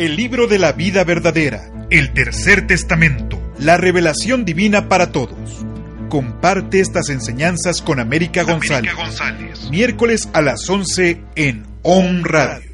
El 0.00 0.16
libro 0.16 0.46
de 0.46 0.58
la 0.58 0.72
vida 0.72 1.04
verdadera, 1.04 1.86
el 1.90 2.14
tercer 2.14 2.66
testamento, 2.66 3.38
la 3.58 3.76
revelación 3.76 4.46
divina 4.46 4.88
para 4.88 5.12
todos. 5.12 5.62
Comparte 6.08 6.80
estas 6.80 7.10
enseñanzas 7.10 7.82
con 7.82 8.00
América 8.00 8.44
González. 8.44 8.94
América 8.94 9.04
González. 9.04 9.70
Miércoles 9.70 10.30
a 10.32 10.40
las 10.40 10.66
11 10.70 11.22
en 11.34 11.66
On 11.82 12.24
Radio. 12.24 12.72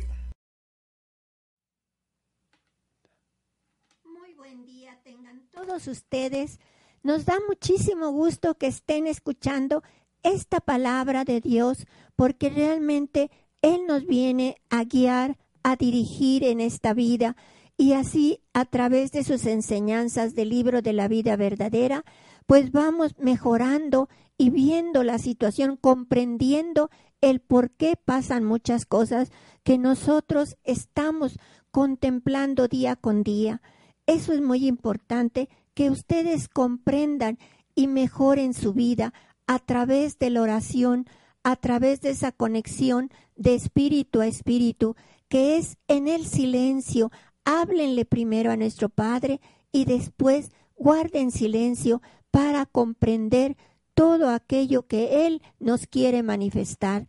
Muy 4.04 4.33
buen 4.35 4.65
día 4.65 4.97
tengan 5.03 5.43
todos 5.51 5.88
ustedes. 5.88 6.61
Nos 7.03 7.24
da 7.24 7.35
muchísimo 7.49 8.13
gusto 8.13 8.56
que 8.56 8.69
estén 8.69 9.08
escuchando 9.08 9.83
esta 10.22 10.61
palabra 10.61 11.24
de 11.24 11.40
Dios 11.40 11.88
porque 12.15 12.51
realmente 12.51 13.33
Él 13.63 13.81
nos 13.88 14.06
viene 14.06 14.54
a 14.71 14.85
guiar, 14.85 15.37
a 15.67 15.74
dirigir 15.74 16.45
en 16.45 16.60
esta 16.60 16.95
vida 16.95 17.34
y 17.77 17.95
así 17.95 18.38
a 18.54 18.66
través 18.66 19.10
de 19.10 19.24
sus 19.24 19.46
enseñanzas 19.46 20.36
del 20.36 20.50
libro 20.50 20.80
de 20.80 20.92
la 20.92 21.08
vida 21.08 21.34
verdadera, 21.34 22.04
pues 22.46 22.70
vamos 22.70 23.16
mejorando 23.18 24.08
y 24.38 24.50
viendo 24.50 25.02
la 25.02 25.18
situación, 25.18 25.77
comprendiendo 25.77 26.88
el 27.20 27.41
por 27.41 27.72
qué 27.72 27.96
pasan 27.96 28.44
muchas 28.44 28.86
cosas 28.86 29.32
que 29.64 29.77
nosotros 29.77 30.56
estamos 30.62 31.36
contemplando 31.72 32.69
día 32.69 32.94
con 32.94 33.24
día. 33.24 33.60
Eso 34.06 34.33
es 34.33 34.41
muy 34.41 34.69
importante 34.69 35.48
que 35.74 35.91
ustedes 35.91 36.48
comprendan 36.48 37.41
y 37.74 37.88
mejoren 37.88 38.55
su 38.55 38.72
vida 38.72 39.14
a 39.48 39.58
través 39.58 40.20
de 40.20 40.30
la 40.30 40.42
oración, 40.42 41.06
a 41.42 41.56
través 41.56 42.00
de 42.02 42.10
esa 42.10 42.30
conexión 42.30 43.10
de 43.34 43.56
espíritu 43.56 44.20
a 44.20 44.28
espíritu, 44.28 44.94
que 45.28 45.56
es 45.56 45.76
en 45.88 46.08
el 46.08 46.26
silencio. 46.26 47.10
Háblenle 47.44 48.04
primero 48.04 48.50
a 48.50 48.56
nuestro 48.56 48.88
Padre 48.88 49.41
y 49.72 49.84
después 49.84 50.50
guarden 50.77 51.30
silencio 51.30 52.02
para 52.30 52.66
comprender 52.66 53.56
todo 53.94 54.28
aquello 54.28 54.86
que 54.86 55.27
Él 55.27 55.42
nos 55.58 55.86
quiere 55.86 56.22
manifestar. 56.22 57.06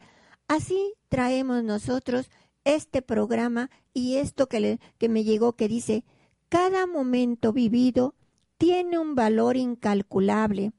Así 0.47 0.93
traemos 1.09 1.63
nosotros 1.63 2.29
este 2.63 3.01
programa 3.01 3.69
y 3.93 4.15
esto 4.15 4.47
que, 4.47 4.59
le, 4.59 4.79
que 4.97 5.09
me 5.09 5.23
llegó 5.23 5.53
que 5.53 5.67
dice, 5.67 6.05
cada 6.49 6.87
momento 6.87 7.51
vivido 7.51 8.15
tiene 8.57 8.97
un 8.97 9.15
valor 9.15 9.57
incalculable. 9.57 10.71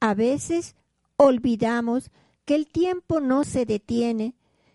A 0.00 0.14
veces 0.14 0.76
olvidamos 1.16 2.10
que 2.44 2.54
el 2.54 2.66
tiempo 2.66 3.20
no 3.20 3.44
se 3.44 3.66
detiene, 3.66 4.34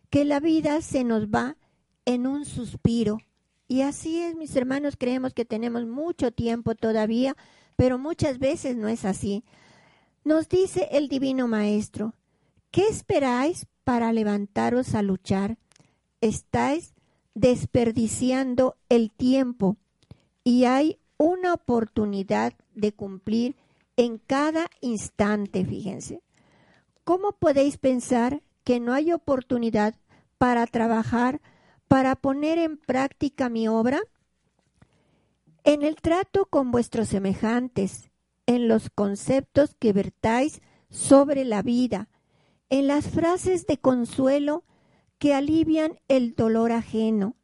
que 0.09 0.25
la 0.25 0.39
vida 0.39 0.81
se 0.81 1.03
nos 1.03 1.27
va 1.27 1.57
en 2.05 2.27
un 2.27 2.45
suspiro. 2.45 3.19
Y 3.67 3.81
así 3.81 4.21
es, 4.21 4.35
mis 4.35 4.55
hermanos, 4.55 4.95
creemos 4.97 5.33
que 5.33 5.45
tenemos 5.45 5.85
mucho 5.85 6.31
tiempo 6.31 6.75
todavía, 6.75 7.35
pero 7.75 7.97
muchas 7.97 8.39
veces 8.39 8.75
no 8.75 8.87
es 8.87 9.05
así. 9.05 9.43
Nos 10.23 10.47
dice 10.47 10.89
el 10.91 11.07
Divino 11.07 11.47
Maestro, 11.47 12.13
¿qué 12.71 12.87
esperáis 12.87 13.67
para 13.83 14.13
levantaros 14.13 14.95
a 14.95 15.01
luchar? 15.01 15.57
Estáis 16.21 16.93
desperdiciando 17.33 18.77
el 18.89 19.11
tiempo 19.11 19.77
y 20.43 20.65
hay 20.65 20.99
una 21.17 21.53
oportunidad 21.53 22.53
de 22.75 22.93
cumplir 22.93 23.55
en 23.97 24.17
cada 24.17 24.69
instante, 24.81 25.65
fíjense. 25.65 26.21
¿Cómo 27.03 27.33
podéis 27.33 27.77
pensar 27.77 28.41
que 28.63 28.79
no 28.79 28.93
hay 28.93 29.11
oportunidad 29.11 29.95
para 30.37 30.65
trabajar, 30.67 31.41
para 31.93 32.15
poner 32.15 32.57
en 32.57 32.77
práctica 32.77 33.49
mi 33.49 33.67
obra? 33.67 34.01
En 35.63 35.83
el 35.83 35.97
trato 35.97 36.47
con 36.47 36.71
vuestros 36.71 37.09
semejantes, 37.09 38.09
en 38.47 38.67
los 38.67 38.89
conceptos 38.89 39.75
que 39.77 39.93
vertáis 39.93 40.63
sobre 40.89 41.45
la 41.45 41.61
vida, 41.61 42.09
en 42.71 42.87
las 42.87 43.07
frases 43.09 43.67
de 43.67 43.77
consuelo 43.77 44.63
que 45.19 45.35
alivian 45.35 45.99
el 46.07 46.33
dolor 46.33 46.71
ajeno. 46.71 47.35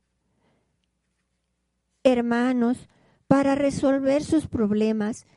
Hermanos, 2.04 2.90
para 3.28 3.54
resolver 3.54 4.24
sus 4.24 4.48
problemas, 4.48 5.28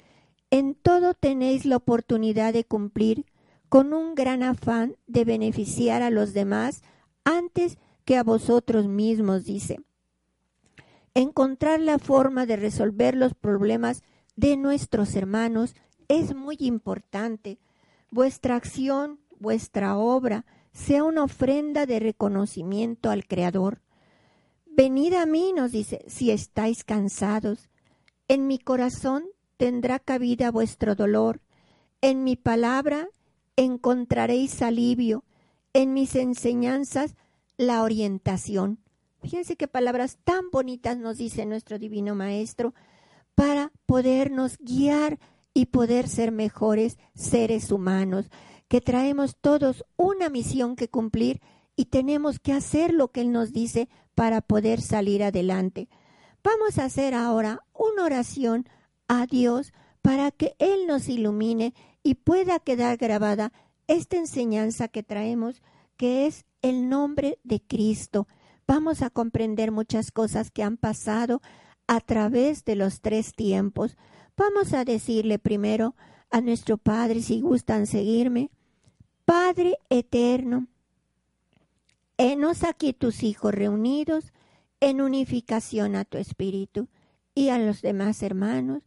en 0.50 0.74
todo 0.74 1.12
tenéis 1.12 1.66
la 1.66 1.76
oportunidad 1.76 2.54
de 2.54 2.64
cumplir 2.64 3.26
con 3.68 3.92
un 3.92 4.14
gran 4.14 4.42
afán 4.42 4.96
de 5.06 5.26
beneficiar 5.26 6.00
a 6.00 6.08
los 6.08 6.32
demás 6.32 6.82
antes 7.24 7.76
que 8.04 8.16
a 8.16 8.22
vosotros 8.22 8.86
mismos, 8.86 9.44
dice. 9.44 9.80
Encontrar 11.14 11.80
la 11.80 11.98
forma 11.98 12.46
de 12.46 12.56
resolver 12.56 13.14
los 13.14 13.34
problemas 13.34 14.02
de 14.36 14.56
nuestros 14.56 15.14
hermanos 15.14 15.74
es 16.08 16.34
muy 16.34 16.56
importante. 16.60 17.58
Vuestra 18.10 18.56
acción, 18.56 19.20
vuestra 19.38 19.96
obra, 19.96 20.46
sea 20.72 21.04
una 21.04 21.24
ofrenda 21.24 21.86
de 21.86 22.00
reconocimiento 22.00 23.10
al 23.10 23.26
Creador. 23.26 23.82
Venid 24.66 25.14
a 25.14 25.26
mí, 25.26 25.52
nos 25.54 25.70
dice, 25.72 26.04
si 26.08 26.30
estáis 26.30 26.82
cansados. 26.82 27.68
En 28.28 28.46
mi 28.46 28.58
corazón 28.58 29.24
tendrá 29.58 29.98
cabida 29.98 30.50
vuestro 30.50 30.94
dolor. 30.94 31.42
En 32.00 32.24
mi 32.24 32.36
palabra 32.36 33.08
encontraréis 33.56 34.62
alivio. 34.62 35.24
En 35.74 35.92
mis 35.92 36.14
enseñanzas 36.14 37.16
la 37.62 37.82
orientación. 37.82 38.78
Fíjense 39.20 39.56
qué 39.56 39.68
palabras 39.68 40.18
tan 40.24 40.50
bonitas 40.50 40.98
nos 40.98 41.18
dice 41.18 41.46
nuestro 41.46 41.78
Divino 41.78 42.14
Maestro 42.14 42.74
para 43.34 43.72
podernos 43.86 44.58
guiar 44.58 45.18
y 45.54 45.66
poder 45.66 46.08
ser 46.08 46.32
mejores 46.32 46.98
seres 47.14 47.70
humanos, 47.70 48.30
que 48.68 48.80
traemos 48.80 49.36
todos 49.40 49.84
una 49.96 50.28
misión 50.28 50.76
que 50.76 50.88
cumplir 50.88 51.40
y 51.76 51.86
tenemos 51.86 52.38
que 52.38 52.52
hacer 52.52 52.92
lo 52.92 53.08
que 53.08 53.22
Él 53.22 53.32
nos 53.32 53.52
dice 53.52 53.88
para 54.14 54.40
poder 54.40 54.80
salir 54.80 55.22
adelante. 55.22 55.88
Vamos 56.42 56.78
a 56.78 56.84
hacer 56.84 57.14
ahora 57.14 57.60
una 57.72 58.04
oración 58.04 58.66
a 59.08 59.26
Dios 59.26 59.72
para 60.00 60.30
que 60.30 60.54
Él 60.58 60.86
nos 60.86 61.08
ilumine 61.08 61.74
y 62.02 62.14
pueda 62.14 62.58
quedar 62.58 62.96
grabada 62.96 63.52
esta 63.86 64.16
enseñanza 64.16 64.88
que 64.88 65.02
traemos, 65.02 65.62
que 65.96 66.26
es 66.26 66.44
el 66.62 66.88
nombre 66.88 67.38
de 67.44 67.60
Cristo. 67.60 68.26
Vamos 68.66 69.02
a 69.02 69.10
comprender 69.10 69.70
muchas 69.72 70.10
cosas 70.10 70.50
que 70.50 70.62
han 70.62 70.76
pasado 70.76 71.42
a 71.86 72.00
través 72.00 72.64
de 72.64 72.76
los 72.76 73.00
tres 73.00 73.34
tiempos. 73.34 73.96
Vamos 74.36 74.72
a 74.72 74.84
decirle 74.84 75.38
primero 75.38 75.94
a 76.30 76.40
nuestro 76.40 76.78
Padre, 76.78 77.20
si 77.20 77.40
gustan 77.40 77.86
seguirme, 77.86 78.50
Padre 79.24 79.76
eterno, 79.90 80.66
enos 82.16 82.64
aquí 82.64 82.92
tus 82.92 83.22
hijos 83.22 83.54
reunidos 83.54 84.32
en 84.80 85.00
unificación 85.00 85.94
a 85.94 86.04
tu 86.04 86.18
espíritu 86.18 86.88
y 87.34 87.50
a 87.50 87.58
los 87.58 87.82
demás 87.82 88.22
hermanos 88.22 88.82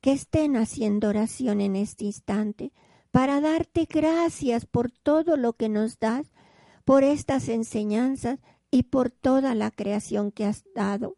que 0.00 0.12
estén 0.12 0.56
haciendo 0.56 1.08
oración 1.08 1.60
en 1.60 1.76
este 1.76 2.04
instante 2.04 2.72
para 3.10 3.40
darte 3.40 3.86
gracias 3.88 4.66
por 4.66 4.90
todo 4.90 5.36
lo 5.36 5.54
que 5.54 5.68
nos 5.68 5.98
das, 5.98 6.32
por 6.86 7.02
estas 7.02 7.48
enseñanzas 7.48 8.38
y 8.70 8.84
por 8.84 9.10
toda 9.10 9.56
la 9.56 9.72
creación 9.72 10.30
que 10.30 10.44
has 10.44 10.62
dado 10.72 11.16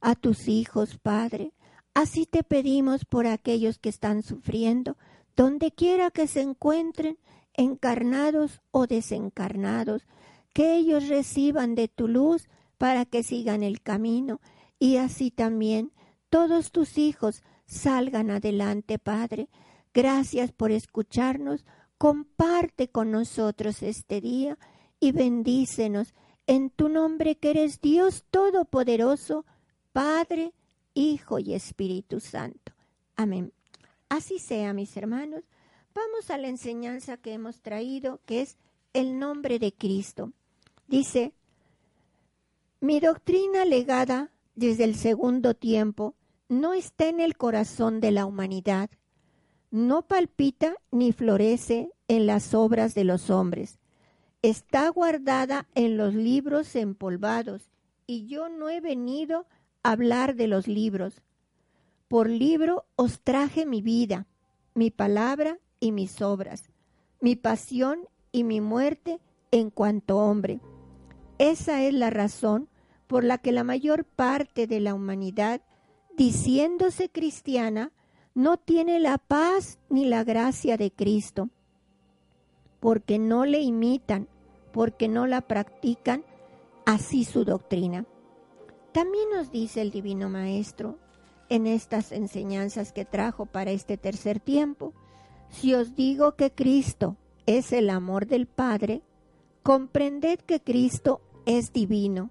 a 0.00 0.14
tus 0.14 0.48
hijos, 0.48 0.98
Padre. 0.98 1.52
Así 1.92 2.24
te 2.24 2.42
pedimos 2.42 3.04
por 3.04 3.26
aquellos 3.26 3.78
que 3.78 3.90
están 3.90 4.22
sufriendo, 4.22 4.96
donde 5.36 5.70
quiera 5.70 6.10
que 6.10 6.26
se 6.26 6.40
encuentren, 6.40 7.18
encarnados 7.52 8.62
o 8.70 8.86
desencarnados, 8.86 10.06
que 10.54 10.76
ellos 10.76 11.08
reciban 11.08 11.74
de 11.74 11.88
tu 11.88 12.08
luz 12.08 12.48
para 12.78 13.04
que 13.04 13.22
sigan 13.22 13.62
el 13.62 13.82
camino 13.82 14.40
y 14.78 14.96
así 14.96 15.30
también 15.30 15.92
todos 16.30 16.72
tus 16.72 16.96
hijos 16.96 17.42
salgan 17.66 18.30
adelante, 18.30 18.98
Padre. 18.98 19.50
Gracias 19.92 20.52
por 20.52 20.70
escucharnos. 20.70 21.66
Comparte 21.98 22.88
con 22.88 23.10
nosotros 23.10 23.82
este 23.82 24.22
día 24.22 24.58
y 25.02 25.10
bendícenos 25.10 26.14
en 26.46 26.70
tu 26.70 26.88
nombre 26.88 27.34
que 27.34 27.50
eres 27.50 27.80
Dios 27.80 28.24
Todopoderoso, 28.30 29.44
Padre, 29.92 30.54
Hijo 30.94 31.40
y 31.40 31.54
Espíritu 31.54 32.20
Santo. 32.20 32.72
Amén. 33.16 33.52
Así 34.08 34.38
sea, 34.38 34.72
mis 34.72 34.96
hermanos. 34.96 35.42
Vamos 35.92 36.30
a 36.30 36.38
la 36.38 36.46
enseñanza 36.46 37.16
que 37.16 37.32
hemos 37.32 37.62
traído, 37.62 38.20
que 38.26 38.42
es 38.42 38.58
el 38.92 39.18
nombre 39.18 39.58
de 39.58 39.72
Cristo. 39.72 40.30
Dice, 40.86 41.32
mi 42.78 43.00
doctrina 43.00 43.64
legada 43.64 44.30
desde 44.54 44.84
el 44.84 44.94
segundo 44.94 45.54
tiempo 45.54 46.14
no 46.48 46.74
está 46.74 47.08
en 47.08 47.18
el 47.18 47.36
corazón 47.36 48.00
de 48.00 48.12
la 48.12 48.24
humanidad, 48.24 48.88
no 49.72 50.02
palpita 50.02 50.76
ni 50.92 51.10
florece 51.10 51.90
en 52.06 52.26
las 52.26 52.54
obras 52.54 52.94
de 52.94 53.02
los 53.02 53.30
hombres, 53.30 53.80
está 54.42 54.88
guardada 54.88 55.68
en 55.74 55.96
los 55.96 56.14
libros 56.14 56.74
empolvados, 56.74 57.70
y 58.06 58.26
yo 58.26 58.48
no 58.48 58.68
he 58.68 58.80
venido 58.80 59.46
hablar 59.82 60.34
de 60.34 60.48
los 60.48 60.66
libros. 60.66 61.22
Por 62.08 62.28
libro 62.28 62.84
os 62.96 63.20
traje 63.20 63.64
mi 63.64 63.80
vida, 63.80 64.26
mi 64.74 64.90
palabra 64.90 65.58
y 65.80 65.92
mis 65.92 66.20
obras, 66.20 66.70
mi 67.20 67.36
pasión 67.36 68.00
y 68.32 68.44
mi 68.44 68.60
muerte 68.60 69.20
en 69.50 69.70
cuanto 69.70 70.18
hombre. 70.18 70.60
Esa 71.38 71.82
es 71.82 71.94
la 71.94 72.10
razón 72.10 72.68
por 73.06 73.24
la 73.24 73.38
que 73.38 73.52
la 73.52 73.64
mayor 73.64 74.04
parte 74.04 74.66
de 74.66 74.80
la 74.80 74.94
humanidad, 74.94 75.60
diciéndose 76.16 77.10
cristiana, 77.10 77.92
no 78.34 78.56
tiene 78.56 78.98
la 78.98 79.18
paz 79.18 79.78
ni 79.88 80.04
la 80.06 80.24
gracia 80.24 80.76
de 80.76 80.90
Cristo, 80.90 81.50
porque 82.80 83.18
no 83.18 83.44
le 83.44 83.60
imitan, 83.60 84.28
porque 84.72 85.08
no 85.08 85.26
la 85.26 85.42
practican 85.42 86.24
así 86.86 87.24
su 87.24 87.44
doctrina. 87.44 88.04
También 88.92 89.24
nos 89.34 89.50
dice 89.50 89.80
el 89.80 89.90
Divino 89.90 90.28
Maestro 90.28 90.98
en 91.48 91.66
estas 91.66 92.12
enseñanzas 92.12 92.92
que 92.92 93.04
trajo 93.04 93.46
para 93.46 93.70
este 93.70 93.96
tercer 93.96 94.40
tiempo, 94.40 94.94
si 95.50 95.74
os 95.74 95.94
digo 95.94 96.34
que 96.34 96.50
Cristo 96.50 97.16
es 97.46 97.72
el 97.72 97.90
amor 97.90 98.26
del 98.26 98.46
Padre, 98.46 99.02
comprended 99.62 100.40
que 100.40 100.60
Cristo 100.60 101.20
es 101.44 101.72
divino. 101.72 102.30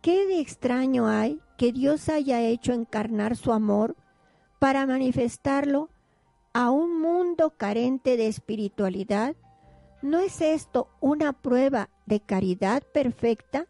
¿Qué 0.00 0.26
de 0.26 0.40
extraño 0.40 1.06
hay 1.06 1.40
que 1.56 1.72
Dios 1.72 2.08
haya 2.08 2.40
hecho 2.40 2.72
encarnar 2.72 3.36
su 3.36 3.52
amor 3.52 3.96
para 4.58 4.86
manifestarlo 4.86 5.90
a 6.52 6.70
un 6.70 7.00
mundo 7.00 7.50
carente 7.56 8.16
de 8.16 8.26
espiritualidad? 8.28 9.34
¿No 10.02 10.18
es 10.18 10.40
esto 10.40 10.88
una 11.00 11.32
prueba 11.32 11.88
de 12.06 12.18
caridad 12.18 12.82
perfecta 12.82 13.68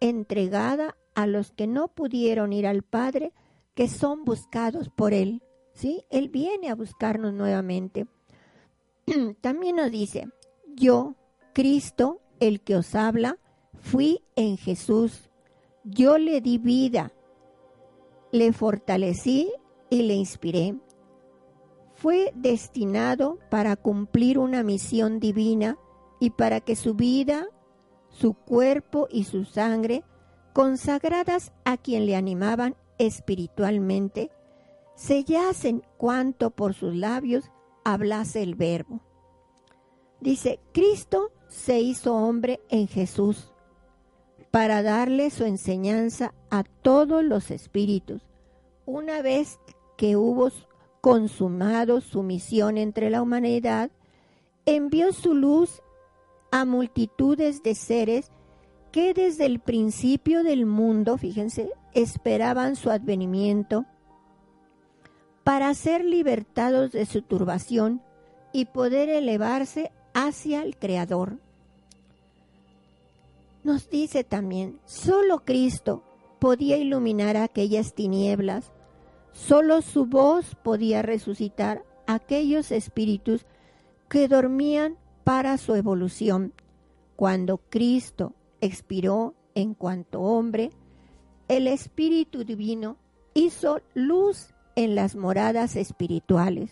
entregada 0.00 0.96
a 1.14 1.26
los 1.26 1.52
que 1.52 1.66
no 1.66 1.88
pudieron 1.88 2.54
ir 2.54 2.66
al 2.66 2.82
Padre, 2.82 3.34
que 3.74 3.86
son 3.86 4.24
buscados 4.24 4.88
por 4.88 5.12
Él? 5.12 5.42
¿Sí? 5.74 6.04
Él 6.10 6.30
viene 6.30 6.70
a 6.70 6.74
buscarnos 6.74 7.34
nuevamente. 7.34 8.06
También 9.42 9.76
nos 9.76 9.90
dice, 9.90 10.28
yo, 10.74 11.14
Cristo, 11.52 12.22
el 12.40 12.62
que 12.62 12.76
os 12.76 12.94
habla, 12.94 13.38
fui 13.74 14.24
en 14.36 14.56
Jesús. 14.56 15.28
Yo 15.84 16.16
le 16.16 16.40
di 16.40 16.56
vida, 16.56 17.12
le 18.32 18.52
fortalecí 18.52 19.52
y 19.90 20.02
le 20.02 20.14
inspiré. 20.14 20.76
Fue 22.00 22.32
destinado 22.36 23.38
para 23.50 23.74
cumplir 23.74 24.38
una 24.38 24.62
misión 24.62 25.18
divina 25.18 25.76
y 26.20 26.30
para 26.30 26.60
que 26.60 26.76
su 26.76 26.94
vida, 26.94 27.48
su 28.08 28.34
cuerpo 28.34 29.08
y 29.10 29.24
su 29.24 29.44
sangre, 29.44 30.04
consagradas 30.52 31.52
a 31.64 31.76
quien 31.76 32.06
le 32.06 32.14
animaban 32.14 32.76
espiritualmente, 32.98 34.30
sellasen 34.94 35.82
cuanto 35.96 36.50
por 36.50 36.74
sus 36.74 36.94
labios 36.94 37.50
hablase 37.82 38.44
el 38.44 38.54
verbo. 38.54 39.00
Dice, 40.20 40.60
Cristo 40.72 41.32
se 41.48 41.80
hizo 41.80 42.14
hombre 42.14 42.60
en 42.68 42.86
Jesús 42.86 43.52
para 44.52 44.84
darle 44.84 45.30
su 45.30 45.44
enseñanza 45.44 46.32
a 46.48 46.62
todos 46.62 47.24
los 47.24 47.50
espíritus. 47.50 48.22
Una 48.86 49.20
vez 49.20 49.58
que 49.96 50.16
hubo 50.16 50.50
consumado 51.00 52.00
su 52.00 52.22
misión 52.22 52.78
entre 52.78 53.10
la 53.10 53.22
humanidad, 53.22 53.90
envió 54.66 55.12
su 55.12 55.34
luz 55.34 55.82
a 56.50 56.64
multitudes 56.64 57.62
de 57.62 57.74
seres 57.74 58.30
que 58.92 59.14
desde 59.14 59.46
el 59.46 59.60
principio 59.60 60.42
del 60.42 60.66
mundo, 60.66 61.18
fíjense, 61.18 61.70
esperaban 61.92 62.76
su 62.76 62.90
advenimiento 62.90 63.84
para 65.44 65.72
ser 65.74 66.04
libertados 66.04 66.92
de 66.92 67.06
su 67.06 67.22
turbación 67.22 68.02
y 68.52 68.66
poder 68.66 69.08
elevarse 69.08 69.92
hacia 70.14 70.62
el 70.62 70.76
Creador. 70.76 71.38
Nos 73.64 73.90
dice 73.90 74.24
también, 74.24 74.78
solo 74.84 75.44
Cristo 75.44 76.02
podía 76.38 76.76
iluminar 76.76 77.36
aquellas 77.36 77.94
tinieblas, 77.94 78.72
solo 79.38 79.82
su 79.82 80.06
voz 80.06 80.56
podía 80.56 81.00
resucitar 81.02 81.84
aquellos 82.06 82.72
espíritus 82.72 83.46
que 84.08 84.26
dormían 84.26 84.96
para 85.22 85.56
su 85.58 85.74
evolución. 85.74 86.52
Cuando 87.14 87.58
Cristo 87.58 88.34
expiró 88.60 89.34
en 89.54 89.74
cuanto 89.74 90.20
hombre, 90.20 90.70
el 91.46 91.66
Espíritu 91.68 92.44
Divino 92.44 92.96
hizo 93.32 93.80
luz 93.94 94.54
en 94.74 94.94
las 94.94 95.14
moradas 95.14 95.76
espirituales 95.76 96.70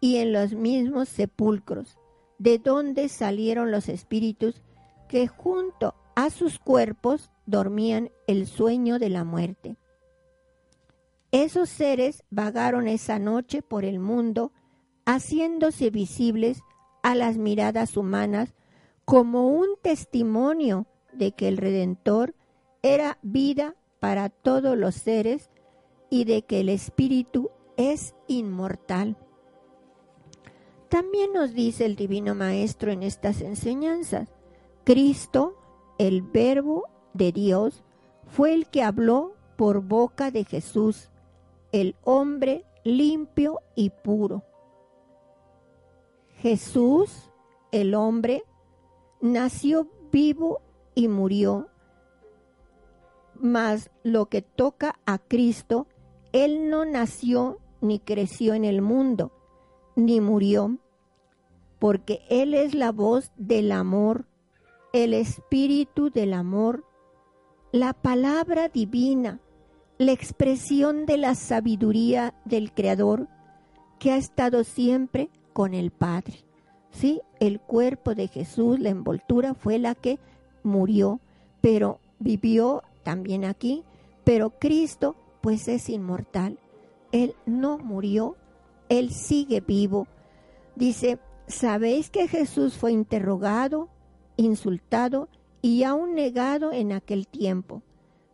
y 0.00 0.16
en 0.16 0.32
los 0.32 0.54
mismos 0.54 1.08
sepulcros, 1.08 1.98
de 2.38 2.58
donde 2.58 3.08
salieron 3.08 3.70
los 3.70 3.88
espíritus 3.88 4.62
que 5.08 5.26
junto 5.26 5.94
a 6.14 6.30
sus 6.30 6.58
cuerpos 6.58 7.30
dormían 7.46 8.10
el 8.26 8.46
sueño 8.46 8.98
de 8.98 9.10
la 9.10 9.24
muerte. 9.24 9.76
Esos 11.32 11.70
seres 11.70 12.24
vagaron 12.30 12.86
esa 12.86 13.18
noche 13.18 13.62
por 13.62 13.84
el 13.84 13.98
mundo, 13.98 14.52
haciéndose 15.06 15.90
visibles 15.90 16.62
a 17.02 17.14
las 17.14 17.38
miradas 17.38 17.96
humanas 17.96 18.54
como 19.04 19.48
un 19.48 19.66
testimonio 19.82 20.86
de 21.12 21.32
que 21.32 21.48
el 21.48 21.56
Redentor 21.56 22.34
era 22.82 23.18
vida 23.22 23.74
para 23.98 24.28
todos 24.28 24.76
los 24.76 24.94
seres 24.94 25.50
y 26.10 26.24
de 26.24 26.42
que 26.42 26.60
el 26.60 26.68
Espíritu 26.68 27.50
es 27.76 28.14
inmortal. 28.26 29.16
También 30.88 31.32
nos 31.32 31.54
dice 31.54 31.86
el 31.86 31.96
Divino 31.96 32.34
Maestro 32.34 32.92
en 32.92 33.02
estas 33.02 33.40
enseñanzas, 33.40 34.28
Cristo, 34.84 35.56
el 35.98 36.20
Verbo 36.20 36.84
de 37.14 37.32
Dios, 37.32 37.82
fue 38.26 38.52
el 38.52 38.68
que 38.68 38.82
habló 38.82 39.34
por 39.56 39.80
boca 39.80 40.30
de 40.30 40.44
Jesús, 40.44 41.11
el 41.72 41.96
hombre 42.04 42.64
limpio 42.84 43.60
y 43.74 43.90
puro. 43.90 44.44
Jesús, 46.36 47.30
el 47.70 47.94
hombre, 47.94 48.44
nació 49.20 49.88
vivo 50.10 50.60
y 50.94 51.08
murió, 51.08 51.68
mas 53.34 53.90
lo 54.02 54.26
que 54.26 54.42
toca 54.42 55.00
a 55.06 55.18
Cristo, 55.18 55.86
Él 56.32 56.68
no 56.68 56.84
nació 56.84 57.58
ni 57.80 57.98
creció 57.98 58.54
en 58.54 58.64
el 58.64 58.82
mundo, 58.82 59.32
ni 59.96 60.20
murió, 60.20 60.78
porque 61.78 62.22
Él 62.28 62.54
es 62.54 62.74
la 62.74 62.92
voz 62.92 63.32
del 63.36 63.72
amor, 63.72 64.26
el 64.92 65.14
espíritu 65.14 66.10
del 66.10 66.34
amor, 66.34 66.84
la 67.72 67.94
palabra 67.94 68.68
divina, 68.68 69.40
la 70.06 70.12
expresión 70.12 71.06
de 71.06 71.16
la 71.16 71.34
sabiduría 71.34 72.34
del 72.44 72.72
Creador, 72.72 73.28
que 73.98 74.10
ha 74.10 74.16
estado 74.16 74.64
siempre 74.64 75.30
con 75.52 75.74
el 75.74 75.90
Padre. 75.90 76.44
Sí, 76.90 77.20
el 77.40 77.60
cuerpo 77.60 78.14
de 78.14 78.28
Jesús, 78.28 78.80
la 78.80 78.90
envoltura 78.90 79.54
fue 79.54 79.78
la 79.78 79.94
que 79.94 80.18
murió, 80.62 81.20
pero 81.60 82.00
vivió 82.18 82.82
también 83.02 83.44
aquí, 83.44 83.84
pero 84.24 84.50
Cristo 84.50 85.16
pues 85.40 85.68
es 85.68 85.88
inmortal. 85.88 86.58
Él 87.12 87.34
no 87.46 87.78
murió, 87.78 88.36
él 88.88 89.10
sigue 89.10 89.60
vivo. 89.60 90.06
Dice, 90.76 91.18
¿sabéis 91.46 92.10
que 92.10 92.28
Jesús 92.28 92.76
fue 92.76 92.92
interrogado, 92.92 93.88
insultado 94.36 95.28
y 95.60 95.84
aún 95.84 96.14
negado 96.14 96.72
en 96.72 96.92
aquel 96.92 97.26
tiempo? 97.28 97.82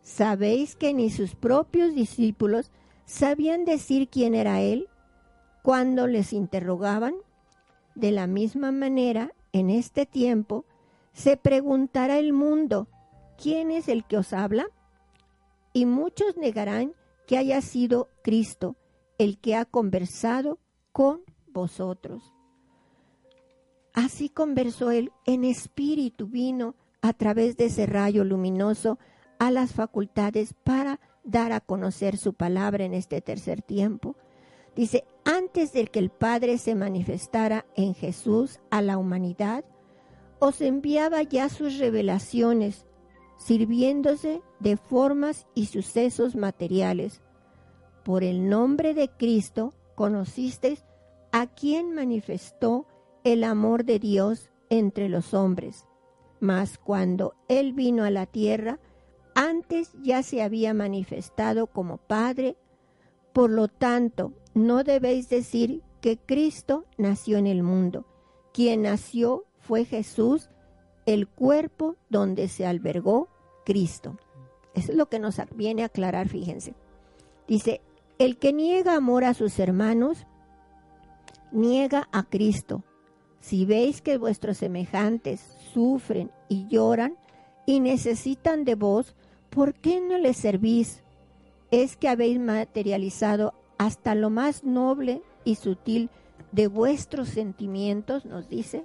¿Sabéis 0.08 0.74
que 0.74 0.94
ni 0.94 1.10
sus 1.10 1.34
propios 1.34 1.94
discípulos 1.94 2.70
sabían 3.04 3.66
decir 3.66 4.08
quién 4.08 4.34
era 4.34 4.62
Él 4.62 4.88
cuando 5.62 6.06
les 6.06 6.32
interrogaban? 6.32 7.14
De 7.94 8.10
la 8.10 8.26
misma 8.26 8.72
manera, 8.72 9.34
en 9.52 9.68
este 9.68 10.06
tiempo, 10.06 10.64
se 11.12 11.36
preguntará 11.36 12.18
el 12.18 12.32
mundo, 12.32 12.88
¿quién 13.36 13.70
es 13.70 13.86
el 13.86 14.04
que 14.06 14.16
os 14.16 14.32
habla? 14.32 14.66
Y 15.74 15.84
muchos 15.84 16.38
negarán 16.38 16.94
que 17.26 17.36
haya 17.36 17.60
sido 17.60 18.08
Cristo 18.22 18.76
el 19.18 19.38
que 19.38 19.56
ha 19.56 19.66
conversado 19.66 20.58
con 20.90 21.20
vosotros. 21.48 22.32
Así 23.92 24.30
conversó 24.30 24.90
él 24.90 25.12
en 25.26 25.44
espíritu, 25.44 26.28
vino 26.28 26.76
a 27.02 27.12
través 27.12 27.58
de 27.58 27.66
ese 27.66 27.84
rayo 27.84 28.24
luminoso 28.24 28.98
a 29.38 29.50
las 29.50 29.72
facultades 29.72 30.54
para 30.64 31.00
dar 31.24 31.52
a 31.52 31.60
conocer 31.60 32.16
su 32.16 32.32
palabra 32.34 32.84
en 32.84 32.94
este 32.94 33.20
tercer 33.20 33.62
tiempo. 33.62 34.16
Dice, 34.74 35.04
antes 35.24 35.72
de 35.72 35.86
que 35.86 35.98
el 35.98 36.10
Padre 36.10 36.58
se 36.58 36.74
manifestara 36.74 37.66
en 37.74 37.94
Jesús 37.94 38.60
a 38.70 38.80
la 38.80 38.96
humanidad, 38.96 39.64
os 40.38 40.60
enviaba 40.60 41.22
ya 41.22 41.48
sus 41.48 41.78
revelaciones, 41.78 42.86
sirviéndose 43.36 44.40
de 44.60 44.76
formas 44.76 45.46
y 45.54 45.66
sucesos 45.66 46.36
materiales. 46.36 47.22
Por 48.04 48.24
el 48.24 48.48
nombre 48.48 48.94
de 48.94 49.08
Cristo 49.08 49.74
conocisteis 49.94 50.84
a 51.32 51.46
quien 51.46 51.94
manifestó 51.94 52.86
el 53.24 53.44
amor 53.44 53.84
de 53.84 53.98
Dios 53.98 54.50
entre 54.70 55.08
los 55.08 55.34
hombres. 55.34 55.86
Mas 56.40 56.78
cuando 56.78 57.34
Él 57.48 57.72
vino 57.72 58.04
a 58.04 58.10
la 58.10 58.26
tierra, 58.26 58.78
antes 59.38 59.92
ya 60.02 60.24
se 60.24 60.42
había 60.42 60.74
manifestado 60.74 61.68
como 61.68 61.98
Padre. 61.98 62.56
Por 63.32 63.50
lo 63.50 63.68
tanto, 63.68 64.32
no 64.52 64.82
debéis 64.82 65.28
decir 65.28 65.80
que 66.00 66.18
Cristo 66.18 66.86
nació 66.96 67.38
en 67.38 67.46
el 67.46 67.62
mundo. 67.62 68.04
Quien 68.52 68.82
nació 68.82 69.44
fue 69.60 69.84
Jesús, 69.84 70.50
el 71.06 71.28
cuerpo 71.28 71.94
donde 72.10 72.48
se 72.48 72.66
albergó 72.66 73.28
Cristo. 73.64 74.18
Eso 74.74 74.90
es 74.90 74.98
lo 74.98 75.08
que 75.08 75.20
nos 75.20 75.40
viene 75.54 75.82
a 75.82 75.86
aclarar, 75.86 76.28
fíjense. 76.28 76.74
Dice, 77.46 77.80
el 78.18 78.38
que 78.38 78.52
niega 78.52 78.96
amor 78.96 79.22
a 79.22 79.34
sus 79.34 79.60
hermanos, 79.60 80.26
niega 81.52 82.08
a 82.10 82.24
Cristo. 82.24 82.82
Si 83.38 83.64
veis 83.64 84.02
que 84.02 84.18
vuestros 84.18 84.58
semejantes 84.58 85.40
sufren 85.72 86.32
y 86.48 86.66
lloran 86.66 87.16
y 87.66 87.78
necesitan 87.78 88.64
de 88.64 88.74
vos, 88.74 89.14
¿por 89.50 89.74
qué 89.74 90.00
no 90.00 90.18
les 90.18 90.36
servís? 90.36 91.02
Es 91.70 91.96
que 91.96 92.08
habéis 92.08 92.38
materializado 92.38 93.54
hasta 93.78 94.14
lo 94.14 94.30
más 94.30 94.64
noble 94.64 95.22
y 95.44 95.54
sutil 95.54 96.10
de 96.52 96.66
vuestros 96.66 97.28
sentimientos, 97.28 98.24
nos 98.24 98.48
dice. 98.48 98.84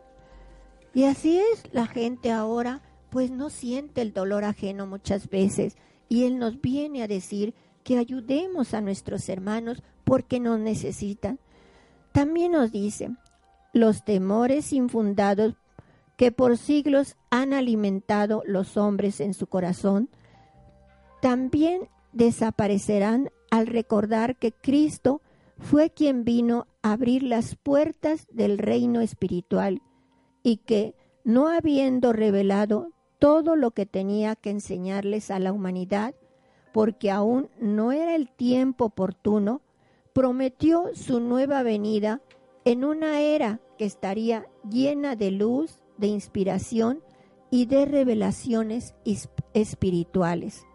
Y 0.94 1.06
así 1.06 1.40
es 1.40 1.64
la 1.72 1.88
gente 1.88 2.32
ahora, 2.32 2.82
pues 3.10 3.32
no 3.32 3.50
siente 3.50 4.02
el 4.02 4.14
dolor 4.14 4.44
ajeno 4.44 4.86
muchas 4.86 5.30
veces. 5.30 5.78
Y 6.10 6.26
Él 6.26 6.38
nos 6.38 6.62
viene 6.62 7.04
a 7.04 7.08
decir 7.08 7.54
que 7.84 7.98
ayudemos 7.98 8.74
a 8.74 8.82
nuestros 8.82 9.28
hermanos 9.30 9.82
porque 10.04 10.40
nos 10.40 10.60
necesitan. 10.60 11.40
También 12.12 12.52
nos 12.52 12.72
dice, 12.72 13.10
los 13.74 14.06
temores 14.06 14.72
infundados 14.74 15.56
que 16.16 16.32
por 16.32 16.58
siglos 16.58 17.16
han 17.32 17.54
alimentado 17.54 18.44
los 18.46 18.78
hombres 18.78 19.20
en 19.20 19.34
su 19.34 19.48
corazón, 19.48 20.10
también 21.24 21.88
desaparecerán 22.12 23.30
al 23.50 23.68
recordar 23.68 24.36
que 24.36 24.52
Cristo 24.52 25.22
fue 25.58 25.90
quien 25.90 26.26
vino 26.26 26.68
a 26.82 26.92
abrir 26.92 27.24
las 27.24 27.56
puertas 27.56 28.28
del 28.30 28.58
reino 28.58 29.00
espiritual 29.00 29.82
y 30.44 30.58
que, 30.58 30.96
no 31.24 31.48
habiendo 31.48 32.12
revelado 32.12 32.90
todo 33.20 33.56
lo 33.56 33.72
que 33.72 33.86
tenía 33.86 34.36
que 34.36 34.50
enseñarles 34.50 35.32
a 35.32 35.40
la 35.40 35.54
humanidad, 35.54 36.14
porque 36.74 37.10
aún 37.10 37.50
no 37.58 37.94
era 37.94 38.16
el 38.16 38.30
tiempo 38.30 38.84
oportuno, 38.84 39.62
prometió 40.12 40.90
su 40.94 41.22
nueva 41.22 41.64
venida 41.64 42.22
en 42.66 42.84
una 42.84 43.22
era 43.22 43.62
que 43.78 43.86
estaría 43.86 44.46
llena 44.70 45.16
de 45.16 45.32
luz, 45.32 45.84
de 45.98 46.08
inspiración 46.08 47.02
y 47.50 47.66
de 47.66 47.86
revelaciones 47.86 48.94
espirituales. 49.54 50.66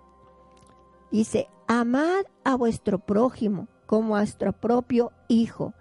Dice, 1.10 1.48
amad 1.66 2.24
a 2.44 2.56
vuestro 2.56 2.98
prójimo 2.98 3.68
como 3.86 4.16
a 4.16 4.20
vuestro 4.20 4.52
propio 4.52 5.12
Hijo, 5.28 5.72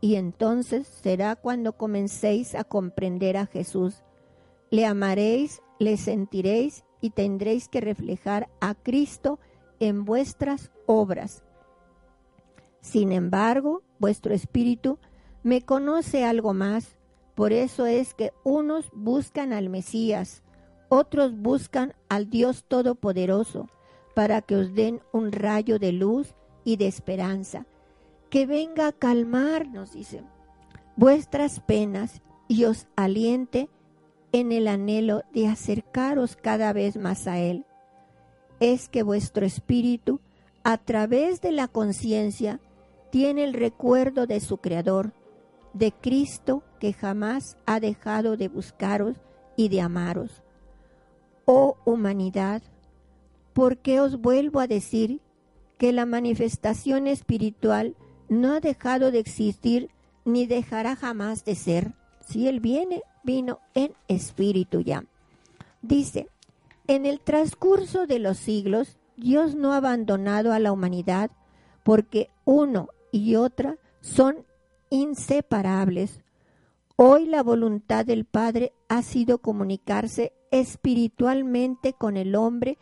y 0.00 0.14
entonces 0.14 0.86
será 0.86 1.36
cuando 1.36 1.72
comencéis 1.72 2.54
a 2.54 2.64
comprender 2.64 3.36
a 3.36 3.46
Jesús. 3.46 4.04
Le 4.70 4.86
amaréis, 4.86 5.60
le 5.78 5.96
sentiréis 5.96 6.84
y 7.00 7.10
tendréis 7.10 7.68
que 7.68 7.80
reflejar 7.80 8.48
a 8.60 8.74
Cristo 8.74 9.38
en 9.80 10.04
vuestras 10.04 10.70
obras. 10.86 11.42
Sin 12.80 13.12
embargo, 13.12 13.82
vuestro 13.98 14.34
espíritu 14.34 14.98
me 15.42 15.62
conoce 15.62 16.24
algo 16.24 16.54
más, 16.54 16.96
por 17.34 17.52
eso 17.52 17.86
es 17.86 18.14
que 18.14 18.32
unos 18.44 18.90
buscan 18.92 19.52
al 19.52 19.68
Mesías, 19.68 20.42
otros 20.88 21.36
buscan 21.36 21.94
al 22.08 22.30
Dios 22.30 22.64
Todopoderoso, 22.66 23.68
para 24.18 24.42
que 24.42 24.56
os 24.56 24.74
den 24.74 25.00
un 25.12 25.30
rayo 25.30 25.78
de 25.78 25.92
luz 25.92 26.34
y 26.64 26.76
de 26.76 26.88
esperanza, 26.88 27.66
que 28.30 28.46
venga 28.46 28.88
a 28.88 28.92
calmar, 28.92 29.68
nos 29.68 29.92
dice, 29.92 30.24
vuestras 30.96 31.60
penas 31.60 32.20
y 32.48 32.64
os 32.64 32.88
aliente 32.96 33.68
en 34.32 34.50
el 34.50 34.66
anhelo 34.66 35.22
de 35.32 35.46
acercaros 35.46 36.34
cada 36.34 36.72
vez 36.72 36.96
más 36.96 37.28
a 37.28 37.38
Él. 37.38 37.64
Es 38.58 38.88
que 38.88 39.04
vuestro 39.04 39.46
espíritu, 39.46 40.18
a 40.64 40.78
través 40.78 41.40
de 41.40 41.52
la 41.52 41.68
conciencia, 41.68 42.58
tiene 43.12 43.44
el 43.44 43.52
recuerdo 43.54 44.26
de 44.26 44.40
su 44.40 44.56
Creador, 44.56 45.12
de 45.74 45.92
Cristo 45.92 46.64
que 46.80 46.92
jamás 46.92 47.56
ha 47.66 47.78
dejado 47.78 48.36
de 48.36 48.48
buscaros 48.48 49.16
y 49.54 49.68
de 49.68 49.80
amaros. 49.80 50.42
Oh 51.44 51.76
humanidad, 51.84 52.62
¿por 53.58 53.78
qué 53.78 54.00
os 54.00 54.20
vuelvo 54.20 54.60
a 54.60 54.68
decir 54.68 55.20
que 55.78 55.92
la 55.92 56.06
manifestación 56.06 57.08
espiritual 57.08 57.96
no 58.28 58.52
ha 58.52 58.60
dejado 58.60 59.10
de 59.10 59.18
existir 59.18 59.90
ni 60.24 60.46
dejará 60.46 60.94
jamás 60.94 61.44
de 61.44 61.56
ser? 61.56 61.92
Si 62.24 62.46
Él 62.46 62.60
viene, 62.60 63.02
vino 63.24 63.58
en 63.74 63.94
espíritu 64.06 64.80
ya. 64.82 65.04
Dice, 65.82 66.28
en 66.86 67.04
el 67.04 67.18
transcurso 67.18 68.06
de 68.06 68.20
los 68.20 68.38
siglos, 68.38 68.96
Dios 69.16 69.56
no 69.56 69.72
ha 69.72 69.78
abandonado 69.78 70.52
a 70.52 70.60
la 70.60 70.70
humanidad 70.70 71.32
porque 71.82 72.30
uno 72.44 72.90
y 73.10 73.34
otra 73.34 73.76
son 74.00 74.46
inseparables. 74.88 76.20
Hoy 76.94 77.26
la 77.26 77.42
voluntad 77.42 78.06
del 78.06 78.24
Padre 78.24 78.72
ha 78.88 79.02
sido 79.02 79.38
comunicarse 79.38 80.32
espiritualmente 80.52 81.92
con 81.92 82.16
el 82.16 82.36
hombre 82.36 82.78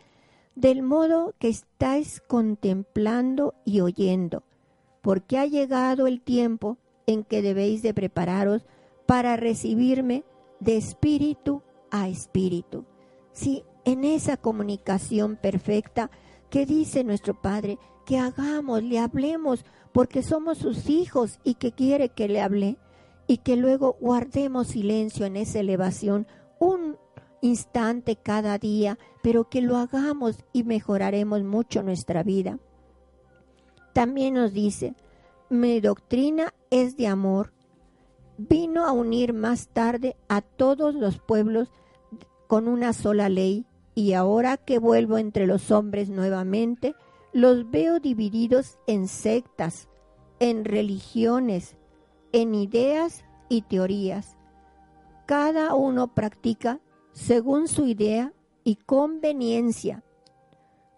del 0.57 0.81
modo 0.81 1.35
que 1.37 1.49
estáis 1.49 2.19
contemplando 2.19 3.53
y 3.63 3.81
oyendo, 3.81 4.41
porque 5.03 5.37
ha 5.37 5.45
llegado 5.45 6.07
el 6.07 6.19
tiempo 6.19 6.79
en 7.05 7.23
que 7.23 7.43
debéis 7.43 7.83
de 7.83 7.93
prepararos 7.93 8.65
para 9.05 9.37
recibirme 9.37 10.23
de 10.59 10.77
espíritu 10.77 11.61
a 11.91 12.09
espíritu. 12.09 12.85
Sí, 13.33 13.63
en 13.85 14.03
esa 14.03 14.35
comunicación 14.35 15.35
perfecta 15.35 16.09
que 16.49 16.65
dice 16.65 17.03
nuestro 17.03 17.39
Padre, 17.39 17.77
que 18.07 18.17
hagamos, 18.17 18.81
le 18.81 18.97
hablemos, 18.97 19.63
porque 19.91 20.23
somos 20.23 20.57
sus 20.57 20.89
hijos 20.89 21.39
y 21.43 21.53
que 21.53 21.71
quiere 21.71 22.09
que 22.09 22.27
le 22.27 22.41
hable 22.41 22.79
y 23.27 23.37
que 23.37 23.57
luego 23.57 23.95
guardemos 24.01 24.69
silencio 24.69 25.27
en 25.27 25.37
esa 25.37 25.59
elevación 25.59 26.25
un 26.57 26.97
instante 27.41 28.15
cada 28.15 28.57
día, 28.57 28.97
pero 29.21 29.49
que 29.49 29.61
lo 29.61 29.77
hagamos 29.77 30.43
y 30.53 30.63
mejoraremos 30.63 31.43
mucho 31.43 31.83
nuestra 31.83 32.23
vida. 32.23 32.59
También 33.93 34.35
nos 34.35 34.53
dice, 34.53 34.95
mi 35.49 35.79
doctrina 35.79 36.53
es 36.69 36.97
de 36.97 37.07
amor. 37.07 37.53
Vino 38.37 38.85
a 38.85 38.91
unir 38.91 39.33
más 39.33 39.69
tarde 39.69 40.15
a 40.29 40.41
todos 40.41 40.93
los 40.93 41.19
pueblos 41.19 41.71
con 42.47 42.67
una 42.67 42.93
sola 42.93 43.29
ley, 43.29 43.65
y 43.95 44.13
ahora 44.13 44.57
que 44.57 44.77
vuelvo 44.77 45.17
entre 45.17 45.47
los 45.47 45.71
hombres 45.71 46.09
nuevamente, 46.09 46.95
los 47.33 47.69
veo 47.69 47.99
divididos 47.99 48.77
en 48.85 49.07
sectas, 49.07 49.89
en 50.39 50.65
religiones, 50.65 51.75
en 52.31 52.53
ideas 52.53 53.25
y 53.49 53.63
teorías. 53.63 54.37
Cada 55.25 55.73
uno 55.73 56.13
practica 56.13 56.79
según 57.17 57.67
su 57.67 57.87
idea 57.87 58.31
y 58.63 58.75
conveniencia. 58.75 60.03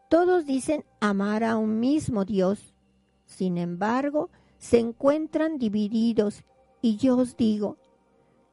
Todos 0.10 0.46
dicen 0.46 0.84
amar 1.00 1.46
a 1.46 1.56
un 1.56 1.80
mismo 1.80 2.26
Dios. 2.26 2.74
Sin 3.26 3.58
embargo, 3.58 4.30
se 4.58 4.80
encuentran 4.80 5.58
divididos 5.58 6.44
y 6.82 6.98
yo 6.98 7.18
os 7.18 7.38
digo 7.38 7.78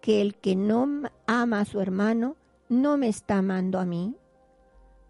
que 0.01 0.21
el 0.21 0.37
que 0.37 0.55
no 0.55 1.11
ama 1.27 1.61
a 1.61 1.65
su 1.65 1.81
hermano 1.81 2.37
no 2.69 2.97
me 2.99 3.09
está 3.09 3.39
amando 3.39 3.81
a 3.81 3.85
mí. 3.85 4.15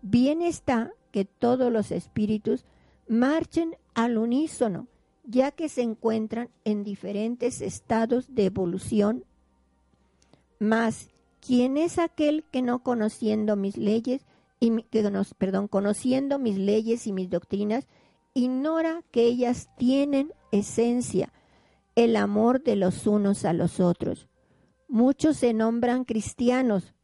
Bien 0.00 0.40
está 0.40 0.92
que 1.10 1.26
todos 1.26 1.70
los 1.70 1.90
espíritus 1.90 2.64
marchen 3.06 3.76
al 3.92 4.16
unísono, 4.16 4.88
ya 5.24 5.50
que 5.50 5.68
se 5.68 5.82
encuentran 5.82 6.48
en 6.64 6.84
diferentes 6.84 7.60
estados 7.60 8.34
de 8.34 8.46
evolución. 8.46 9.26
Mas, 10.58 11.10
¿quién 11.46 11.76
es 11.76 11.98
aquel 11.98 12.44
que 12.50 12.62
no 12.62 12.82
conociendo 12.82 13.56
mis 13.56 13.76
leyes 13.76 14.26
y 14.58 14.82
que 14.82 15.08
perdón, 15.38 15.68
conociendo 15.68 16.38
mis 16.38 16.58
leyes 16.58 17.06
y 17.06 17.12
mis 17.12 17.30
doctrinas, 17.30 17.86
ignora 18.34 19.02
que 19.10 19.24
ellas 19.24 19.68
tienen 19.78 20.32
esencia, 20.50 21.32
el 21.94 22.16
amor 22.16 22.62
de 22.62 22.76
los 22.76 23.06
unos 23.06 23.44
a 23.44 23.52
los 23.52 23.80
otros? 23.80 24.28
Muchos 24.88 25.36
se 25.36 25.52
nombran 25.52 26.04
cristianos, 26.04 26.94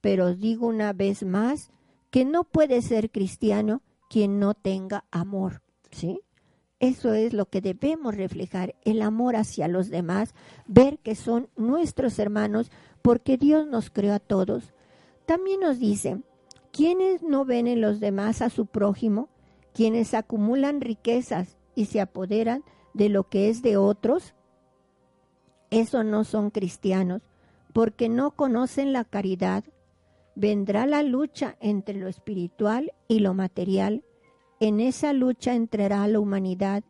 pero 0.00 0.26
os 0.26 0.38
digo 0.38 0.66
una 0.66 0.92
vez 0.92 1.24
más 1.24 1.70
que 2.10 2.24
no 2.24 2.44
puede 2.44 2.82
ser 2.82 3.10
cristiano 3.10 3.82
quien 4.08 4.38
no 4.38 4.54
tenga 4.54 5.04
amor, 5.10 5.62
¿sí? 5.90 6.20
Eso 6.80 7.12
es 7.12 7.32
lo 7.32 7.46
que 7.46 7.60
debemos 7.60 8.16
reflejar, 8.16 8.76
el 8.84 9.02
amor 9.02 9.34
hacia 9.34 9.66
los 9.66 9.88
demás, 9.88 10.34
ver 10.66 10.98
que 11.00 11.16
son 11.16 11.48
nuestros 11.56 12.18
hermanos, 12.20 12.70
porque 13.08 13.38
Dios 13.38 13.66
nos 13.66 13.88
creó 13.88 14.12
a 14.12 14.18
todos. 14.18 14.74
También 15.24 15.60
nos 15.60 15.78
dice, 15.78 16.20
quienes 16.72 17.22
no 17.22 17.46
ven 17.46 17.66
en 17.66 17.80
los 17.80 18.00
demás 18.00 18.42
a 18.42 18.50
su 18.50 18.66
prójimo, 18.66 19.30
quienes 19.72 20.12
acumulan 20.12 20.82
riquezas 20.82 21.56
y 21.74 21.86
se 21.86 22.02
apoderan 22.02 22.64
de 22.92 23.08
lo 23.08 23.26
que 23.26 23.48
es 23.48 23.62
de 23.62 23.78
otros, 23.78 24.34
esos 25.70 26.04
no 26.04 26.24
son 26.24 26.50
cristianos, 26.50 27.22
porque 27.72 28.10
no 28.10 28.32
conocen 28.32 28.92
la 28.92 29.04
caridad. 29.04 29.64
Vendrá 30.34 30.84
la 30.84 31.02
lucha 31.02 31.56
entre 31.60 31.94
lo 31.94 32.08
espiritual 32.08 32.92
y 33.08 33.20
lo 33.20 33.32
material. 33.32 34.04
En 34.60 34.80
esa 34.80 35.14
lucha 35.14 35.54
entrará 35.54 36.06
la 36.08 36.20
humanidad 36.20 36.84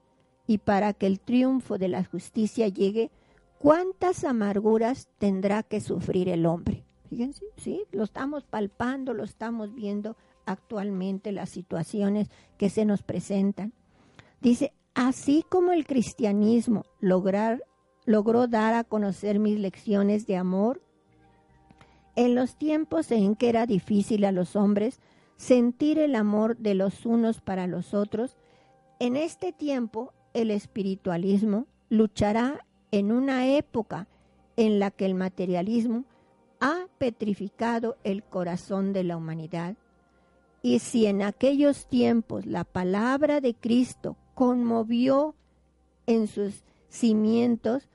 y 0.49 0.59
para 0.59 0.95
que 0.95 1.07
el 1.07 1.21
triunfo 1.21 1.79
de 1.79 1.87
la 1.87 2.03
justicia 2.03 2.67
llegue, 2.67 3.13
¿cuántas 3.59 4.25
amarguras 4.25 5.09
tendrá 5.19 5.63
que 5.63 5.81
sufrir 5.81 6.29
el 6.29 6.47
hombre? 6.47 6.85
Fíjense, 7.09 7.45
sí, 7.57 7.85
lo 7.93 8.05
estamos 8.05 8.45
palpando, 8.45 9.15
lo 9.15 9.25
estamos 9.25 9.75
viendo 9.75 10.17
actualmente 10.47 11.33
las 11.33 11.51
situaciones 11.51 12.31
que 12.57 12.71
se 12.71 12.85
nos 12.85 13.03
presentan. 13.03 13.73
Dice, 14.41 14.73
así 14.95 15.45
como 15.49 15.73
el 15.73 15.87
cristianismo 15.87 16.85
lograr, 17.01 17.63
logró 18.05 18.47
dar 18.47 18.75
a 18.75 18.85
conocer 18.85 19.39
mis 19.39 19.59
lecciones 19.59 20.27
de 20.27 20.37
amor, 20.37 20.83
en 22.17 22.35
los 22.35 22.57
tiempos 22.57 23.13
en 23.13 23.37
que 23.37 23.49
era 23.49 23.65
difícil 23.67 24.25
a 24.25 24.33
los 24.33 24.57
hombres 24.57 25.01
sentir 25.37 26.01
el 26.01 26.17
amor 26.17 26.57
de 26.57 26.75
los 26.75 27.07
unos 27.07 27.41
para 27.41 27.67
los 27.69 27.95
otros, 27.95 28.37
en 28.99 29.17
este 29.17 29.53
tiempo 29.53 30.13
el 30.35 30.51
espiritualismo 30.51 31.67
luchará 31.89 32.67
en 32.91 33.13
una 33.13 33.47
época 33.49 34.07
en 34.57 34.79
la 34.79 34.91
que 34.91 35.07
el 35.07 35.15
materialismo 35.15 36.05
ha 36.61 36.87
petrificado 36.99 37.97
el 38.05 38.23
corazón 38.23 38.93
de 38.93 39.05
la 39.05 39.17
humanidad. 39.17 39.77
Y 40.63 40.81
si 40.81 41.07
en 41.07 41.23
aquellos 41.23 41.87
tiempos 41.87 42.47
la 42.47 42.65
palabra 42.65 43.41
de 43.41 43.55
Cristo 43.55 44.17
conmovió 44.35 45.35
en 46.07 46.27
sus 46.27 46.65
cimientos 46.89 47.89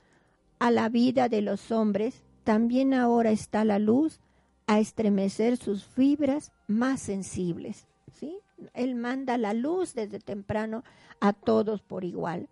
a 0.60 0.72
la 0.72 0.88
vida 0.88 1.28
de 1.28 1.42
los 1.42 1.72
hombres, 1.72 2.24
también 2.44 2.94
ahora 2.94 3.32
está 3.32 3.66
la 3.66 3.80
luz 3.80 4.20
a 4.68 4.80
estremecer 4.80 5.58
sus 5.58 5.84
fibras 5.84 6.52
más 6.68 7.02
sensibles. 7.02 7.88
¿sí? 8.14 8.38
Él 8.74 8.96
manda 8.96 9.38
la 9.38 9.54
luz 9.54 9.94
desde 9.94 10.20
temprano 10.20 10.84
a 11.20 11.34
todos 11.34 11.82
por 11.82 12.04
igual. 12.04 12.48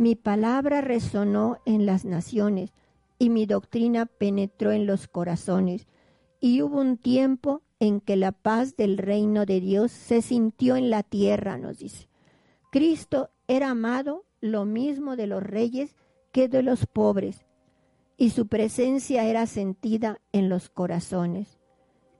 Mi 0.00 0.16
palabra 0.16 0.80
resonó 0.80 1.58
en 1.66 1.84
las 1.84 2.06
naciones, 2.06 2.72
y 3.18 3.28
mi 3.28 3.44
doctrina 3.44 4.06
penetró 4.06 4.72
en 4.72 4.86
los 4.86 5.08
corazones. 5.08 5.86
Y 6.40 6.62
hubo 6.62 6.80
un 6.80 6.96
tiempo 6.96 7.60
en 7.80 8.00
que 8.00 8.16
la 8.16 8.32
paz 8.32 8.76
del 8.76 8.96
reino 8.96 9.44
de 9.44 9.60
Dios 9.60 9.92
se 9.92 10.22
sintió 10.22 10.76
en 10.76 10.88
la 10.88 11.02
tierra, 11.02 11.58
nos 11.58 11.80
dice. 11.80 12.08
Cristo 12.72 13.28
era 13.46 13.68
amado 13.68 14.24
lo 14.40 14.64
mismo 14.64 15.16
de 15.16 15.26
los 15.26 15.42
reyes 15.42 15.94
que 16.32 16.48
de 16.48 16.62
los 16.62 16.86
pobres, 16.86 17.44
y 18.16 18.30
su 18.30 18.46
presencia 18.46 19.26
era 19.26 19.44
sentida 19.44 20.18
en 20.32 20.48
los 20.48 20.70
corazones. 20.70 21.58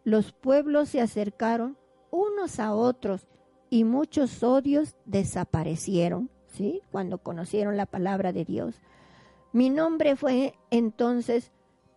Los 0.05 0.33
pueblos 0.33 0.91
se 0.91 1.01
acercaron 1.01 1.79
unos 2.11 2.61
a 2.61 2.75
otros 2.75 3.27
y 3.71 3.85
muchos 3.85 4.43
odios 4.43 4.97
desaparecieron, 5.07 6.29
¿sí? 6.51 6.83
Cuando 6.91 7.19
conocieron 7.19 7.77
la 7.77 7.87
palabra 7.87 8.33
de 8.33 8.45
Dios. 8.45 8.75
Mi 9.53 9.71
nombre 9.71 10.17
fue 10.17 10.55
entonces 10.71 11.51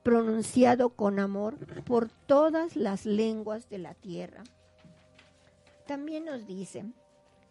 pronunciado 0.04 0.89
con 0.89 1.20
amor 1.20 1.58
por 1.86 2.10
todas 2.10 2.76
las 2.76 3.06
lenguas 3.06 3.70
de 3.70 3.78
la 3.78 3.94
tierra. 3.94 4.44
También 5.88 6.26
nos 6.26 6.46
dice, 6.46 6.86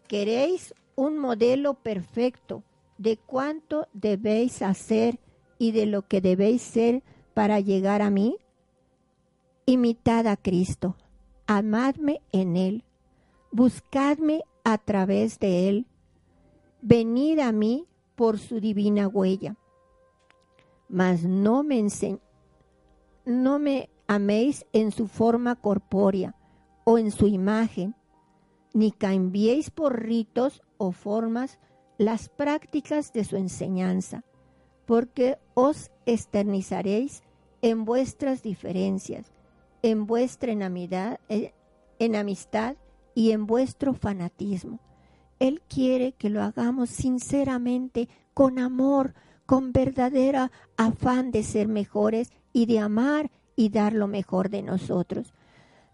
queréis 0.08 0.74
un 0.94 1.18
modelo 1.18 1.74
perfecto 1.74 2.62
de 2.98 3.16
cuánto 3.16 3.88
debéis 3.92 4.62
hacer 4.62 5.18
y 5.58 5.72
de 5.72 5.86
lo 5.86 6.02
que 6.02 6.20
debéis 6.20 6.62
ser 6.62 7.02
para 7.34 7.60
llegar 7.60 8.02
a 8.02 8.10
mí. 8.10 8.36
Imitad 9.64 10.26
a 10.26 10.36
Cristo, 10.36 10.96
amadme 11.46 12.20
en 12.32 12.56
Él, 12.56 12.84
buscadme 13.50 14.42
a 14.64 14.78
través 14.78 15.38
de 15.38 15.68
Él, 15.68 15.86
venid 16.82 17.38
a 17.38 17.50
mí 17.52 17.86
por 18.14 18.38
su 18.38 18.60
divina 18.60 19.08
huella 19.08 19.56
mas 20.92 21.24
no 21.24 21.62
me, 21.62 21.82
no 23.24 23.58
me 23.58 23.88
améis 24.06 24.66
en 24.74 24.92
su 24.92 25.08
forma 25.08 25.56
corpórea 25.56 26.36
o 26.84 26.98
en 26.98 27.10
su 27.10 27.28
imagen, 27.28 27.96
ni 28.74 28.92
cambiéis 28.92 29.70
por 29.70 30.02
ritos 30.02 30.60
o 30.76 30.92
formas 30.92 31.58
las 31.96 32.28
prácticas 32.28 33.14
de 33.14 33.24
su 33.24 33.36
enseñanza, 33.36 34.22
porque 34.84 35.38
os 35.54 35.90
esternizaréis 36.04 37.22
en 37.62 37.86
vuestras 37.86 38.42
diferencias, 38.42 39.32
en 39.80 40.06
vuestra 40.06 40.52
enamidad, 40.52 41.20
eh, 41.30 41.54
en 41.98 42.16
amistad 42.16 42.76
y 43.14 43.30
en 43.30 43.46
vuestro 43.46 43.94
fanatismo. 43.94 44.78
Él 45.42 45.60
quiere 45.68 46.12
que 46.12 46.30
lo 46.30 46.40
hagamos 46.40 46.88
sinceramente, 46.88 48.08
con 48.32 48.60
amor, 48.60 49.12
con 49.44 49.72
verdadera 49.72 50.52
afán 50.76 51.32
de 51.32 51.42
ser 51.42 51.66
mejores 51.66 52.30
y 52.52 52.66
de 52.66 52.78
amar 52.78 53.32
y 53.56 53.70
dar 53.70 53.92
lo 53.92 54.06
mejor 54.06 54.50
de 54.50 54.62
nosotros. 54.62 55.34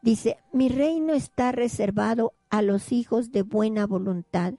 Dice, 0.02 0.37
mi 0.52 0.68
reino 0.68 1.14
está 1.14 1.50
reservado 1.50 2.34
a 2.50 2.61
los 2.61 2.92
hijos 2.92 3.32
de 3.32 3.40
buena 3.40 3.87
voluntad, 3.87 4.52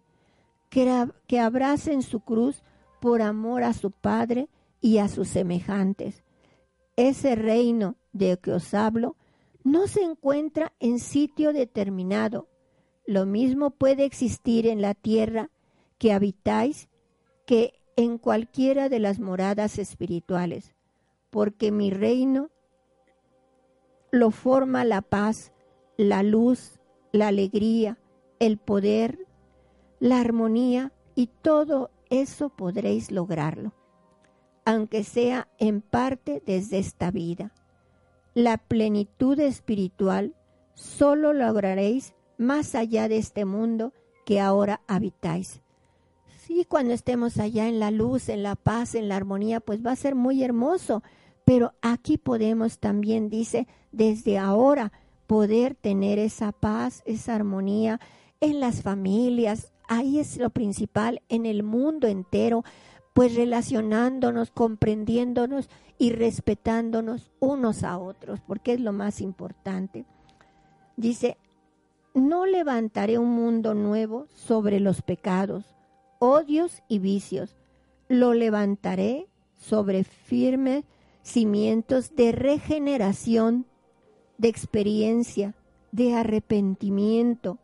que, 0.69 1.07
que 1.27 1.39
abracen 1.39 2.01
su 2.01 2.21
cruz 2.21 2.63
por 2.99 3.21
amor 3.21 3.61
a 3.61 3.73
su 3.73 3.91
Padre 3.91 4.49
y 4.81 4.97
a 4.97 5.07
sus 5.07 5.27
semejantes. 5.27 6.23
Ese 6.95 7.35
reino 7.35 7.95
de 8.11 8.39
que 8.39 8.53
os 8.53 8.73
hablo 8.73 9.17
no 9.63 9.85
se 9.85 10.01
encuentra 10.01 10.73
en 10.79 10.97
sitio 10.97 11.53
determinado. 11.53 12.48
Lo 13.09 13.25
mismo 13.25 13.71
puede 13.71 14.05
existir 14.05 14.67
en 14.67 14.83
la 14.83 14.93
tierra 14.93 15.49
que 15.97 16.13
habitáis 16.13 16.89
que 17.47 17.73
en 17.95 18.19
cualquiera 18.19 18.87
de 18.87 18.99
las 18.99 19.19
moradas 19.19 19.79
espirituales, 19.79 20.75
porque 21.31 21.71
mi 21.71 21.89
reino 21.89 22.51
lo 24.11 24.29
forma 24.29 24.85
la 24.85 25.01
paz, 25.01 25.51
la 25.97 26.21
luz, 26.21 26.79
la 27.11 27.29
alegría, 27.29 27.97
el 28.37 28.59
poder, 28.59 29.25
la 29.99 30.19
armonía 30.19 30.93
y 31.15 31.31
todo 31.41 31.89
eso 32.11 32.49
podréis 32.49 33.09
lograrlo, 33.09 33.73
aunque 34.65 35.03
sea 35.03 35.47
en 35.57 35.81
parte 35.81 36.43
desde 36.45 36.77
esta 36.77 37.09
vida. 37.09 37.55
La 38.35 38.59
plenitud 38.59 39.39
espiritual 39.39 40.35
solo 40.75 41.33
lograréis 41.33 42.13
más 42.39 42.73
allá 42.73 43.07
de 43.07 43.17
este 43.17 43.45
mundo 43.45 43.93
que 44.25 44.39
ahora 44.39 44.81
habitáis 44.87 45.61
Sí, 46.49 46.65
cuando 46.67 46.95
estemos 46.95 47.37
allá 47.37 47.67
en 47.67 47.79
la 47.79 47.91
luz, 47.91 48.27
en 48.27 48.41
la 48.41 48.55
paz, 48.55 48.95
en 48.95 49.07
la 49.07 49.17
armonía, 49.17 49.59
pues 49.59 49.85
va 49.85 49.91
a 49.91 49.95
ser 49.95 50.15
muy 50.15 50.43
hermoso. 50.43 51.03
Pero 51.45 51.73
aquí 51.83 52.17
podemos 52.17 52.79
también, 52.79 53.29
dice, 53.29 53.67
desde 53.91 54.39
ahora 54.39 54.91
poder 55.27 55.75
tener 55.75 56.17
esa 56.17 56.51
paz, 56.51 57.03
esa 57.05 57.35
armonía 57.35 57.99
en 58.41 58.59
las 58.59 58.81
familias. 58.81 59.71
Ahí 59.87 60.17
es 60.17 60.37
lo 60.37 60.49
principal, 60.49 61.21
en 61.29 61.45
el 61.45 61.61
mundo 61.61 62.07
entero, 62.07 62.63
pues 63.13 63.35
relacionándonos, 63.35 64.49
comprendiéndonos 64.49 65.69
y 65.99 66.13
respetándonos 66.13 67.29
unos 67.39 67.83
a 67.83 67.99
otros, 67.99 68.41
porque 68.41 68.73
es 68.73 68.79
lo 68.79 68.91
más 68.91 69.21
importante. 69.21 70.03
Dice, 70.97 71.37
no 72.19 72.45
levantaré 72.45 73.17
un 73.17 73.29
mundo 73.29 73.73
nuevo 73.73 74.27
sobre 74.33 74.79
los 74.79 75.01
pecados 75.01 75.75
odios 76.19 76.83
y 76.87 76.99
vicios. 76.99 77.55
Lo 78.07 78.33
levantaré 78.33 79.27
sobre 79.55 80.03
firmes 80.03 80.85
cimientos 81.23 82.15
de 82.15 82.31
regeneración, 82.31 83.65
de 84.37 84.49
experiencia, 84.49 85.55
de 85.91 86.13
arrepentimiento. 86.13 87.57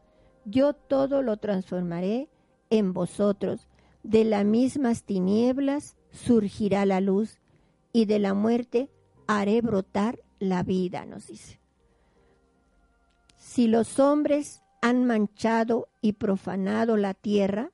Yo 0.46 0.74
todo 0.74 1.22
lo 1.22 1.38
transformaré 1.38 2.30
en 2.70 2.94
vosotros. 2.94 3.68
De 4.04 4.24
las 4.24 4.46
mismas 4.46 5.04
tinieblas 5.04 5.96
surgirá 6.12 6.86
la 6.86 7.02
luz 7.02 7.40
y 7.92 8.06
de 8.06 8.20
la 8.20 8.34
muerte 8.34 8.90
haré 9.28 9.62
brotar 9.62 10.20
la 10.40 10.64
vida, 10.64 11.06
nos 11.06 11.28
dice. 11.28 11.60
Si 13.56 13.70
los 13.70 14.00
hombres 14.00 14.64
han 14.82 15.06
manchado 15.06 15.88
y 16.02 16.12
profanado 16.12 16.98
la 16.98 17.14
tierra, 17.14 17.72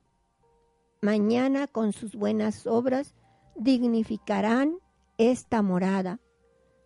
mañana 1.00 1.66
con 1.66 1.92
sus 1.92 2.14
buenas 2.14 2.68
obras 2.68 3.16
dignificarán 3.56 4.76
esta 5.18 5.60
morada, 5.60 6.20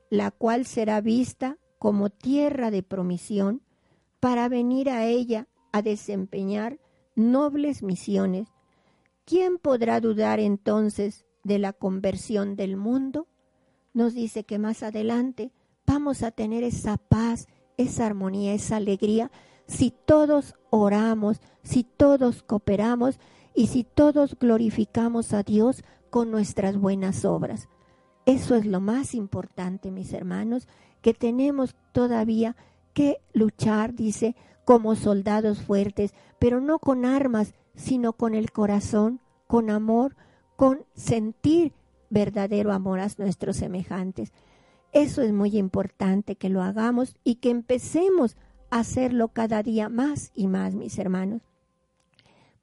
la 0.09 0.31
cual 0.31 0.65
será 0.65 1.03
vista 1.03 1.59
como 1.79 2.09
tierra 2.09 2.71
de 2.71 2.83
promisión 2.83 3.61
para 4.19 4.49
venir 4.49 4.89
a 4.89 5.05
ella 5.05 5.47
a 5.73 5.83
desempeñar 5.83 6.79
nobles 7.15 7.83
misiones. 7.83 8.49
¿Quién 9.27 9.59
podrá 9.59 10.01
dudar 10.01 10.41
entonces 10.41 11.27
de 11.45 11.59
la 11.59 11.75
conversión 11.75 12.57
del 12.57 12.79
mundo? 12.79 13.29
Nos 13.93 14.15
dice 14.15 14.45
que 14.45 14.59
más 14.59 14.83
adelante 14.83 15.53
vamos 15.87 16.23
a 16.23 16.31
tener 16.31 16.65
esa 16.65 16.97
paz, 16.97 17.47
esa 17.77 18.07
armonía, 18.07 18.55
esa 18.55 18.77
alegría, 18.77 19.31
si 19.67 19.91
todos 19.91 20.55
oramos, 20.71 21.41
si 21.63 21.85
todos 21.85 22.43
cooperamos 22.43 23.19
y 23.55 23.67
si 23.69 23.85
todos 23.85 24.37
glorificamos 24.39 25.33
a 25.33 25.43
Dios 25.43 25.83
con 26.11 26.31
nuestras 26.31 26.77
buenas 26.77 27.25
obras. 27.25 27.69
Eso 28.25 28.55
es 28.55 28.67
lo 28.67 28.81
más 28.81 29.15
importante, 29.15 29.91
mis 29.91 30.13
hermanos, 30.13 30.69
que 31.01 31.15
tenemos 31.15 31.77
todavía 31.93 32.57
que 32.93 33.19
luchar, 33.33 33.95
dice, 33.95 34.35
como 34.65 34.97
soldados 34.97 35.63
fuertes, 35.63 36.13
pero 36.39 36.61
no 36.61 36.79
con 36.79 37.05
armas, 37.05 37.55
sino 37.77 38.15
con 38.15 38.35
el 38.35 38.51
corazón, 38.51 39.21
con 39.47 39.71
amor, 39.71 40.17
con 40.57 40.85
sentir 40.95 41.73
verdadero 42.11 42.73
amor 42.73 43.01
a 43.01 43.09
nuestros 43.19 43.57
semejantes. 43.57 44.33
Eso 44.93 45.23
es 45.23 45.33
muy 45.33 45.57
importante 45.57 46.37
que 46.37 46.49
lo 46.49 46.63
hagamos 46.63 47.17
y 47.25 47.37
que 47.37 47.51
empecemos 47.51 48.37
a 48.71 48.81
hacerlo 48.81 49.29
cada 49.29 49.63
día 49.63 49.89
más 49.89 50.33
y 50.35 50.47
más, 50.47 50.75
mis 50.75 50.99
hermanos. 50.99 51.43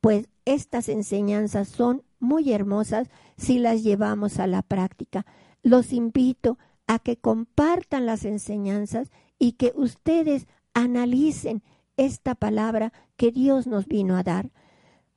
Pues 0.01 0.27
estas 0.45 0.89
enseñanzas 0.89 1.67
son 1.69 2.03
muy 2.19 2.51
hermosas 2.51 3.09
si 3.38 3.59
las 3.59 3.83
llevamos 3.83 4.39
a 4.39 4.47
la 4.47 4.62
práctica. 4.62 5.25
Los 5.62 5.93
invito 5.93 6.57
a 6.88 6.99
que 6.99 7.17
compartan 7.17 8.05
las 8.05 8.25
enseñanzas 8.25 9.12
y 9.39 9.53
que 9.53 9.73
ustedes 9.75 10.47
analicen 10.73 11.63
esta 11.97 12.36
palabra 12.36 12.91
que 13.15 13.31
Dios 13.31 13.67
nos 13.67 13.88
vino 13.88 14.17
a 14.17 14.23
dar. 14.23 14.51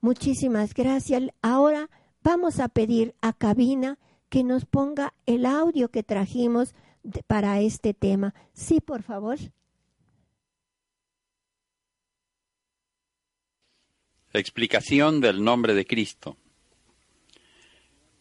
Muchísimas 0.00 0.74
gracias. 0.74 1.22
Ahora 1.42 1.90
vamos 2.22 2.60
a 2.60 2.68
pedir 2.68 3.14
a 3.20 3.32
Cabina 3.32 3.98
que 4.28 4.44
nos 4.44 4.66
ponga 4.66 5.14
el 5.26 5.46
audio 5.46 5.90
que 5.90 6.02
trajimos 6.02 6.74
para 7.26 7.60
este 7.60 7.94
tema. 7.94 8.34
Sí, 8.52 8.80
por 8.80 9.02
favor. 9.02 9.38
Explicación 14.32 15.20
del 15.20 15.42
nombre 15.42 15.74
de 15.74 15.86
Cristo. 15.86 16.36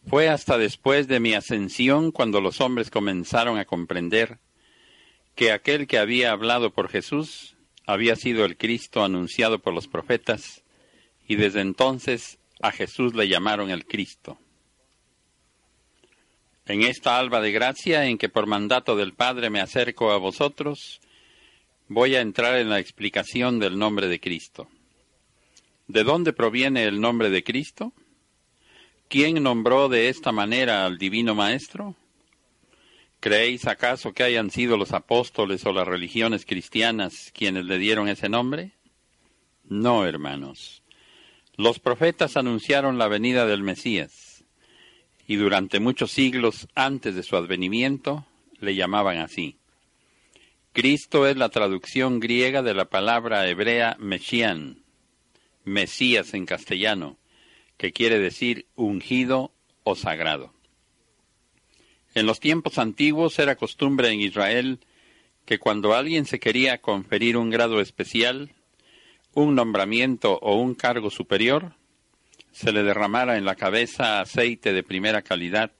Fue 0.06 0.28
hasta 0.28 0.56
después 0.56 1.08
de 1.08 1.20
mi 1.20 1.34
ascensión 1.34 2.12
cuando 2.12 2.40
los 2.40 2.60
hombres 2.60 2.90
comenzaron 2.90 3.58
a 3.58 3.64
comprender 3.64 4.38
que 5.34 5.52
aquel 5.52 5.86
que 5.86 5.98
había 5.98 6.32
hablado 6.32 6.72
por 6.72 6.88
Jesús 6.88 7.56
había 7.86 8.16
sido 8.16 8.44
el 8.44 8.56
Cristo 8.56 9.04
anunciado 9.04 9.58
por 9.60 9.74
los 9.74 9.88
profetas, 9.88 10.64
y 11.28 11.36
desde 11.36 11.60
entonces 11.60 12.38
a 12.60 12.72
Jesús 12.72 13.14
le 13.14 13.28
llamaron 13.28 13.70
el 13.70 13.86
Cristo. 13.86 14.38
En 16.66 16.82
esta 16.82 17.18
alba 17.18 17.40
de 17.40 17.52
gracia 17.52 18.06
en 18.06 18.18
que 18.18 18.28
por 18.28 18.46
mandato 18.46 18.96
del 18.96 19.14
Padre 19.14 19.50
me 19.50 19.60
acerco 19.60 20.10
a 20.10 20.18
vosotros, 20.18 21.00
voy 21.86 22.16
a 22.16 22.20
entrar 22.20 22.56
en 22.56 22.68
la 22.68 22.80
explicación 22.80 23.60
del 23.60 23.78
nombre 23.78 24.08
de 24.08 24.18
Cristo. 24.18 24.68
¿De 25.86 26.02
dónde 26.02 26.32
proviene 26.32 26.84
el 26.84 27.00
nombre 27.00 27.30
de 27.30 27.44
Cristo? 27.44 27.92
¿Quién 29.08 29.40
nombró 29.44 29.88
de 29.88 30.08
esta 30.08 30.32
manera 30.32 30.84
al 30.84 30.98
Divino 30.98 31.36
Maestro? 31.36 31.94
¿Creéis 33.20 33.68
acaso 33.68 34.12
que 34.12 34.24
hayan 34.24 34.50
sido 34.50 34.76
los 34.76 34.92
apóstoles 34.92 35.64
o 35.64 35.72
las 35.72 35.86
religiones 35.86 36.44
cristianas 36.44 37.30
quienes 37.32 37.64
le 37.66 37.78
dieron 37.78 38.08
ese 38.08 38.28
nombre? 38.28 38.72
No, 39.62 40.04
hermanos. 40.04 40.82
Los 41.56 41.78
profetas 41.78 42.36
anunciaron 42.36 42.98
la 42.98 43.06
venida 43.06 43.46
del 43.46 43.62
Mesías, 43.62 44.25
y 45.26 45.36
durante 45.36 45.80
muchos 45.80 46.12
siglos 46.12 46.68
antes 46.74 47.14
de 47.14 47.22
su 47.22 47.36
advenimiento 47.36 48.26
le 48.60 48.74
llamaban 48.74 49.18
así. 49.18 49.56
Cristo 50.72 51.26
es 51.26 51.36
la 51.36 51.48
traducción 51.48 52.20
griega 52.20 52.62
de 52.62 52.74
la 52.74 52.84
palabra 52.86 53.48
hebrea 53.48 53.96
Mesían, 53.98 54.82
Mesías 55.64 56.34
en 56.34 56.46
castellano, 56.46 57.16
que 57.76 57.92
quiere 57.92 58.18
decir 58.18 58.66
ungido 58.76 59.52
o 59.84 59.94
sagrado. 59.94 60.52
En 62.14 62.26
los 62.26 62.40
tiempos 62.40 62.78
antiguos 62.78 63.38
era 63.38 63.56
costumbre 63.56 64.10
en 64.10 64.20
Israel 64.20 64.80
que 65.44 65.58
cuando 65.58 65.94
alguien 65.94 66.26
se 66.26 66.40
quería 66.40 66.80
conferir 66.80 67.36
un 67.36 67.50
grado 67.50 67.80
especial, 67.80 68.52
un 69.32 69.54
nombramiento 69.54 70.38
o 70.40 70.56
un 70.56 70.74
cargo 70.74 71.10
superior, 71.10 71.74
se 72.56 72.72
le 72.72 72.82
derramara 72.82 73.36
en 73.36 73.44
la 73.44 73.54
cabeza 73.54 74.18
aceite 74.18 74.72
de 74.72 74.82
primera 74.82 75.20
calidad, 75.20 75.72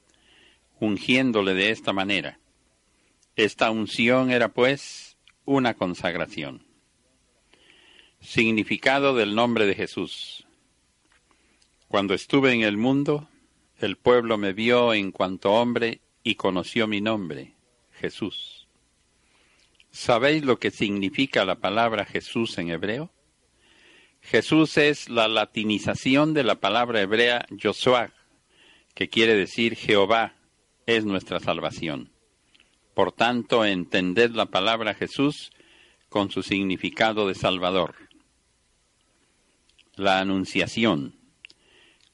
ungiéndole 0.79 1.55
de 1.55 1.71
esta 1.71 1.95
manera. 1.95 2.39
Esta 3.35 3.71
unción 3.71 4.31
era, 4.31 4.51
pues, 4.51 5.17
una 5.47 5.73
consagración. 5.73 6.67
Significado 8.21 9.15
del 9.15 9.35
nombre 9.35 9.65
de 9.65 9.75
Jesús. 9.75 10.47
Cuando 11.89 12.13
estuve 12.13 12.53
en 12.53 12.61
el 12.61 12.77
mundo, 12.77 13.27
el 13.79 13.97
pueblo 13.97 14.37
me 14.37 14.53
vio 14.53 14.93
en 14.93 15.13
cuanto 15.13 15.55
hombre 15.55 16.03
y 16.23 16.35
conoció 16.35 16.87
mi 16.87 17.01
nombre, 17.01 17.55
Jesús. 17.93 18.69
¿Sabéis 19.93 20.45
lo 20.45 20.59
que 20.59 20.71
significa 20.71 21.47
la 21.47 21.55
palabra 21.55 22.05
Jesús 22.05 22.59
en 22.59 22.69
hebreo? 22.69 23.16
Jesús 24.27 24.77
es 24.77 25.09
la 25.09 25.29
latinización 25.29 26.35
de 26.35 26.43
la 26.43 26.57
palabra 26.57 27.01
hebrea 27.01 27.47
Josuah, 27.63 28.11
que 28.93 29.09
quiere 29.09 29.37
decir 29.37 29.77
Jehová 29.77 30.35
es 30.85 31.05
nuestra 31.05 31.39
salvación. 31.39 32.11
Por 32.93 33.13
tanto, 33.13 33.65
entended 33.65 34.33
la 34.33 34.47
palabra 34.47 34.95
Jesús 34.95 35.53
con 36.09 36.33
su 36.33 36.43
significado 36.43 37.29
de 37.29 37.37
Salvador. 37.37 37.95
La 39.95 40.19
Anunciación. 40.19 41.15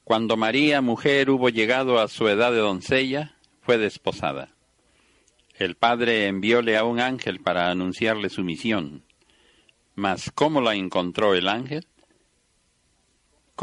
Cuando 0.04 0.36
María, 0.36 0.82
mujer, 0.82 1.30
hubo 1.30 1.48
llegado 1.48 1.98
a 1.98 2.08
su 2.08 2.28
edad 2.28 2.52
de 2.52 2.58
doncella, 2.58 3.38
fue 3.62 3.78
desposada. 3.78 4.50
El 5.54 5.76
padre 5.76 6.26
envióle 6.26 6.76
a 6.76 6.84
un 6.84 7.00
ángel 7.00 7.40
para 7.40 7.70
anunciarle 7.70 8.28
su 8.28 8.44
misión. 8.44 9.02
Mas 9.94 10.30
¿cómo 10.30 10.60
la 10.60 10.74
encontró 10.74 11.34
el 11.34 11.48
ángel? 11.48 11.86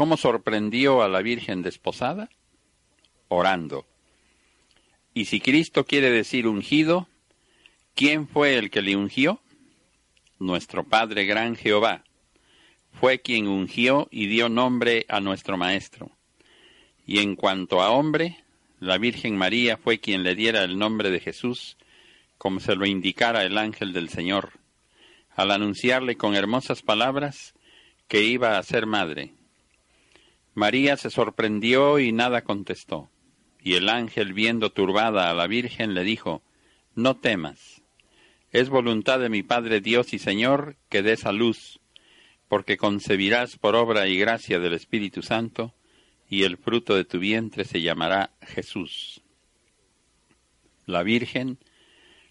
¿Cómo 0.00 0.16
sorprendió 0.16 1.02
a 1.02 1.10
la 1.10 1.20
Virgen 1.20 1.60
desposada? 1.60 2.30
Orando. 3.28 3.86
Y 5.12 5.26
si 5.26 5.42
Cristo 5.42 5.84
quiere 5.84 6.10
decir 6.10 6.46
ungido, 6.46 7.06
¿quién 7.94 8.26
fue 8.26 8.56
el 8.56 8.70
que 8.70 8.80
le 8.80 8.96
ungió? 8.96 9.42
Nuestro 10.38 10.84
Padre 10.84 11.26
Gran 11.26 11.54
Jehová. 11.54 12.02
Fue 12.98 13.20
quien 13.20 13.46
ungió 13.46 14.08
y 14.10 14.26
dio 14.26 14.48
nombre 14.48 15.04
a 15.10 15.20
nuestro 15.20 15.58
Maestro 15.58 16.10
y 17.04 17.18
en 17.18 17.36
cuanto 17.36 17.82
a 17.82 17.90
hombre, 17.90 18.42
la 18.78 18.96
Virgen 18.96 19.36
María 19.36 19.76
fue 19.76 20.00
quien 20.00 20.22
le 20.22 20.34
diera 20.34 20.64
el 20.64 20.78
nombre 20.78 21.10
de 21.10 21.20
Jesús, 21.20 21.76
como 22.38 22.60
se 22.60 22.74
lo 22.74 22.86
indicara 22.86 23.44
el 23.44 23.58
ángel 23.58 23.92
del 23.92 24.08
Señor, 24.08 24.52
al 25.36 25.50
anunciarle 25.50 26.16
con 26.16 26.34
hermosas 26.34 26.80
palabras 26.80 27.52
que 28.08 28.22
iba 28.22 28.56
a 28.56 28.62
ser 28.62 28.86
madre. 28.86 29.34
María 30.54 30.96
se 30.96 31.10
sorprendió 31.10 31.98
y 31.98 32.12
nada 32.12 32.42
contestó, 32.42 33.10
y 33.62 33.74
el 33.74 33.88
ángel, 33.88 34.32
viendo 34.32 34.70
turbada 34.70 35.30
a 35.30 35.34
la 35.34 35.46
Virgen, 35.46 35.94
le 35.94 36.02
dijo, 36.02 36.42
No 36.94 37.16
temas, 37.16 37.82
es 38.50 38.68
voluntad 38.68 39.20
de 39.20 39.28
mi 39.28 39.42
Padre 39.42 39.80
Dios 39.80 40.12
y 40.12 40.18
Señor 40.18 40.76
que 40.88 41.02
des 41.02 41.24
a 41.24 41.32
luz, 41.32 41.80
porque 42.48 42.76
concebirás 42.76 43.56
por 43.56 43.76
obra 43.76 44.08
y 44.08 44.18
gracia 44.18 44.58
del 44.58 44.72
Espíritu 44.72 45.22
Santo, 45.22 45.72
y 46.28 46.42
el 46.42 46.56
fruto 46.56 46.96
de 46.96 47.04
tu 47.04 47.18
vientre 47.18 47.64
se 47.64 47.80
llamará 47.80 48.30
Jesús. 48.42 49.22
La 50.86 51.04
Virgen, 51.04 51.58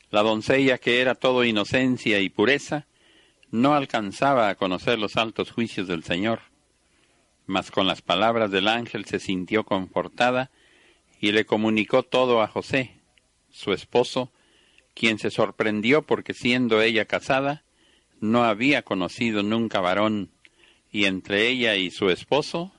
la 0.09 0.23
doncella 0.23 0.77
que 0.77 0.99
era 0.99 1.15
todo 1.15 1.45
inocencia 1.45 2.19
y 2.19 2.29
pureza, 2.29 2.85
no 3.51 3.73
alcanzaba 3.73 4.49
a 4.49 4.55
conocer 4.55 4.99
los 4.99 5.15
altos 5.15 5.51
juicios 5.51 5.87
del 5.87 6.03
Señor, 6.03 6.41
mas 7.49 7.71
con 7.71 7.87
las 7.87 8.03
palabras 8.03 8.51
del 8.51 8.67
ángel 8.67 9.05
se 9.05 9.19
sintió 9.19 9.63
confortada 9.63 10.51
y 11.19 11.31
le 11.31 11.45
comunicó 11.45 12.03
todo 12.03 12.43
a 12.43 12.47
José, 12.47 12.91
su 13.49 13.73
esposo, 13.73 14.31
quien 14.93 15.17
se 15.17 15.31
sorprendió 15.31 16.03
porque 16.03 16.35
siendo 16.35 16.79
ella 16.79 17.05
casada, 17.05 17.63
no 18.21 18.43
había 18.43 18.83
conocido 18.83 19.41
nunca 19.41 19.79
varón, 19.79 20.29
y 20.91 21.05
entre 21.05 21.47
ella 21.47 21.75
y 21.75 21.89
su 21.89 22.11
esposo 22.11 22.71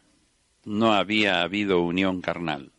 no 0.65 0.95
había 0.95 1.43
habido 1.43 1.81
unión 1.81 2.21
carnal. 2.21 2.71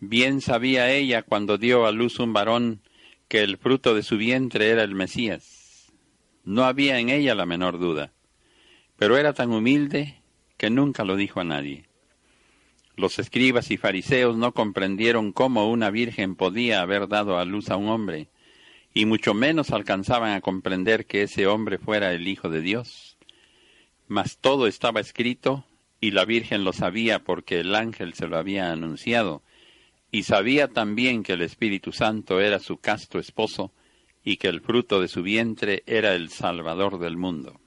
Bien 0.00 0.42
sabía 0.42 0.90
ella 0.92 1.22
cuando 1.22 1.56
dio 1.56 1.86
a 1.86 1.90
luz 1.90 2.18
un 2.18 2.34
varón 2.34 2.82
que 3.28 3.40
el 3.40 3.56
fruto 3.56 3.94
de 3.94 4.02
su 4.02 4.18
vientre 4.18 4.68
era 4.68 4.82
el 4.82 4.94
Mesías. 4.94 5.90
No 6.44 6.64
había 6.64 6.98
en 6.98 7.08
ella 7.08 7.34
la 7.34 7.46
menor 7.46 7.78
duda, 7.78 8.12
pero 8.98 9.16
era 9.16 9.32
tan 9.32 9.50
humilde 9.50 10.20
que 10.56 10.70
nunca 10.70 11.04
lo 11.04 11.16
dijo 11.16 11.40
a 11.40 11.44
nadie. 11.44 11.86
Los 12.96 13.18
escribas 13.18 13.70
y 13.70 13.76
fariseos 13.76 14.36
no 14.36 14.52
comprendieron 14.52 15.32
cómo 15.32 15.68
una 15.68 15.90
virgen 15.90 16.36
podía 16.36 16.80
haber 16.80 17.08
dado 17.08 17.38
a 17.38 17.44
luz 17.44 17.70
a 17.70 17.76
un 17.76 17.88
hombre, 17.88 18.28
y 18.94 19.06
mucho 19.06 19.34
menos 19.34 19.72
alcanzaban 19.72 20.32
a 20.32 20.40
comprender 20.40 21.06
que 21.06 21.22
ese 21.22 21.48
hombre 21.48 21.78
fuera 21.78 22.12
el 22.12 22.28
Hijo 22.28 22.48
de 22.48 22.60
Dios. 22.60 23.18
Mas 24.06 24.38
todo 24.38 24.68
estaba 24.68 25.00
escrito, 25.00 25.64
y 26.00 26.12
la 26.12 26.24
Virgen 26.24 26.62
lo 26.62 26.72
sabía 26.72 27.24
porque 27.24 27.58
el 27.58 27.74
ángel 27.74 28.14
se 28.14 28.28
lo 28.28 28.36
había 28.36 28.70
anunciado, 28.70 29.42
y 30.12 30.22
sabía 30.22 30.68
también 30.68 31.24
que 31.24 31.32
el 31.32 31.42
Espíritu 31.42 31.90
Santo 31.90 32.40
era 32.40 32.60
su 32.60 32.76
casto 32.76 33.18
esposo, 33.18 33.72
y 34.22 34.36
que 34.36 34.46
el 34.48 34.60
fruto 34.60 35.00
de 35.00 35.08
su 35.08 35.22
vientre 35.22 35.82
era 35.86 36.14
el 36.14 36.30
Salvador 36.30 37.00
del 37.00 37.16
mundo. 37.16 37.60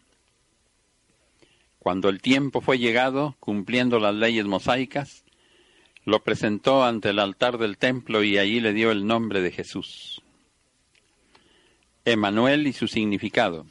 Cuando 1.88 2.10
el 2.10 2.22
tiempo 2.22 2.60
fue 2.60 2.80
llegado, 2.80 3.38
cumpliendo 3.40 3.98
las 3.98 4.14
leyes 4.14 4.44
mosaicas, 4.44 5.24
lo 6.04 6.22
presentó 6.22 6.84
ante 6.84 7.12
el 7.12 7.20
altar 7.20 7.58
del 7.58 7.78
templo 7.78 8.26
y 8.26 8.38
allí 8.38 8.60
le 8.60 8.74
dio 8.74 8.92
el 8.92 9.08
nombre 9.08 9.40
de 9.40 9.52
Jesús. 9.52 10.22
Emanuel 12.04 12.68
y 12.68 12.74
su 12.74 12.90
significado. 12.90 13.68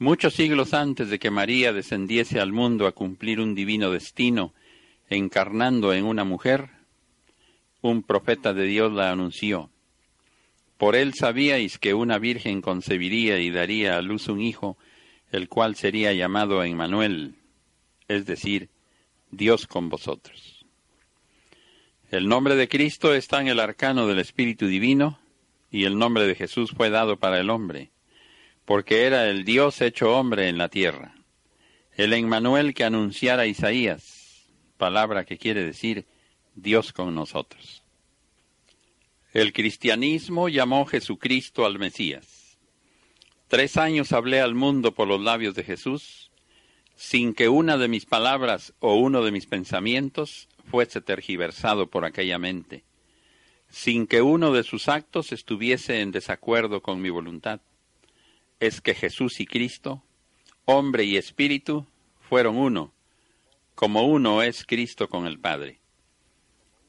Muchos 0.00 0.34
siglos 0.34 0.74
antes 0.74 1.08
de 1.08 1.20
que 1.20 1.30
María 1.30 1.72
descendiese 1.72 2.40
al 2.40 2.50
mundo 2.50 2.88
a 2.88 2.92
cumplir 2.92 3.38
un 3.38 3.54
divino 3.54 3.92
destino, 3.92 4.52
encarnando 5.08 5.94
en 5.94 6.04
una 6.04 6.24
mujer, 6.24 6.68
un 7.80 8.02
profeta 8.02 8.54
de 8.54 8.64
Dios 8.64 8.92
la 8.92 9.12
anunció. 9.12 9.70
Por 10.78 10.96
él 10.96 11.14
sabíais 11.14 11.78
que 11.78 11.94
una 11.94 12.18
virgen 12.18 12.60
concebiría 12.60 13.38
y 13.38 13.52
daría 13.52 13.98
a 13.98 14.02
luz 14.02 14.26
un 14.26 14.40
hijo, 14.40 14.76
el 15.32 15.48
cual 15.48 15.74
sería 15.74 16.12
llamado 16.12 16.62
Emmanuel, 16.62 17.34
es 18.06 18.26
decir, 18.26 18.68
Dios 19.30 19.66
con 19.66 19.88
vosotros. 19.88 20.66
El 22.10 22.28
nombre 22.28 22.54
de 22.54 22.68
Cristo 22.68 23.14
está 23.14 23.40
en 23.40 23.48
el 23.48 23.58
arcano 23.58 24.06
del 24.06 24.18
Espíritu 24.18 24.66
Divino, 24.66 25.18
y 25.70 25.84
el 25.84 25.98
nombre 25.98 26.26
de 26.26 26.34
Jesús 26.34 26.72
fue 26.72 26.90
dado 26.90 27.18
para 27.18 27.40
el 27.40 27.48
hombre, 27.48 27.90
porque 28.66 29.06
era 29.06 29.30
el 29.30 29.44
Dios 29.44 29.80
hecho 29.80 30.14
hombre 30.14 30.48
en 30.48 30.58
la 30.58 30.68
tierra. 30.68 31.14
El 31.96 32.12
Emmanuel 32.12 32.74
que 32.74 32.84
anunciara 32.84 33.46
Isaías, 33.46 34.46
palabra 34.76 35.24
que 35.24 35.38
quiere 35.38 35.64
decir 35.64 36.04
Dios 36.54 36.92
con 36.92 37.14
nosotros. 37.14 37.82
El 39.32 39.54
cristianismo 39.54 40.50
llamó 40.50 40.84
Jesucristo 40.84 41.64
al 41.64 41.78
Mesías. 41.78 42.41
Tres 43.52 43.76
años 43.76 44.12
hablé 44.12 44.40
al 44.40 44.54
mundo 44.54 44.94
por 44.94 45.06
los 45.06 45.20
labios 45.20 45.54
de 45.54 45.62
Jesús, 45.62 46.30
sin 46.96 47.34
que 47.34 47.50
una 47.50 47.76
de 47.76 47.86
mis 47.86 48.06
palabras 48.06 48.72
o 48.78 48.94
uno 48.94 49.22
de 49.22 49.30
mis 49.30 49.44
pensamientos 49.44 50.48
fuese 50.70 51.02
tergiversado 51.02 51.88
por 51.88 52.06
aquella 52.06 52.38
mente, 52.38 52.82
sin 53.68 54.06
que 54.06 54.22
uno 54.22 54.54
de 54.54 54.62
sus 54.62 54.88
actos 54.88 55.32
estuviese 55.32 56.00
en 56.00 56.12
desacuerdo 56.12 56.80
con 56.80 57.02
mi 57.02 57.10
voluntad. 57.10 57.60
Es 58.58 58.80
que 58.80 58.94
Jesús 58.94 59.38
y 59.38 59.44
Cristo, 59.44 60.02
hombre 60.64 61.04
y 61.04 61.18
espíritu, 61.18 61.84
fueron 62.26 62.56
uno, 62.56 62.94
como 63.74 64.06
uno 64.06 64.42
es 64.42 64.64
Cristo 64.64 65.10
con 65.10 65.26
el 65.26 65.38
Padre. 65.38 65.78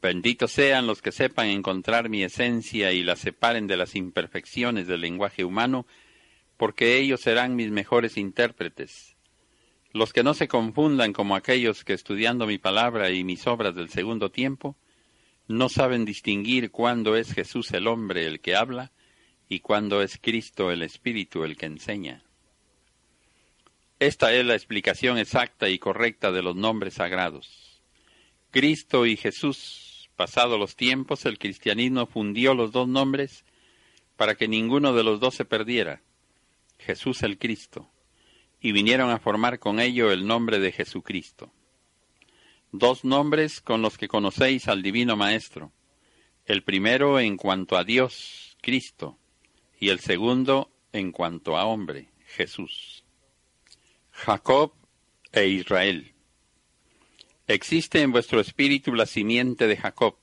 Benditos 0.01 0.53
sean 0.53 0.87
los 0.87 1.01
que 1.01 1.11
sepan 1.11 1.47
encontrar 1.47 2.07
mi 2.07 2.23
esencia 2.23 2.93
y 2.93 3.03
la 3.03 3.17
separen 3.17 3.67
de 3.67 3.75
las 3.75 3.97
imperfecciones 3.97 4.87
del 4.87 5.01
lenguaje 5.01 5.43
humano, 5.43 5.85
porque 6.63 6.97
ellos 6.97 7.19
serán 7.19 7.57
mis 7.57 7.71
mejores 7.71 8.15
intérpretes. 8.15 9.17
Los 9.91 10.13
que 10.13 10.23
no 10.23 10.33
se 10.33 10.47
confundan 10.47 11.11
como 11.11 11.35
aquellos 11.35 11.83
que 11.83 11.91
estudiando 11.91 12.47
mi 12.47 12.57
palabra 12.57 13.11
y 13.11 13.25
mis 13.25 13.47
obras 13.47 13.75
del 13.75 13.89
segundo 13.89 14.31
tiempo, 14.31 14.77
no 15.45 15.67
saben 15.67 16.05
distinguir 16.05 16.71
cuándo 16.71 17.17
es 17.17 17.33
Jesús 17.33 17.73
el 17.73 17.85
hombre 17.85 18.27
el 18.27 18.39
que 18.39 18.55
habla 18.55 18.93
y 19.49 19.59
cuándo 19.59 20.01
es 20.01 20.17
Cristo 20.17 20.71
el 20.71 20.83
Espíritu 20.83 21.43
el 21.43 21.57
que 21.57 21.65
enseña. 21.65 22.23
Esta 23.99 24.33
es 24.33 24.45
la 24.45 24.53
explicación 24.53 25.17
exacta 25.17 25.67
y 25.67 25.79
correcta 25.79 26.31
de 26.31 26.43
los 26.43 26.55
nombres 26.55 26.93
sagrados. 26.93 27.83
Cristo 28.51 29.05
y 29.05 29.17
Jesús 29.17 30.09
Pasados 30.15 30.57
los 30.57 30.77
tiempos, 30.77 31.25
el 31.25 31.39
cristianismo 31.39 32.05
fundió 32.05 32.53
los 32.53 32.71
dos 32.71 32.87
nombres 32.87 33.43
para 34.15 34.35
que 34.35 34.47
ninguno 34.47 34.93
de 34.93 35.03
los 35.03 35.19
dos 35.19 35.35
se 35.35 35.43
perdiera, 35.43 36.01
Jesús 36.83 37.23
el 37.23 37.37
Cristo, 37.37 37.89
y 38.61 38.71
vinieron 38.71 39.09
a 39.09 39.19
formar 39.19 39.59
con 39.59 39.79
ello 39.79 40.11
el 40.11 40.27
nombre 40.27 40.59
de 40.59 40.71
Jesucristo. 40.71 41.51
Dos 42.71 43.03
nombres 43.03 43.61
con 43.61 43.81
los 43.81 43.97
que 43.97 44.07
conocéis 44.07 44.67
al 44.67 44.81
Divino 44.81 45.15
Maestro, 45.15 45.71
el 46.45 46.63
primero 46.63 47.19
en 47.19 47.37
cuanto 47.37 47.77
a 47.77 47.83
Dios, 47.83 48.57
Cristo, 48.61 49.17
y 49.79 49.89
el 49.89 49.99
segundo 49.99 50.71
en 50.91 51.11
cuanto 51.11 51.57
a 51.57 51.65
hombre, 51.65 52.09
Jesús. 52.25 53.03
Jacob 54.11 54.73
e 55.31 55.47
Israel. 55.47 56.13
Existe 57.47 58.01
en 58.01 58.11
vuestro 58.11 58.39
espíritu 58.39 58.93
la 58.93 59.05
simiente 59.05 59.67
de 59.67 59.75
Jacob, 59.75 60.15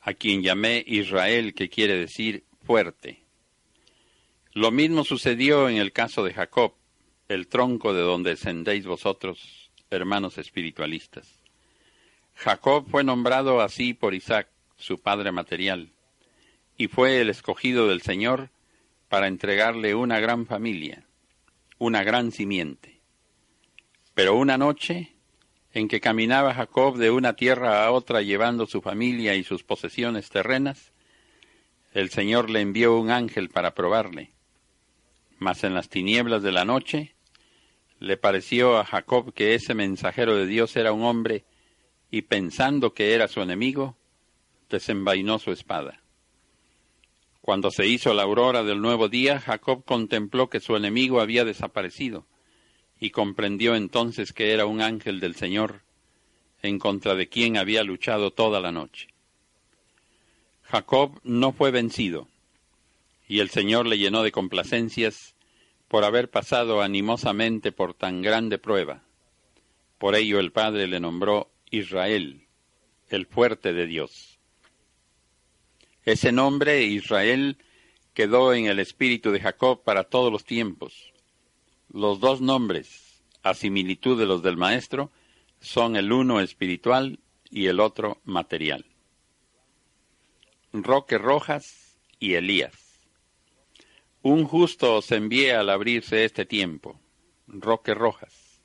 a 0.00 0.14
quien 0.14 0.42
llamé 0.42 0.82
Israel, 0.86 1.54
que 1.54 1.68
quiere 1.68 1.96
decir 1.96 2.44
fuerte. 2.64 3.21
Lo 4.54 4.70
mismo 4.70 5.02
sucedió 5.02 5.70
en 5.70 5.76
el 5.76 5.92
caso 5.92 6.22
de 6.24 6.34
Jacob, 6.34 6.74
el 7.28 7.48
tronco 7.48 7.94
de 7.94 8.02
donde 8.02 8.30
descendéis 8.30 8.84
vosotros, 8.84 9.70
hermanos 9.88 10.36
espiritualistas. 10.36 11.40
Jacob 12.34 12.86
fue 12.90 13.02
nombrado 13.02 13.62
así 13.62 13.94
por 13.94 14.12
Isaac, 14.14 14.48
su 14.76 15.00
padre 15.00 15.32
material, 15.32 15.92
y 16.76 16.88
fue 16.88 17.22
el 17.22 17.30
escogido 17.30 17.88
del 17.88 18.02
Señor 18.02 18.50
para 19.08 19.26
entregarle 19.26 19.94
una 19.94 20.20
gran 20.20 20.44
familia, 20.44 21.06
una 21.78 22.04
gran 22.04 22.30
simiente. 22.30 23.00
Pero 24.12 24.36
una 24.36 24.58
noche 24.58 25.14
en 25.72 25.88
que 25.88 26.02
caminaba 26.02 26.52
Jacob 26.52 26.98
de 26.98 27.10
una 27.10 27.36
tierra 27.36 27.86
a 27.86 27.90
otra 27.90 28.20
llevando 28.20 28.66
su 28.66 28.82
familia 28.82 29.34
y 29.34 29.44
sus 29.44 29.62
posesiones 29.62 30.28
terrenas, 30.28 30.92
el 31.94 32.10
Señor 32.10 32.50
le 32.50 32.60
envió 32.60 32.98
un 32.98 33.10
ángel 33.10 33.48
para 33.48 33.74
probarle. 33.74 34.30
Mas 35.38 35.64
en 35.64 35.74
las 35.74 35.88
tinieblas 35.88 36.42
de 36.42 36.52
la 36.52 36.64
noche 36.64 37.14
le 37.98 38.16
pareció 38.16 38.78
a 38.78 38.84
Jacob 38.84 39.32
que 39.32 39.54
ese 39.54 39.74
mensajero 39.74 40.36
de 40.36 40.46
Dios 40.46 40.76
era 40.76 40.92
un 40.92 41.04
hombre, 41.04 41.44
y 42.10 42.22
pensando 42.22 42.94
que 42.94 43.14
era 43.14 43.28
su 43.28 43.40
enemigo, 43.40 43.96
desenvainó 44.68 45.38
su 45.38 45.52
espada. 45.52 46.02
Cuando 47.40 47.70
se 47.70 47.86
hizo 47.86 48.12
la 48.14 48.22
aurora 48.22 48.62
del 48.62 48.80
nuevo 48.80 49.08
día, 49.08 49.40
Jacob 49.40 49.84
contempló 49.84 50.48
que 50.48 50.60
su 50.60 50.76
enemigo 50.76 51.20
había 51.20 51.44
desaparecido 51.44 52.26
y 53.00 53.10
comprendió 53.10 53.74
entonces 53.74 54.32
que 54.32 54.52
era 54.52 54.66
un 54.66 54.80
ángel 54.80 55.18
del 55.18 55.34
Señor, 55.34 55.82
en 56.62 56.78
contra 56.78 57.16
de 57.16 57.28
quien 57.28 57.56
había 57.56 57.82
luchado 57.82 58.30
toda 58.30 58.60
la 58.60 58.70
noche. 58.70 59.08
Jacob 60.62 61.20
no 61.24 61.52
fue 61.52 61.70
vencido, 61.70 62.28
y 63.32 63.40
el 63.40 63.48
Señor 63.48 63.86
le 63.86 63.96
llenó 63.96 64.22
de 64.22 64.30
complacencias 64.30 65.36
por 65.88 66.04
haber 66.04 66.28
pasado 66.28 66.82
animosamente 66.82 67.72
por 67.72 67.94
tan 67.94 68.20
grande 68.20 68.58
prueba. 68.58 69.04
Por 69.96 70.16
ello 70.16 70.38
el 70.38 70.52
Padre 70.52 70.86
le 70.86 71.00
nombró 71.00 71.50
Israel, 71.70 72.46
el 73.08 73.24
fuerte 73.24 73.72
de 73.72 73.86
Dios. 73.86 74.38
Ese 76.04 76.30
nombre, 76.30 76.82
Israel, 76.82 77.56
quedó 78.12 78.52
en 78.52 78.66
el 78.66 78.78
espíritu 78.78 79.30
de 79.30 79.40
Jacob 79.40 79.82
para 79.82 80.04
todos 80.04 80.30
los 80.30 80.44
tiempos 80.44 81.14
los 81.88 82.20
dos 82.20 82.42
nombres, 82.42 83.22
a 83.42 83.54
similitud 83.54 84.18
de 84.18 84.26
los 84.26 84.42
del 84.42 84.58
Maestro, 84.58 85.10
son 85.58 85.96
el 85.96 86.12
uno 86.12 86.42
espiritual 86.42 87.18
y 87.50 87.68
el 87.68 87.80
otro 87.80 88.20
material. 88.24 88.84
Roque 90.74 91.16
Rojas 91.16 91.98
y 92.18 92.34
Elías. 92.34 92.81
Un 94.24 94.44
justo 94.44 94.94
os 94.94 95.10
envié 95.10 95.52
al 95.52 95.68
abrirse 95.68 96.24
este 96.24 96.46
tiempo, 96.46 97.00
Roque 97.48 97.92
Rojas, 97.92 98.62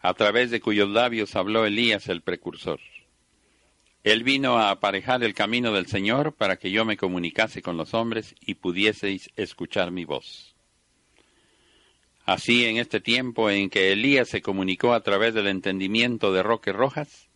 a 0.00 0.12
través 0.14 0.50
de 0.50 0.60
cuyos 0.60 0.88
labios 0.88 1.36
habló 1.36 1.64
Elías 1.64 2.08
el 2.08 2.22
precursor. 2.22 2.80
Él 4.02 4.24
vino 4.24 4.58
a 4.58 4.70
aparejar 4.70 5.22
el 5.22 5.34
camino 5.34 5.70
del 5.70 5.86
Señor 5.86 6.34
para 6.34 6.56
que 6.56 6.72
yo 6.72 6.84
me 6.84 6.96
comunicase 6.96 7.62
con 7.62 7.76
los 7.76 7.94
hombres 7.94 8.34
y 8.40 8.54
pudieseis 8.54 9.30
escuchar 9.36 9.92
mi 9.92 10.04
voz. 10.04 10.56
Así 12.24 12.64
en 12.64 12.78
este 12.78 13.00
tiempo 13.00 13.50
en 13.50 13.70
que 13.70 13.92
Elías 13.92 14.28
se 14.28 14.42
comunicó 14.42 14.94
a 14.94 15.02
través 15.04 15.32
del 15.32 15.46
entendimiento 15.46 16.32
de 16.32 16.42
roques 16.42 16.74
rojas, 16.74 17.28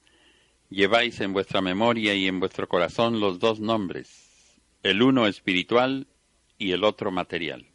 lleváis 0.68 1.20
en 1.20 1.32
vuestra 1.32 1.60
memoria 1.60 2.12
y 2.14 2.26
en 2.26 2.40
vuestro 2.40 2.68
corazón 2.68 3.20
los 3.20 3.38
dos 3.38 3.60
nombres, 3.60 4.58
el 4.82 5.00
uno 5.00 5.28
espiritual 5.28 6.08
y 6.62 6.72
el 6.72 6.84
otro 6.84 7.10
material. 7.10 7.66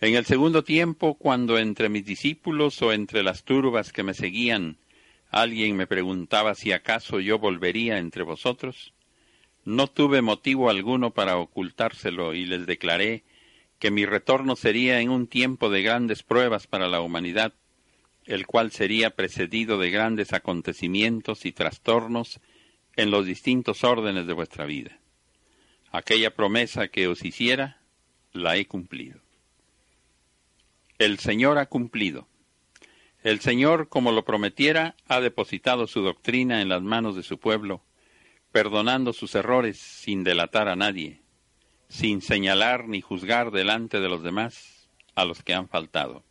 En 0.00 0.14
el 0.14 0.24
segundo 0.24 0.64
tiempo, 0.64 1.14
cuando 1.14 1.58
entre 1.58 1.88
mis 1.88 2.04
discípulos 2.04 2.80
o 2.82 2.92
entre 2.92 3.22
las 3.22 3.44
turbas 3.44 3.92
que 3.92 4.02
me 4.02 4.14
seguían, 4.14 4.78
alguien 5.30 5.76
me 5.76 5.86
preguntaba 5.86 6.54
si 6.54 6.72
acaso 6.72 7.20
yo 7.20 7.38
volvería 7.38 7.98
entre 7.98 8.22
vosotros, 8.22 8.94
no 9.64 9.86
tuve 9.86 10.22
motivo 10.22 10.70
alguno 10.70 11.12
para 11.12 11.36
ocultárselo 11.36 12.34
y 12.34 12.46
les 12.46 12.66
declaré 12.66 13.24
que 13.78 13.90
mi 13.90 14.06
retorno 14.06 14.56
sería 14.56 15.00
en 15.00 15.10
un 15.10 15.26
tiempo 15.26 15.70
de 15.70 15.82
grandes 15.82 16.22
pruebas 16.22 16.66
para 16.66 16.88
la 16.88 17.00
humanidad, 17.00 17.54
el 18.24 18.46
cual 18.46 18.72
sería 18.72 19.10
precedido 19.10 19.78
de 19.78 19.90
grandes 19.90 20.32
acontecimientos 20.32 21.46
y 21.46 21.52
trastornos 21.52 22.40
en 22.96 23.10
los 23.10 23.26
distintos 23.26 23.84
órdenes 23.84 24.26
de 24.26 24.32
vuestra 24.32 24.64
vida. 24.64 24.99
Aquella 25.92 26.34
promesa 26.34 26.88
que 26.88 27.08
os 27.08 27.24
hiciera, 27.24 27.80
la 28.32 28.56
he 28.56 28.66
cumplido. 28.66 29.20
El 30.98 31.18
Señor 31.18 31.58
ha 31.58 31.66
cumplido. 31.66 32.28
El 33.22 33.40
Señor, 33.40 33.88
como 33.88 34.12
lo 34.12 34.24
prometiera, 34.24 34.94
ha 35.08 35.20
depositado 35.20 35.86
su 35.86 36.02
doctrina 36.02 36.62
en 36.62 36.68
las 36.68 36.82
manos 36.82 37.16
de 37.16 37.22
su 37.22 37.38
pueblo, 37.38 37.82
perdonando 38.52 39.12
sus 39.12 39.34
errores 39.34 39.78
sin 39.78 40.24
delatar 40.24 40.68
a 40.68 40.76
nadie, 40.76 41.20
sin 41.88 42.22
señalar 42.22 42.88
ni 42.88 43.00
juzgar 43.00 43.50
delante 43.50 44.00
de 44.00 44.08
los 44.08 44.22
demás 44.22 44.88
a 45.14 45.24
los 45.24 45.42
que 45.42 45.54
han 45.54 45.68
faltado. 45.68 46.22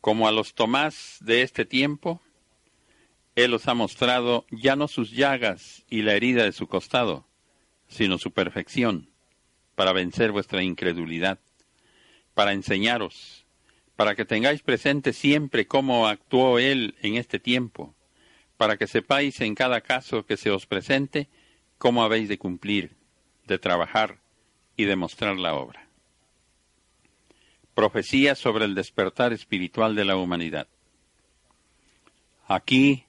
Como 0.00 0.26
a 0.26 0.32
los 0.32 0.54
Tomás 0.54 1.18
de 1.20 1.42
este 1.42 1.64
tiempo, 1.64 2.20
Él 3.36 3.54
os 3.54 3.68
ha 3.68 3.74
mostrado 3.74 4.44
ya 4.50 4.74
no 4.74 4.88
sus 4.88 5.12
llagas 5.12 5.84
y 5.88 6.02
la 6.02 6.14
herida 6.14 6.44
de 6.44 6.52
su 6.52 6.66
costado, 6.66 7.26
sino 7.92 8.18
su 8.18 8.32
perfección, 8.32 9.10
para 9.74 9.92
vencer 9.92 10.32
vuestra 10.32 10.62
incredulidad 10.62 11.38
para 12.34 12.52
enseñaros, 12.52 13.44
para 13.96 14.14
que 14.14 14.24
tengáis 14.24 14.62
presente 14.62 15.12
siempre 15.12 15.66
cómo 15.66 16.08
actuó 16.08 16.58
Él 16.58 16.94
en 17.02 17.16
este 17.16 17.38
tiempo, 17.38 17.94
para 18.56 18.76
que 18.76 18.86
sepáis 18.86 19.40
en 19.40 19.54
cada 19.54 19.80
caso 19.80 20.24
que 20.24 20.36
se 20.36 20.50
os 20.50 20.66
presente 20.66 21.28
cómo 21.78 22.02
habéis 22.02 22.28
de 22.28 22.38
cumplir, 22.38 22.96
de 23.46 23.58
trabajar 23.58 24.20
y 24.76 24.84
de 24.84 24.96
mostrar 24.96 25.36
la 25.36 25.54
obra. 25.54 25.88
Profecía 27.74 28.34
sobre 28.34 28.64
el 28.64 28.74
despertar 28.74 29.32
espiritual 29.32 29.94
de 29.94 30.04
la 30.04 30.16
humanidad. 30.16 30.68
Aquí, 32.46 33.06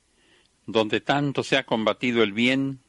donde 0.66 1.02
tanto 1.02 1.44
se 1.44 1.58
ha 1.58 1.66
combatido 1.66 2.24
el 2.24 2.32
bien, 2.32 2.80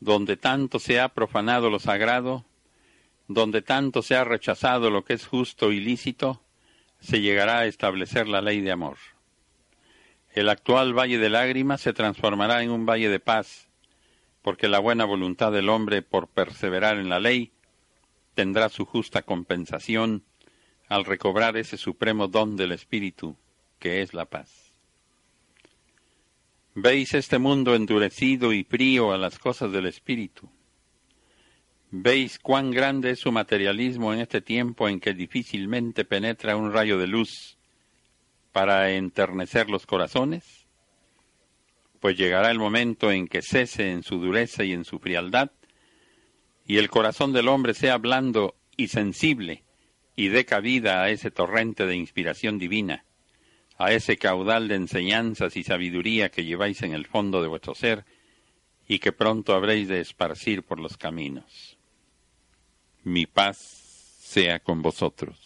donde 0.00 0.36
tanto 0.36 0.78
se 0.78 0.98
ha 0.98 1.10
profanado 1.10 1.70
lo 1.70 1.78
sagrado, 1.78 2.44
donde 3.28 3.62
tanto 3.62 4.02
se 4.02 4.16
ha 4.16 4.24
rechazado 4.24 4.90
lo 4.90 5.04
que 5.04 5.12
es 5.12 5.26
justo 5.26 5.70
y 5.70 5.80
lícito, 5.80 6.42
se 7.00 7.20
llegará 7.20 7.60
a 7.60 7.66
establecer 7.66 8.26
la 8.26 8.40
ley 8.40 8.60
de 8.60 8.72
amor. 8.72 8.96
El 10.32 10.48
actual 10.48 10.96
valle 10.96 11.18
de 11.18 11.28
lágrimas 11.28 11.80
se 11.80 11.92
transformará 11.92 12.62
en 12.62 12.70
un 12.70 12.86
valle 12.86 13.08
de 13.08 13.20
paz, 13.20 13.68
porque 14.42 14.68
la 14.68 14.78
buena 14.78 15.04
voluntad 15.04 15.52
del 15.52 15.68
hombre 15.68 16.02
por 16.02 16.28
perseverar 16.28 16.98
en 16.98 17.08
la 17.08 17.20
ley 17.20 17.52
tendrá 18.34 18.68
su 18.68 18.86
justa 18.86 19.22
compensación 19.22 20.24
al 20.88 21.04
recobrar 21.04 21.56
ese 21.56 21.76
supremo 21.76 22.26
don 22.26 22.56
del 22.56 22.72
Espíritu, 22.72 23.36
que 23.78 24.02
es 24.02 24.14
la 24.14 24.24
paz. 24.24 24.59
Veis 26.82 27.12
este 27.12 27.38
mundo 27.38 27.74
endurecido 27.74 28.54
y 28.54 28.64
frío 28.64 29.12
a 29.12 29.18
las 29.18 29.38
cosas 29.38 29.70
del 29.70 29.84
Espíritu. 29.84 30.48
Veis 31.90 32.38
cuán 32.38 32.70
grande 32.70 33.10
es 33.10 33.18
su 33.18 33.30
materialismo 33.32 34.14
en 34.14 34.20
este 34.20 34.40
tiempo 34.40 34.88
en 34.88 34.98
que 34.98 35.12
difícilmente 35.12 36.06
penetra 36.06 36.56
un 36.56 36.72
rayo 36.72 36.96
de 36.96 37.06
luz 37.06 37.58
para 38.52 38.92
enternecer 38.92 39.68
los 39.68 39.84
corazones, 39.84 40.66
pues 42.00 42.16
llegará 42.16 42.50
el 42.50 42.58
momento 42.58 43.12
en 43.12 43.28
que 43.28 43.42
cese 43.42 43.90
en 43.90 44.02
su 44.02 44.18
dureza 44.18 44.64
y 44.64 44.72
en 44.72 44.86
su 44.86 45.00
frialdad, 45.00 45.50
y 46.64 46.78
el 46.78 46.88
corazón 46.88 47.34
del 47.34 47.48
hombre 47.48 47.74
sea 47.74 47.98
blando 47.98 48.54
y 48.78 48.88
sensible, 48.88 49.64
y 50.16 50.28
dé 50.28 50.46
cabida 50.46 51.02
a 51.02 51.10
ese 51.10 51.30
torrente 51.30 51.84
de 51.84 51.96
inspiración 51.96 52.58
divina, 52.58 53.04
a 53.80 53.92
ese 53.92 54.18
caudal 54.18 54.68
de 54.68 54.74
enseñanzas 54.74 55.56
y 55.56 55.64
sabiduría 55.64 56.30
que 56.30 56.44
lleváis 56.44 56.82
en 56.82 56.92
el 56.92 57.06
fondo 57.06 57.40
de 57.40 57.48
vuestro 57.48 57.74
ser, 57.74 58.04
y 58.86 58.98
que 58.98 59.12
pronto 59.12 59.54
habréis 59.54 59.88
de 59.88 60.00
esparcir 60.00 60.62
por 60.62 60.78
los 60.78 60.96
caminos 60.96 61.78
mi 63.04 63.26
paz 63.26 63.56
sea 63.56 64.60
con 64.60 64.82
vosotros. 64.82 65.38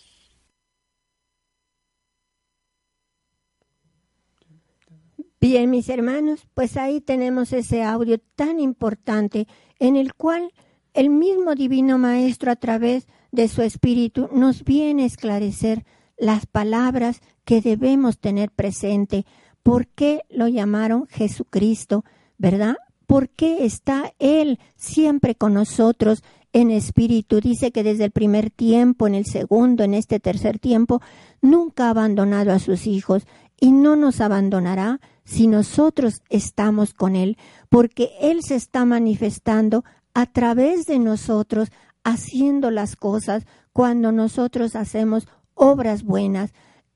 Bien, 5.40 5.70
mis 5.70 5.88
hermanos, 5.88 6.46
pues 6.54 6.76
ahí 6.76 7.00
tenemos 7.00 7.52
ese 7.52 7.82
audio 7.82 8.18
tan 8.18 8.60
importante 8.60 9.46
en 9.78 9.96
el 9.96 10.14
cual 10.14 10.52
el 10.94 11.10
mismo 11.10 11.54
Divino 11.54 11.98
Maestro 11.98 12.50
a 12.50 12.56
través 12.56 13.06
de 13.30 13.48
su 13.48 13.62
Espíritu 13.62 14.28
nos 14.32 14.64
viene 14.64 15.02
a 15.02 15.06
esclarecer 15.06 15.84
las 16.16 16.46
palabras 16.46 17.20
que 17.44 17.60
debemos 17.60 18.18
tener 18.18 18.50
presente. 18.50 19.26
¿Por 19.62 19.86
qué 19.86 20.22
lo 20.30 20.48
llamaron 20.48 21.06
Jesucristo? 21.08 22.04
¿Verdad? 22.38 22.76
¿Por 23.06 23.28
qué 23.28 23.64
está 23.64 24.12
Él 24.18 24.58
siempre 24.76 25.34
con 25.34 25.54
nosotros 25.54 26.22
en 26.54 26.70
espíritu. 26.70 27.40
Dice 27.40 27.70
que 27.72 27.82
desde 27.82 28.06
el 28.06 28.10
primer 28.12 28.50
tiempo, 28.50 29.06
en 29.06 29.14
el 29.14 29.26
segundo, 29.26 29.84
en 29.84 29.92
este 29.92 30.20
tercer 30.20 30.58
tiempo, 30.58 31.02
nunca 31.42 31.86
ha 31.86 31.90
abandonado 31.90 32.52
a 32.52 32.58
sus 32.58 32.86
hijos 32.86 33.26
y 33.60 33.72
no 33.72 33.96
nos 33.96 34.22
abandonará 34.22 35.00
si 35.24 35.46
nosotros 35.46 36.22
estamos 36.30 36.94
con 36.94 37.16
Él, 37.16 37.36
porque 37.68 38.12
Él 38.20 38.42
se 38.42 38.54
está 38.54 38.84
manifestando 38.84 39.84
a 40.14 40.26
través 40.26 40.86
de 40.86 40.98
nosotros, 40.98 41.70
haciendo 42.04 42.70
las 42.70 42.94
cosas 42.94 43.46
cuando 43.72 44.12
nosotros 44.12 44.76
hacemos 44.76 45.26
obras 45.54 46.04
buenas. 46.04 46.52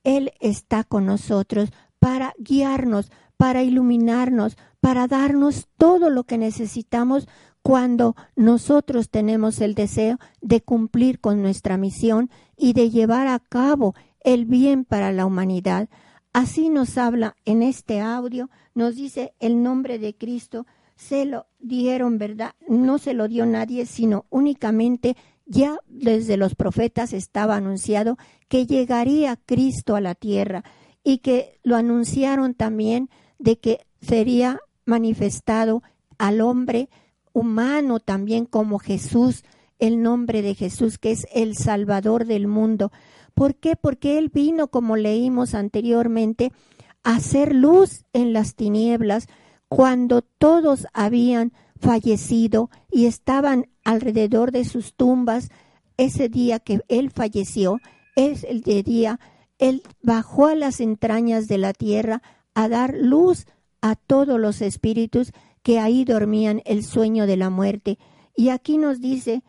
Él 0.08 0.32
está 0.40 0.84
con 0.84 1.04
nosotros 1.04 1.70
para 1.98 2.32
guiarnos, 2.38 3.12
para 3.36 3.62
iluminarnos, 3.62 4.56
para 4.80 5.06
darnos 5.06 5.68
todo 5.76 6.08
lo 6.08 6.24
que 6.24 6.38
necesitamos 6.38 7.28
cuando 7.60 8.16
nosotros 8.34 9.10
tenemos 9.10 9.60
el 9.60 9.74
deseo 9.74 10.16
de 10.40 10.62
cumplir 10.62 11.20
con 11.20 11.42
nuestra 11.42 11.76
misión 11.76 12.30
y 12.56 12.72
de 12.72 12.88
llevar 12.88 13.26
a 13.26 13.38
cabo 13.38 13.94
el 14.20 14.46
bien 14.46 14.86
para 14.86 15.12
la 15.12 15.26
humanidad. 15.26 15.90
Así 16.32 16.70
nos 16.70 16.96
habla 16.96 17.36
en 17.44 17.62
este 17.62 18.00
audio, 18.00 18.48
nos 18.72 18.96
dice 18.96 19.34
el 19.40 19.62
nombre 19.62 19.98
de 19.98 20.16
Cristo, 20.16 20.64
se 20.96 21.26
lo 21.26 21.48
dieron, 21.58 22.16
¿verdad? 22.16 22.54
No 22.66 22.96
se 22.96 23.12
lo 23.12 23.28
dio 23.28 23.44
nadie, 23.44 23.84
sino 23.84 24.24
únicamente 24.30 25.18
ya 25.48 25.80
desde 25.88 26.36
los 26.36 26.54
profetas 26.54 27.12
estaba 27.12 27.56
anunciado 27.56 28.18
que 28.48 28.66
llegaría 28.66 29.36
Cristo 29.36 29.96
a 29.96 30.00
la 30.00 30.14
tierra 30.14 30.62
y 31.02 31.18
que 31.18 31.58
lo 31.62 31.76
anunciaron 31.76 32.54
también 32.54 33.08
de 33.38 33.58
que 33.58 33.86
sería 34.00 34.60
manifestado 34.84 35.82
al 36.18 36.42
hombre 36.42 36.90
humano 37.32 37.98
también 37.98 38.44
como 38.44 38.78
Jesús, 38.78 39.42
el 39.78 40.02
nombre 40.02 40.42
de 40.42 40.54
Jesús, 40.54 40.98
que 40.98 41.12
es 41.12 41.26
el 41.32 41.56
Salvador 41.56 42.26
del 42.26 42.46
mundo. 42.46 42.92
¿Por 43.32 43.54
qué? 43.54 43.74
Porque 43.76 44.18
Él 44.18 44.28
vino, 44.28 44.68
como 44.68 44.96
leímos 44.96 45.54
anteriormente, 45.54 46.52
a 47.04 47.16
hacer 47.16 47.54
luz 47.54 48.04
en 48.12 48.32
las 48.32 48.54
tinieblas 48.54 49.28
cuando 49.68 50.22
todos 50.22 50.86
habían 50.92 51.52
fallecido 51.80 52.70
y 52.90 53.06
estaban 53.06 53.66
alrededor 53.84 54.52
de 54.52 54.64
sus 54.64 54.94
tumbas. 54.94 55.50
Ese 55.96 56.28
día 56.28 56.58
que 56.58 56.80
Él 56.88 57.10
falleció, 57.10 57.80
es 58.16 58.44
el 58.44 58.62
día, 58.62 59.20
Él 59.58 59.82
bajó 60.02 60.46
a 60.46 60.54
las 60.54 60.80
entrañas 60.80 61.48
de 61.48 61.58
la 61.58 61.72
tierra 61.72 62.22
a 62.54 62.68
dar 62.68 62.94
luz 62.94 63.46
a 63.80 63.94
todos 63.94 64.40
los 64.40 64.60
espíritus 64.60 65.32
que 65.62 65.78
ahí 65.78 66.04
dormían 66.04 66.62
el 66.64 66.84
sueño 66.84 67.26
de 67.26 67.36
la 67.36 67.50
muerte. 67.50 67.98
Y 68.34 68.48
aquí 68.48 68.78
nos 68.78 69.00
dice 69.00 69.42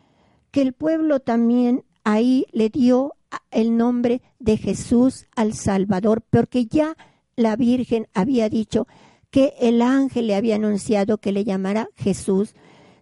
que 0.50 0.62
el 0.62 0.72
pueblo 0.72 1.20
también 1.20 1.84
ahí 2.04 2.46
le 2.52 2.68
dio 2.68 3.14
el 3.50 3.76
nombre 3.76 4.22
de 4.38 4.56
Jesús 4.56 5.26
al 5.36 5.54
Salvador, 5.54 6.22
porque 6.28 6.66
ya 6.66 6.96
la 7.36 7.56
Virgen 7.56 8.08
había 8.14 8.48
dicho 8.48 8.86
que 9.30 9.54
el 9.60 9.82
ángel 9.82 10.26
le 10.26 10.34
había 10.34 10.56
anunciado 10.56 11.18
que 11.18 11.32
le 11.32 11.44
llamara 11.44 11.88
Jesús. 11.96 12.54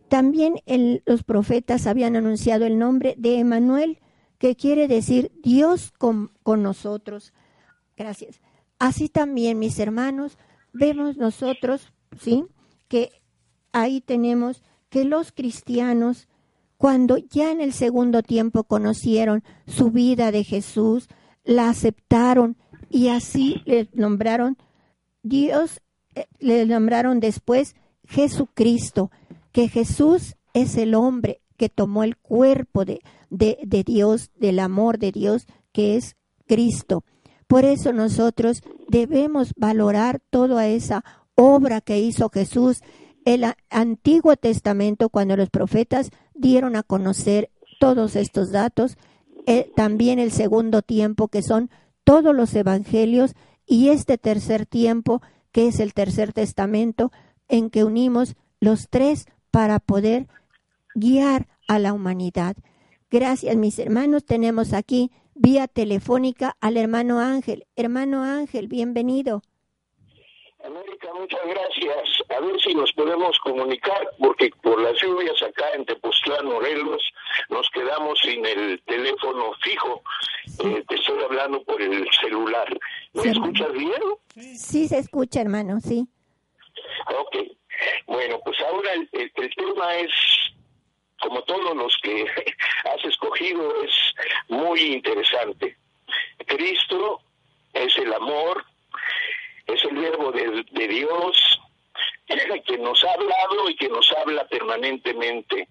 También 0.09 0.61
los 1.07 1.23
profetas 1.25 1.87
habían 1.87 2.17
anunciado 2.17 2.67
el 2.67 2.79
nombre 2.79 3.15
de 3.19 3.39
Emanuel, 3.39 3.99
que 4.39 4.57
quiere 4.57 4.89
decir 4.89 5.33
Dios 5.43 5.93
con, 5.99 6.31
con 6.43 6.63
nosotros. 6.63 7.33
Gracias. 7.97 8.41
Así 8.79 9.09
también, 9.09 9.59
mis 9.59 9.79
hermanos, 9.79 10.39
vemos 10.73 11.17
nosotros, 11.17 11.93
¿sí? 12.21 12.45
Que 12.87 13.11
ahí 13.73 14.01
tenemos 14.01 14.63
que 14.89 15.05
los 15.05 15.33
cristianos, 15.33 16.29
cuando 16.77 17.17
ya 17.17 17.51
en 17.51 17.61
el 17.61 17.73
segundo 17.73 18.23
tiempo 18.23 18.65
conocieron 18.65 19.43
su 19.67 19.91
vida 19.91 20.31
de 20.31 20.45
Jesús, 20.45 21.09
la 21.45 21.69
aceptaron 21.71 22.57
y 22.89 23.09
así 23.09 23.63
le 23.67 23.89
nombraron 23.93 24.57
Dios, 25.23 25.81
le 26.39 26.67
nombraron 26.67 27.21
después 27.21 27.75
Jesucristo, 28.07 29.11
que 29.53 29.69
Jesús 29.69 30.37
es 30.55 30.77
el 30.77 30.95
hombre 30.95 31.41
que 31.57 31.69
tomó 31.69 32.05
el 32.05 32.17
cuerpo 32.17 32.85
de, 32.85 33.01
de, 33.31 33.59
de 33.67 33.85
Dios, 33.85 34.31
del 34.37 34.61
amor 34.61 34.99
de 34.99 35.13
Dios, 35.13 35.47
que 35.73 35.97
es 35.97 36.17
Cristo. 36.47 37.05
Por 37.47 37.65
eso 37.65 37.93
nosotros 37.93 38.63
debemos 38.89 39.53
valorar 39.57 40.21
toda 40.31 40.67
esa 40.69 41.05
obra 41.35 41.81
que 41.81 41.99
hizo 41.99 42.29
Jesús. 42.31 42.81
El 43.25 43.45
Antiguo 43.71 44.37
Testamento, 44.37 45.09
cuando 45.09 45.37
los 45.37 45.51
profetas 45.51 46.11
dieron 46.35 46.77
a 46.77 46.83
conocer 46.83 47.51
todos 47.81 48.17
estos 48.17 48.51
datos, 48.51 48.97
eh, 49.47 49.71
también 49.75 50.19
el 50.19 50.31
segundo 50.31 50.83
tiempo, 50.83 51.29
que 51.29 51.43
son 51.43 51.71
todos 52.05 52.35
los 52.35 52.55
evangelios, 52.55 53.35
y 53.67 53.89
este 53.91 54.19
tercer 54.19 54.67
tiempo, 54.67 55.21
que 55.53 55.69
es 55.69 55.81
el 55.81 55.95
tercer 55.95 56.33
testamento, 56.33 57.11
en 57.49 57.71
que 57.71 57.85
unimos 57.85 58.37
los 58.61 58.89
tres 58.89 59.27
para 59.51 59.79
poder 59.79 60.27
guiar 60.95 61.49
a 61.67 61.79
la 61.79 61.93
humanidad. 61.93 62.57
Gracias, 63.11 63.57
mis 63.57 63.79
hermanos. 63.79 64.25
Tenemos 64.25 64.73
aquí 64.73 65.11
vía 65.35 65.69
telefónica 65.69 66.57
al 66.61 66.77
hermano 66.77 67.21
Ángel. 67.21 67.67
Hermano 67.77 68.23
Ángel, 68.23 68.69
bienvenido. 68.69 69.43
América, 70.69 71.09
muchas 71.15 71.41
gracias. 71.47 72.23
A 72.29 72.41
ver 72.41 72.61
si 72.61 72.75
nos 72.75 72.93
podemos 72.93 73.39
comunicar, 73.41 74.11
porque 74.19 74.51
por 74.63 74.81
las 74.81 75.01
lluvias 75.01 75.43
acá 75.43 75.71
en 75.75 75.85
Tepoztlán, 75.87 76.47
Morelos, 76.47 77.03
nos 77.49 77.69
quedamos 77.71 78.19
sin 78.21 78.45
el 78.45 78.81
teléfono 78.83 79.53
fijo. 79.63 80.03
Eh, 80.65 80.85
te 80.87 80.95
estoy 80.95 81.23
hablando 81.23 81.63
por 81.65 81.81
el 81.81 82.07
celular. 82.21 82.79
¿Me 83.15 83.31
escuchas 83.31 83.73
bien? 83.73 84.03
Sí, 84.57 84.89
se 84.89 84.99
escucha, 84.99 85.41
hermano, 85.41 85.81
sí. 85.81 86.07
Ok. 87.07 87.37
Bueno, 88.07 88.39
pues 88.45 88.61
ahora 88.61 88.93
el, 88.93 89.33
tema 89.33 89.95
es, 89.97 90.11
como 91.21 91.43
todos 91.45 91.77
los 91.77 91.97
que 92.03 92.27
has 92.85 93.05
escogido, 93.05 93.83
es 93.83 94.15
muy 94.49 94.81
interesante. 94.81 95.79
Cristo 96.47 97.21
es 97.73 97.97
el 97.99 98.13
amor, 98.13 98.65
es 99.69 99.85
el 99.85 99.97
verbo 99.97 100.33
de, 100.33 100.65
de 100.71 100.89
Dios 100.89 101.61
que 102.67 102.79
nos 102.79 103.03
ha 103.05 103.13
hablado 103.13 103.71
y 103.71 103.77
que 103.77 103.89
nos 103.89 104.11
habla 104.13 104.47
permanentemente. 104.49 105.69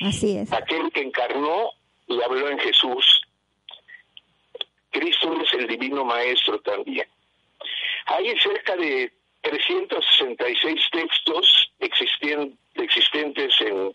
Así 0.00 0.38
es. 0.38 0.52
Aquel 0.52 0.90
que 0.92 1.02
encarnó 1.02 1.70
y 2.06 2.20
habló 2.22 2.48
en 2.48 2.58
Jesús. 2.58 3.22
Cristo 4.90 5.36
es 5.42 5.52
el 5.54 5.66
divino 5.66 6.04
maestro 6.04 6.60
también. 6.60 7.06
Hay 8.06 8.38
cerca 8.38 8.76
de 8.76 9.12
366 9.42 10.80
textos 10.92 11.72
existentes 11.80 13.60
en 13.60 13.94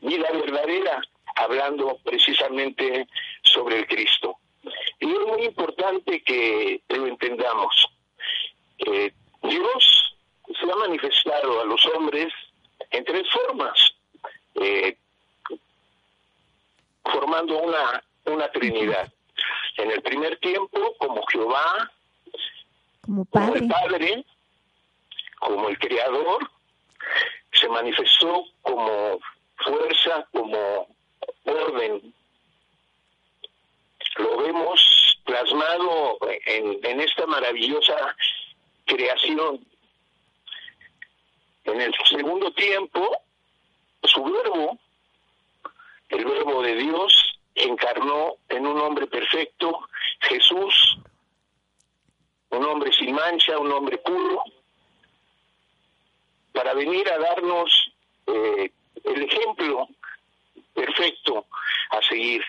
vida 0.00 0.28
verdadera, 0.32 1.00
hablando 1.36 1.98
precisamente 2.04 3.06
sobre 3.42 3.78
el 3.78 3.86
Cristo. 3.86 4.36
Y 5.00 5.10
es 5.10 5.20
muy 5.26 5.44
importante 5.44 6.22
que 6.22 6.82
lo 6.88 7.06
entendamos. 7.06 7.88
Eh, 8.78 9.12
Dios 9.42 10.16
se 10.60 10.70
ha 10.70 10.76
manifestado 10.76 11.60
a 11.60 11.64
los 11.64 11.84
hombres 11.86 12.32
en 12.90 13.04
tres 13.04 13.28
formas, 13.30 13.94
eh, 14.54 14.96
formando 17.04 17.58
una, 17.58 18.02
una 18.24 18.50
trinidad. 18.50 19.12
En 19.76 19.90
el 19.90 20.02
primer 20.02 20.38
tiempo, 20.38 20.94
como 20.98 21.24
Jehová, 21.26 21.90
como, 23.02 23.24
padre. 23.26 23.46
como 23.46 23.54
el 23.56 23.68
Padre, 23.68 24.24
como 25.38 25.68
el 25.68 25.78
Creador, 25.78 26.50
se 27.52 27.68
manifestó 27.68 28.44
como 28.62 29.18
fuerza, 29.56 30.26
como 30.32 30.88
orden. 31.44 32.14
Lo 34.16 34.36
vemos 34.38 35.20
plasmado 35.24 36.18
en, 36.46 36.78
en 36.82 37.00
esta 37.00 37.26
maravillosa 37.26 38.16
creación. 38.88 39.64
En 41.64 41.80
el 41.80 41.94
segundo 42.08 42.50
tiempo, 42.52 43.22
su 44.02 44.24
verbo, 44.24 44.78
el 46.08 46.24
verbo 46.24 46.62
de 46.62 46.74
Dios, 46.74 47.38
encarnó 47.54 48.36
en 48.48 48.66
un 48.66 48.80
hombre 48.80 49.06
perfecto, 49.06 49.88
Jesús, 50.20 50.98
un 52.50 52.64
hombre 52.64 52.92
sin 52.92 53.14
mancha, 53.14 53.58
un 53.58 53.70
hombre 53.70 53.98
puro, 53.98 54.42
para 56.52 56.72
venir 56.74 57.08
a 57.10 57.18
darnos 57.18 57.92
eh, 58.26 58.72
el 59.04 59.22
ejemplo 59.22 59.88
perfecto 60.74 61.46
a 61.90 62.00
seguir, 62.02 62.42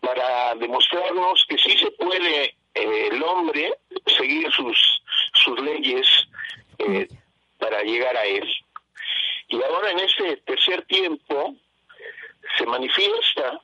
para 0.00 0.54
demostrarnos 0.56 1.46
que 1.48 1.58
sí 1.58 1.78
se 1.78 1.90
puede 1.92 2.56
eh, 2.74 3.08
el 3.10 3.22
hombre 3.22 3.74
seguir 4.06 4.50
sus, 4.52 5.02
sus 5.34 5.60
leyes 5.60 6.06
eh, 6.78 7.08
para 7.58 7.82
llegar 7.82 8.16
a 8.16 8.24
él. 8.24 8.48
Y 9.48 9.62
ahora 9.62 9.90
en 9.90 10.00
ese 10.00 10.36
tercer 10.38 10.82
tiempo 10.86 11.56
se 12.56 12.66
manifiesta 12.66 13.60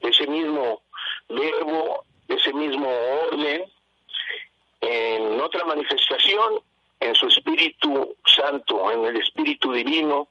ese 0.00 0.26
mismo 0.26 0.82
verbo, 1.28 2.04
ese 2.28 2.52
mismo 2.52 2.88
orden, 3.28 3.64
en 4.80 5.40
otra 5.40 5.64
manifestación 5.64 6.60
en 7.00 7.14
su 7.14 7.26
Espíritu 7.28 8.16
Santo, 8.26 8.90
en 8.92 9.04
el 9.06 9.16
Espíritu 9.16 9.72
Divino, 9.72 10.28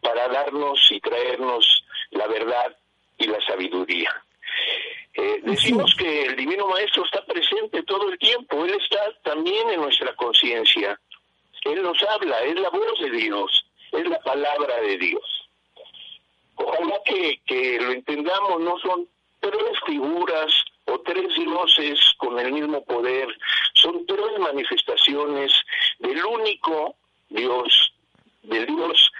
para 0.00 0.28
darnos 0.28 0.80
y 0.90 1.00
traernos 1.00 1.84
la 2.10 2.26
verdad 2.26 2.76
y 3.18 3.26
la 3.26 3.40
sabiduría. 3.40 4.12
Eh, 5.14 5.40
decimos 5.42 5.94
que 5.94 6.24
el 6.24 6.36
Divino 6.36 6.66
Maestro 6.68 7.04
está 7.04 7.24
presente 7.26 7.82
todo 7.82 8.10
el 8.10 8.18
tiempo, 8.18 8.64
Él 8.64 8.74
está 8.74 9.00
también 9.22 9.68
en 9.70 9.80
nuestra 9.80 10.14
conciencia. 10.16 10.98
Él 11.64 11.82
nos 11.82 12.02
habla, 12.02 12.40
es 12.42 12.58
la 12.58 12.70
voz 12.70 12.98
de 13.00 13.10
Dios, 13.10 13.66
es 13.92 14.08
la 14.08 14.18
palabra 14.20 14.80
de 14.80 14.96
Dios. 14.98 15.48
Ojalá 16.56 16.98
que, 17.04 17.40
que 17.46 17.78
lo 17.80 17.92
entendamos, 17.92 18.60
no 18.60 18.78
son 18.78 19.06
tres 19.40 19.78
figuras 19.86 20.64
o 20.86 20.98
tres 21.00 21.34
dioses 21.34 22.00
con 22.16 22.38
el 22.38 22.52
mismo 22.52 22.82
poder, 22.84 23.28
son 23.74 24.06
tres 24.06 24.38
manifestaciones 24.38 25.52
del 25.98 26.24
único 26.24 26.96
Dios, 27.28 27.92
del 28.42 28.66
Dios 28.66 29.12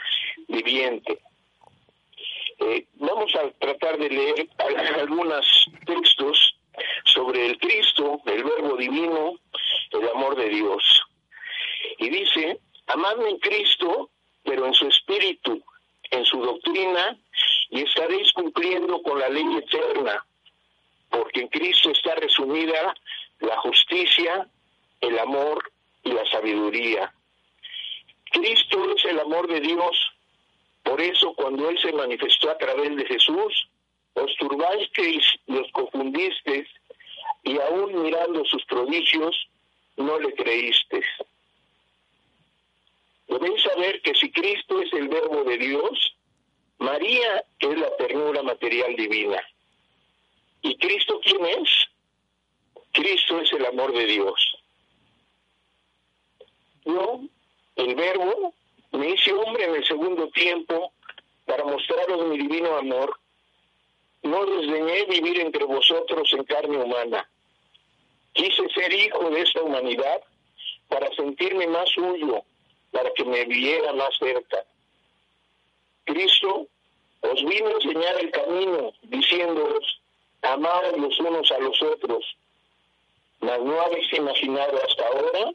viviente. 0.48 1.20
Eh, 2.66 2.86
vamos 2.94 3.34
a 3.36 3.50
tratar 3.58 3.98
de 3.98 4.08
leer 4.08 4.48
algunos 5.00 5.66
textos 5.86 6.56
sobre 7.04 7.46
el 7.46 7.58
Cristo, 7.58 8.20
el 8.26 8.44
Verbo 8.44 8.76
Divino, 8.76 9.34
el 9.90 10.08
amor 10.08 10.36
de 10.36 10.48
Dios. 10.48 11.02
Y 11.98 12.08
dice, 12.08 12.60
amadme 12.86 13.30
en 13.30 13.38
Cristo, 13.38 14.10
pero 14.44 14.66
en 14.66 14.74
su 14.74 14.86
espíritu, 14.88 15.62
en 16.10 16.24
su 16.24 16.40
doctrina, 16.40 17.16
y 17.70 17.82
estaréis 17.82 18.32
cumpliendo 18.32 19.02
con 19.02 19.18
la 19.18 19.28
ley 19.28 19.46
eterna 19.56 20.24
porque 21.12 21.40
en 21.40 21.48
Cristo 21.48 21.90
está 21.90 22.14
resumida 22.14 22.94
la 23.40 23.56
justicia, 23.58 24.48
el 25.00 25.18
amor 25.18 25.70
y 26.02 26.10
la 26.10 26.24
sabiduría. 26.26 27.12
Cristo 28.30 28.94
es 28.96 29.04
el 29.04 29.20
amor 29.20 29.46
de 29.46 29.60
Dios, 29.60 30.11
por 30.82 31.00
eso 31.00 31.32
cuando 31.34 31.68
Él 31.68 31.78
se 31.78 31.92
manifestó 31.92 32.50
a 32.50 32.58
través 32.58 32.96
de 32.96 33.04
Jesús, 33.06 33.68
os 34.14 34.36
turbasteis 34.36 35.24
y 35.46 35.56
os 35.56 35.70
confundisteis, 35.72 36.68
y 37.44 37.58
aún 37.58 38.02
mirando 38.02 38.44
sus 38.44 38.64
prodigios, 38.66 39.48
no 39.96 40.18
le 40.18 40.34
creísteis. 40.34 41.06
Debéis 43.28 43.62
saber 43.62 44.00
que 44.02 44.14
si 44.14 44.30
Cristo 44.30 44.80
es 44.82 44.92
el 44.92 45.08
verbo 45.08 45.44
de 45.44 45.58
Dios, 45.58 46.16
María 46.78 47.44
es 47.58 47.78
la 47.78 47.96
ternura 47.96 48.42
material 48.42 48.94
divina. 48.96 49.40
¿Y 50.62 50.76
Cristo 50.76 51.20
quién 51.22 51.44
es? 51.46 51.88
Cristo 52.92 53.40
es 53.40 53.52
el 53.52 53.64
amor 53.66 53.92
de 53.92 54.06
Dios. 54.06 54.58
Yo, 56.84 57.20
el 57.76 57.94
verbo, 57.94 58.52
me 58.92 59.10
hice 59.10 59.32
hombre 59.32 59.64
en 59.64 59.74
el 59.74 59.84
segundo 59.86 60.28
tiempo 60.28 60.92
para 61.46 61.64
mostraros 61.64 62.26
mi 62.26 62.38
divino 62.38 62.76
amor 62.76 63.18
no 64.22 64.46
desdeñé 64.46 65.04
vivir 65.06 65.40
entre 65.40 65.64
vosotros 65.64 66.32
en 66.32 66.44
carne 66.44 66.78
humana. 66.78 67.28
Quise 68.32 68.68
ser 68.70 68.92
hijo 68.92 69.30
de 69.30 69.40
esta 69.40 69.62
humanidad 69.62 70.22
para 70.88 71.12
sentirme 71.14 71.66
más 71.66 71.88
suyo, 71.90 72.44
para 72.92 73.10
que 73.14 73.24
me 73.24 73.44
viera 73.46 73.92
más 73.94 74.16
cerca. 74.18 74.64
Cristo 76.04 76.66
os 77.20 77.44
vino 77.44 77.68
a 77.68 77.72
enseñar 77.72 78.20
el 78.20 78.30
camino, 78.30 78.92
diciéndoos, 79.02 80.00
amaos 80.42 80.96
los 80.98 81.18
unos 81.20 81.50
a 81.50 81.58
los 81.58 81.82
otros. 81.82 82.24
Mas 83.40 83.60
no 83.60 83.80
habéis 83.80 84.12
imaginado 84.12 84.80
hasta 84.84 85.06
ahora 85.06 85.52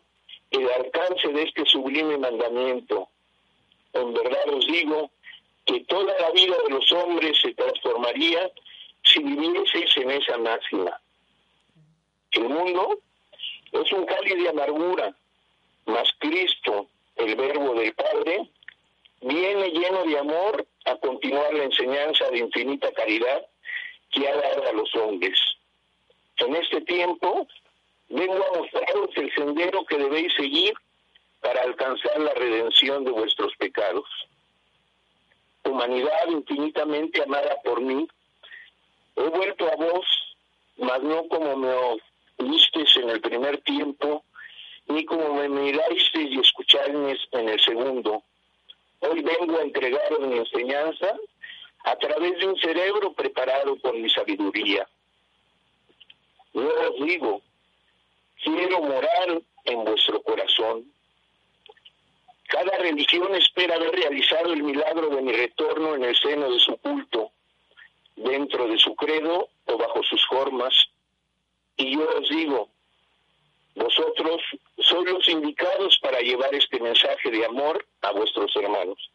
el 0.51 0.69
alcance 0.71 1.27
de 1.29 1.43
este 1.43 1.65
sublime 1.65 2.17
mandamiento. 2.17 3.09
En 3.99 4.13
verdad 4.13 4.49
os 4.53 4.65
digo 4.67 5.11
que 5.65 5.79
toda 5.81 6.13
la 6.19 6.31
vida 6.31 6.55
de 6.63 6.69
los 6.69 6.91
hombres 6.91 7.37
se 7.41 7.53
transformaría 7.53 8.51
si 9.03 9.19
vivieseis 9.19 9.97
en 9.97 10.11
esa 10.11 10.37
máxima. 10.37 10.99
El 12.31 12.49
mundo 12.49 12.99
es 13.71 13.91
un 13.91 14.05
cáliz 14.05 14.35
de 14.35 14.49
amargura, 14.49 15.15
mas 15.85 16.09
Cristo, 16.19 16.87
el 17.15 17.35
verbo 17.35 17.73
del 17.73 17.93
Padre, 17.93 18.49
viene 19.21 19.69
lleno 19.69 20.03
de 20.05 20.19
amor 20.19 20.67
a 20.85 20.95
continuar 20.97 21.53
la 21.53 21.63
enseñanza 21.63 22.29
de 22.29 22.39
infinita 22.39 22.91
caridad 22.91 23.45
que 24.11 24.27
ha 24.27 24.35
dado 24.35 24.69
a 24.69 24.73
los 24.73 24.93
hombres. 24.95 25.39
En 26.37 26.55
este 26.55 26.81
tiempo 26.81 27.47
vengo 28.09 28.45
a 28.45 28.59
mostraros 28.59 29.09
el 29.15 29.33
sendero 29.33 29.83
que 29.85 29.97
debéis 29.97 30.33
seguir 30.35 30.73
para 31.41 31.61
alcanzar 31.61 32.19
la 32.19 32.33
redención 32.33 33.03
de 33.03 33.11
vuestros 33.11 33.55
pecados. 33.57 34.07
Humanidad 35.63 36.27
infinitamente 36.29 37.21
amada 37.23 37.57
por 37.63 37.81
mí, 37.81 38.07
he 39.15 39.29
vuelto 39.29 39.71
a 39.71 39.75
vos, 39.75 40.05
mas 40.77 41.01
no 41.03 41.27
como 41.27 41.55
me 41.57 41.73
oísteis 42.37 42.95
en 42.97 43.09
el 43.09 43.21
primer 43.21 43.61
tiempo, 43.61 44.23
ni 44.87 45.05
como 45.05 45.33
me 45.33 45.49
mirasteis 45.49 46.31
y 46.31 46.39
escuchasteis 46.39 47.19
en 47.31 47.49
el 47.49 47.59
segundo. 47.59 48.23
Hoy 48.99 49.21
vengo 49.21 49.57
a 49.57 49.61
entregaros 49.61 50.19
mi 50.21 50.37
enseñanza 50.37 51.15
a 51.83 51.95
través 51.97 52.37
de 52.39 52.47
un 52.47 52.57
cerebro 52.57 53.13
preparado 53.13 53.75
por 53.77 53.93
mi 53.93 54.09
sabiduría. 54.09 54.87
Yo 56.53 56.67
os 56.67 57.05
digo, 57.05 57.41
quiero 58.43 58.81
morar 58.81 59.41
en 59.65 59.83
vuestro 59.83 60.21
corazón. 60.23 60.91
Cada 62.47 62.77
religión 62.77 63.35
espera 63.35 63.75
haber 63.75 63.91
realizado 63.91 64.53
el 64.53 64.63
milagro 64.63 65.09
de 65.09 65.21
mi 65.21 65.33
retorno 65.33 65.95
en 65.95 66.05
el 66.05 66.15
seno 66.15 66.49
de 66.49 66.59
su 66.59 66.77
culto, 66.77 67.31
dentro 68.15 68.67
de 68.67 68.77
su 68.77 68.95
credo 68.95 69.49
o 69.65 69.77
bajo 69.77 70.01
sus 70.03 70.25
formas. 70.27 70.73
Y 71.75 71.95
yo 71.95 72.07
os 72.17 72.29
digo, 72.29 72.69
vosotros 73.75 74.41
sois 74.79 75.11
los 75.11 75.27
indicados 75.29 75.99
para 76.01 76.19
llevar 76.21 76.55
este 76.55 76.79
mensaje 76.79 77.29
de 77.29 77.45
amor 77.45 77.85
a 78.01 78.11
vuestros 78.11 78.55
hermanos. 78.55 79.11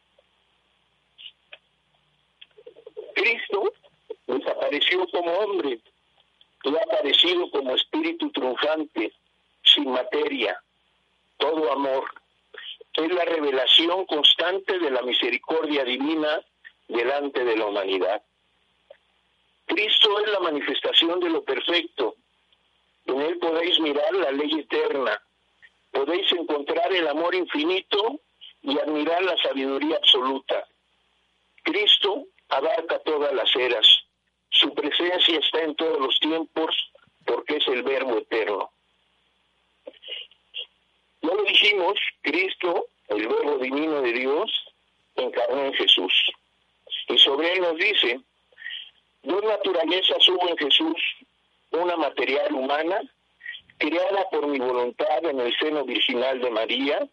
Cristo 3.14 3.72
desapareció 4.26 5.06
como 5.08 5.32
hombre 5.32 5.80
y 6.64 6.76
ha 6.76 6.82
aparecido 6.82 7.50
como 7.50 7.74
espíritu 7.74 8.30
triunfante, 8.30 9.12
sin 9.64 9.90
materia, 9.90 10.62
todo 11.38 11.72
amor. 11.72 12.21
Es 12.94 13.12
la 13.12 13.24
revelación 13.24 14.04
constante 14.06 14.78
de 14.78 14.90
la 14.90 15.02
misericordia 15.02 15.84
divina 15.84 16.44
delante 16.88 17.44
de 17.44 17.56
la 17.56 17.66
humanidad. 17.66 18.22
Cristo 19.66 20.20
es 20.20 20.30
la 20.30 20.40
manifestación 20.40 21.20
de 21.20 21.30
lo 21.30 21.42
perfecto. 21.42 22.16
En 23.06 23.20
él 23.20 23.38
podéis 23.38 23.80
mirar 23.80 24.14
la 24.14 24.30
ley 24.30 24.60
eterna, 24.60 25.20
podéis 25.90 26.30
encontrar 26.32 26.92
el 26.92 27.08
amor 27.08 27.34
infinito 27.34 28.20
y 28.62 28.78
admirar 28.78 29.22
la 29.22 29.36
sabiduría 29.38 29.96
absoluta. 29.96 30.66
Cristo 31.62 32.26
abarca 32.48 32.98
todas 33.00 33.32
las 33.32 33.54
eras. 33.56 33.86
Su 34.50 34.74
presencia 34.74 35.38
está 35.38 35.62
en 35.62 35.74
todos 35.74 35.98
los 35.98 36.20
tiempos 36.20 36.92
porque 37.24 37.56
es 37.56 37.68
el 37.68 37.82
verbo 37.82 38.18
eterno. 38.18 38.70
Ya 41.22 41.34
lo 41.34 41.42
dijimos, 41.44 41.98
Cristo, 42.22 42.86
el 43.08 43.26
verbo 43.28 43.58
divino 43.58 44.02
de 44.02 44.12
Dios, 44.12 44.50
encarnó 45.16 45.64
en 45.64 45.74
Jesús. 45.74 46.12
Y 47.08 47.18
sobre 47.18 47.52
él 47.52 47.60
nos 47.60 47.76
dice, 47.76 48.20
dos 49.22 49.42
naturalezas 49.44 50.28
hubo 50.28 50.48
en 50.48 50.56
Jesús, 50.56 50.96
una 51.70 51.96
material 51.96 52.52
humana, 52.52 53.00
creada 53.78 54.28
por 54.30 54.46
mi 54.46 54.58
voluntad 54.58 55.24
en 55.24 55.40
el 55.40 55.56
seno 55.58 55.84
virginal 55.84 56.40
de 56.40 56.50
María, 56.50 57.08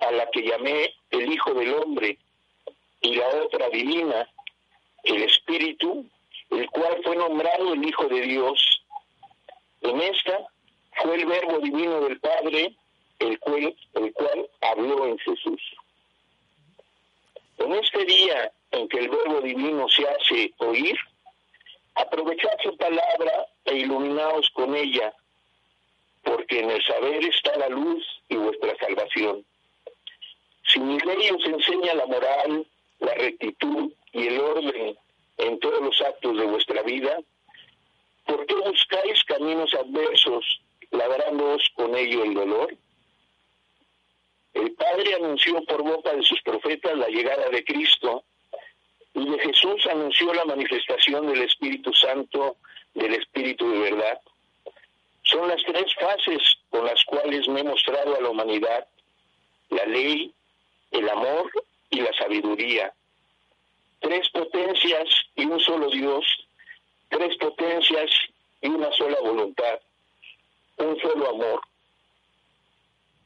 a 0.00 0.10
la 0.10 0.28
que 0.30 0.42
llamé 0.42 0.94
el 1.10 1.32
Hijo 1.32 1.54
del 1.54 1.74
Hombre, 1.74 2.18
y 3.00 3.14
la 3.14 3.28
otra 3.28 3.68
divina, 3.68 4.28
el 5.04 5.22
Espíritu, 5.22 6.06
el 6.50 6.68
cual 6.70 7.00
fue 7.04 7.16
nombrado 7.16 7.74
el 7.74 7.86
Hijo 7.86 8.04
de 8.04 8.20
Dios. 8.22 8.82
En 9.82 10.00
esta 10.00 10.46
fue 11.02 11.16
el 11.16 11.26
Verbo 11.26 11.58
Divino 11.58 12.00
del 12.00 12.18
Padre, 12.20 12.74
el 13.18 13.38
cual, 13.38 13.76
el 13.94 14.12
cual 14.12 14.50
habló 14.60 15.06
en 15.06 15.18
Jesús. 15.18 15.60
En 17.58 17.72
este 17.72 18.04
día 18.04 18.52
en 18.72 18.88
que 18.88 18.98
el 18.98 19.08
Verbo 19.08 19.40
Divino 19.40 19.88
se 19.88 20.06
hace 20.08 20.52
oír, 20.58 20.98
aprovechad 21.94 22.50
su 22.62 22.76
palabra 22.76 23.46
e 23.64 23.76
iluminaos 23.76 24.50
con 24.50 24.74
ella, 24.74 25.14
porque 26.22 26.60
en 26.60 26.70
el 26.70 26.82
saber 26.84 27.24
está 27.24 27.56
la 27.56 27.68
luz 27.68 28.04
y 28.28 28.36
vuestra 28.36 28.76
salvación. 28.78 29.44
Si 30.66 30.80
mi 30.80 30.98
ley 30.98 31.30
os 31.30 31.44
enseña 31.46 31.94
la 31.94 32.06
moral, 32.06 32.66
la 32.98 33.14
rectitud 33.14 33.92
y 34.12 34.26
el 34.26 34.40
orden 34.40 34.98
en 35.36 35.60
todos 35.60 35.80
los 35.80 36.00
actos 36.00 36.36
de 36.36 36.46
vuestra 36.46 36.82
vida, 36.82 37.18
¿por 38.26 38.44
qué 38.46 38.54
buscáis 38.54 39.22
caminos 39.24 39.72
adversos, 39.74 40.60
labrándoos 40.90 41.70
con 41.76 41.94
ello 41.94 42.24
el 42.24 42.34
dolor? 42.34 42.74
El 44.54 44.72
Padre 44.72 45.14
anunció 45.16 45.62
por 45.64 45.82
boca 45.82 46.12
de 46.14 46.22
sus 46.22 46.40
profetas 46.42 46.96
la 46.96 47.08
llegada 47.08 47.48
de 47.50 47.64
Cristo 47.64 48.24
y 49.12 49.28
de 49.28 49.38
Jesús 49.38 49.86
anunció 49.86 50.32
la 50.32 50.44
manifestación 50.44 51.26
del 51.26 51.42
Espíritu 51.42 51.92
Santo, 51.92 52.56
del 52.94 53.14
Espíritu 53.14 53.68
de 53.70 53.78
verdad. 53.78 54.20
Son 55.22 55.48
las 55.48 55.62
tres 55.64 55.92
fases 55.94 56.58
con 56.70 56.84
las 56.84 57.04
cuales 57.04 57.48
me 57.48 57.60
he 57.60 57.64
mostrado 57.64 58.16
a 58.16 58.20
la 58.20 58.30
humanidad, 58.30 58.86
la 59.70 59.86
ley, 59.86 60.32
el 60.90 61.08
amor 61.08 61.50
y 61.90 62.00
la 62.00 62.12
sabiduría. 62.12 62.92
Tres 64.00 64.28
potencias 64.30 65.08
y 65.34 65.46
un 65.46 65.58
solo 65.60 65.88
Dios, 65.90 66.24
tres 67.08 67.36
potencias 67.38 68.10
y 68.60 68.68
una 68.68 68.92
sola 68.92 69.18
voluntad, 69.20 69.80
un 70.76 70.98
solo 71.00 71.30
amor. 71.30 71.60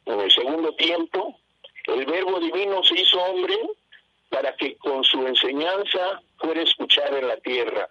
En 0.09 0.20
el 0.20 0.30
segundo 0.30 0.72
tiempo, 0.72 1.38
el 1.84 2.06
Verbo 2.06 2.40
Divino 2.40 2.82
se 2.82 2.98
hizo 2.98 3.22
hombre 3.24 3.54
para 4.30 4.56
que 4.56 4.74
con 4.76 5.04
su 5.04 5.26
enseñanza 5.26 6.22
fuera 6.38 6.62
escuchado 6.62 7.18
en 7.18 7.28
la 7.28 7.36
tierra. 7.36 7.90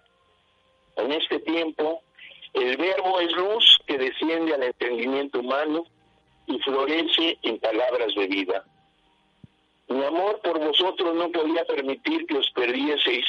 En 0.96 1.12
este 1.12 1.38
tiempo, 1.38 2.02
el 2.54 2.76
Verbo 2.76 3.20
es 3.20 3.30
luz 3.36 3.78
que 3.86 3.98
desciende 3.98 4.52
al 4.52 4.64
entendimiento 4.64 5.38
humano 5.38 5.86
y 6.48 6.58
florece 6.58 7.38
en 7.42 7.60
palabras 7.60 8.12
de 8.16 8.26
vida. 8.26 8.64
Mi 9.86 10.02
amor 10.04 10.40
por 10.40 10.58
vosotros 10.58 11.14
no 11.14 11.30
podía 11.30 11.64
permitir 11.66 12.26
que 12.26 12.38
os 12.38 12.50
perdieseis 12.50 13.26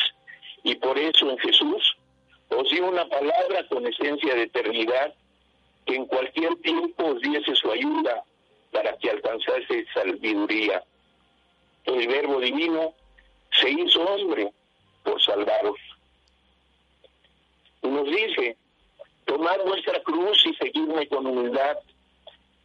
y 0.64 0.74
por 0.76 0.98
eso 0.98 1.30
en 1.30 1.38
Jesús 1.38 1.96
os 2.50 2.68
di 2.72 2.80
una 2.80 3.08
palabra 3.08 3.68
con 3.68 3.86
esencia 3.86 4.34
de 4.34 4.44
eternidad 4.44 5.14
que 5.86 5.96
en 5.96 6.08
cualquier 6.08 6.56
tiempo 6.62 7.06
os 7.06 7.22
diese 7.22 7.54
su 7.54 7.72
ayuda 7.72 8.24
para 8.72 8.98
que 8.98 9.10
alcanzase 9.10 9.86
sabiduría. 9.94 10.84
El 11.86 12.08
Verbo 12.08 12.40
Divino 12.40 12.94
se 13.52 13.70
hizo 13.70 14.02
hombre 14.04 14.52
por 15.04 15.22
salvaros. 15.22 15.78
Nos 17.82 18.06
dice, 18.06 18.58
tomad 19.26 19.60
vuestra 19.66 20.02
cruz 20.04 20.46
y 20.46 20.54
seguidme 20.56 21.08
con 21.08 21.26
humildad. 21.26 21.78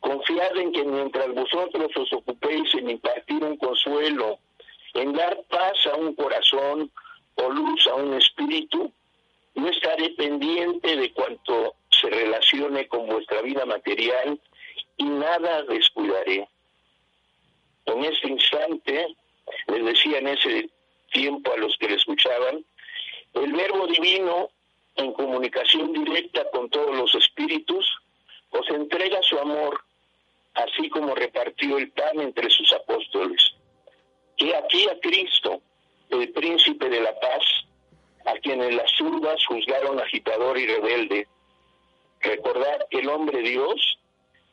Confiad 0.01 0.57
en 0.59 0.73
que 0.73 0.85
mientras 0.85 1.29
vosotros 1.33 1.91
os 1.97 2.13
ocupéis 2.13 2.75
en 2.75 2.91
impartir 2.91 3.43
un 3.43 3.57
consuelo, 3.57 4.39
en 4.93 5.15
dar 5.15 5.43
paz 5.49 5.87
a 5.87 5.97
un 5.97 6.15
corazón 6.15 6.91
o 7.37 7.49
luz 7.49 7.87
a 7.87 7.95
un 7.95 8.15
espíritu, 8.15 8.93
no 9.55 9.69
estaré 9.69 10.11
pendiente 10.11 10.97
de 10.97 11.13
cuanto 11.13 11.75
se 11.91 12.11
relacione 12.11 12.87
con 12.89 13.07
vuestra 13.07 13.41
vida 13.41 13.65
material 13.65 14.39
y 14.97 15.05
nada 15.05 15.62
descuidaré. 15.64 16.49
En 17.86 18.05
ese 18.05 18.28
instante, 18.28 19.14
les 19.66 19.84
decía 19.84 20.18
en 20.18 20.28
ese 20.28 20.70
tiempo 21.12 21.53
a 21.53 21.57
los 21.57 21.76
que 21.78 21.88
le 21.88 21.97
escuchaban, 21.97 22.64
el 23.34 23.53
verbo 23.53 23.86
divino 23.86 24.51
en 24.97 25.12
comunicación 25.12 25.92
directa 25.92 26.49
con 26.51 26.70
todos 26.70 26.97
los 26.97 27.14
espíritus, 27.14 27.86
os 28.51 28.68
entrega 28.70 29.20
su 29.22 29.38
amor, 29.38 29.84
así 30.55 30.88
como 30.88 31.14
repartió 31.14 31.78
el 31.78 31.90
pan 31.90 32.20
entre 32.20 32.49
sus 32.51 32.72
apóstoles. 32.72 33.55
Y 34.36 34.53
aquí 34.53 34.88
a 34.88 34.99
Cristo, 35.01 35.61
el 36.11 36.32
príncipe 36.32 36.88
de 36.88 37.01
la 37.01 37.18
paz, 37.18 37.45
a 38.26 38.34
quienes 38.34 38.74
las 38.74 39.01
urbas 39.01 39.45
juzgaron 39.47 40.01
agitador 40.01 40.59
y 40.59 40.66
rebelde. 40.66 41.28
Recordad 42.20 42.86
que 42.90 43.01
el 43.01 43.09
hombre 43.09 43.42
Dios 43.42 43.99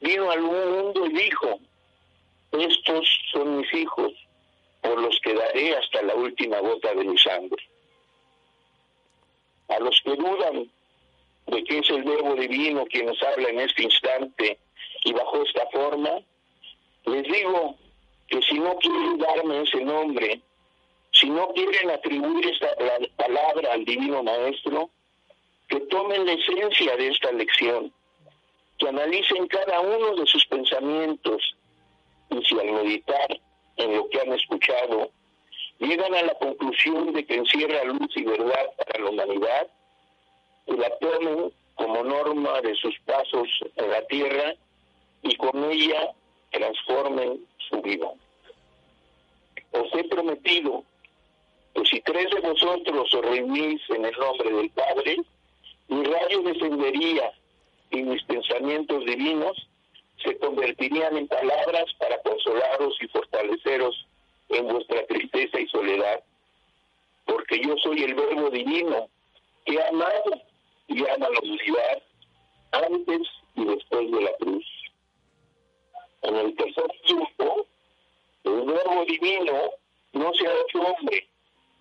vino 0.02 0.30
al 0.32 0.41
mundo 0.41 1.06
y 1.06 1.14
dijo, 1.14 1.60
estos 2.52 3.08
son 3.32 3.58
mis 3.58 3.74
hijos, 3.74 4.12
por 4.82 4.99
los 4.99 5.20
que 5.22 5.34
daré 5.34 5.76
hasta 5.76 6.02
la 6.02 6.16
última 6.16 6.60
gota 6.60 6.93
de 6.93 7.06
mi 7.06 7.18
sangre. 7.18 7.64
A 9.70 9.80
los 9.80 10.02
que 10.04 10.16
dudan 10.16 10.70
de 11.47 11.64
que 11.64 11.78
es 11.78 11.89
el 11.89 12.04
verbo 12.04 12.36
divino 12.36 12.86
quien 12.86 13.06
nos 13.06 13.22
habla 13.24 13.49
en 13.49 13.60
este 13.62 13.84
instante 13.84 14.58
y 15.06 15.14
bajo 15.14 15.43
esta 15.43 15.66
forma, 15.68 16.20
les 17.06 17.24
digo 17.24 17.76
que 18.28 18.41
si 18.41 18.60
no 18.60 18.76
quieren 18.78 19.18
darme 19.18 19.62
ese 19.62 19.82
nombre, 19.82 20.41
si 21.12 21.30
no 21.30 21.49
quieren 21.54 21.91
atribuir 21.91 22.47
esta 22.47 22.70
palabra 23.18 23.74
al 23.74 23.86
Divino 23.86 24.24
Maestro, 24.24 24.89
que 25.68 25.80
tomen 25.82 26.26
la 26.26 26.34
esencia 26.34 26.95
de 26.95 27.08
esta 27.08 27.32
lección, 27.32 27.93
que 28.82 28.89
analicen 28.89 29.47
cada 29.47 29.79
uno 29.79 30.15
de 30.15 30.25
sus 30.25 30.43
pensamientos 30.47 31.55
y 32.32 32.43
si 32.43 32.59
al 32.59 32.71
meditar 32.71 33.39
en 33.77 33.95
lo 33.95 34.09
que 34.09 34.19
han 34.19 34.34
escuchado, 34.34 35.11
llegan 35.77 36.15
a 36.15 36.23
la 36.23 36.34
conclusión 36.36 37.13
de 37.13 37.23
que 37.23 37.36
encierra 37.36 37.84
luz 37.84 38.09
y 38.15 38.23
verdad 38.23 38.65
para 38.77 39.03
la 39.03 39.09
humanidad, 39.11 39.67
y 40.65 40.77
la 40.77 40.89
tomen 40.97 41.53
como 41.75 42.03
norma 42.03 42.61
de 42.61 42.73
sus 42.75 42.97
pasos 43.01 43.47
en 43.75 43.89
la 43.89 44.01
tierra 44.07 44.55
y 45.21 45.36
con 45.36 45.71
ella 45.71 46.13
transformen 46.49 47.45
su 47.69 47.82
vida. 47.82 48.09
Os 49.73 49.93
he 49.93 50.03
prometido 50.05 50.84
que 51.75 51.86
si 51.86 52.01
tres 52.01 52.32
de 52.32 52.39
vosotros 52.41 53.13
os 53.13 53.21
reunís 53.21 53.82
en 53.89 54.05
el 54.05 54.17
nombre 54.17 54.51
del 54.51 54.69
Padre, 54.71 55.17
mi 55.88 56.03
rayo 56.03 56.41
descendería 56.41 57.32
y 57.91 58.03
mis 58.03 58.23
pensamientos 58.23 59.05
divinos 59.05 59.67
se 60.23 60.37
convertirían 60.37 61.17
en 61.17 61.27
palabras 61.27 61.85
para 61.99 62.17
consolaros 62.21 62.95
y 63.01 63.07
fortaleceros 63.07 64.07
en 64.49 64.67
vuestra 64.67 65.05
tristeza 65.07 65.59
y 65.59 65.67
soledad, 65.67 66.23
porque 67.25 67.59
yo 67.59 67.75
soy 67.77 68.03
el 68.03 68.13
verbo 68.13 68.49
divino 68.49 69.09
que 69.65 69.81
ha 69.81 69.87
amado 69.89 70.41
y 70.87 70.99
ama 71.07 71.29
la 71.29 71.39
humanidad 71.41 72.03
antes 72.71 73.27
y 73.55 73.65
después 73.65 74.11
de 74.11 74.21
la 74.21 74.33
cruz. 74.39 74.65
En 76.23 76.35
el 76.35 76.55
tercer 76.55 76.87
tiempo, 77.05 77.67
el 78.43 78.61
verbo 78.61 79.05
divino 79.05 79.71
no 80.13 80.33
se 80.33 80.47
ha 80.47 80.53
hecho 80.53 80.81
hombre, 80.81 81.27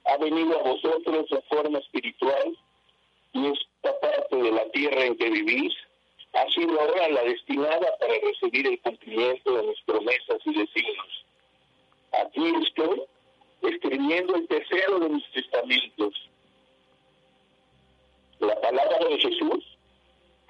ha 0.07 0.17
venido 0.17 0.59
a 0.59 0.63
vosotros 0.63 1.27
en 1.31 1.43
forma 1.43 1.79
espiritual 1.79 2.57
y 3.33 3.47
esta 3.47 4.01
parte 4.01 4.37
de 4.37 4.53
la 4.53 4.65
tierra 4.71 5.05
en 5.05 5.17
que 5.17 5.31
vivís 5.31 5.75
ha 6.33 6.49
sido 6.51 6.81
ahora 6.81 7.09
la 7.09 7.23
destinada 7.25 7.97
para 7.99 8.15
recibir 8.23 8.67
el 8.67 8.81
cumplimiento 8.81 9.57
de 9.57 9.63
mis 9.65 9.81
promesas 9.83 10.39
y 10.45 10.55
designios. 10.55 11.27
Aquí 12.13 12.53
estoy 12.67 13.03
escribiendo 13.63 14.37
el 14.37 14.49
tercero 14.49 14.99
de 15.01 15.09
mis 15.09 15.31
testamentos. 15.33 16.31
La 18.39 18.61
palabra 18.61 19.09
de 19.09 19.19
Jesús 19.19 19.65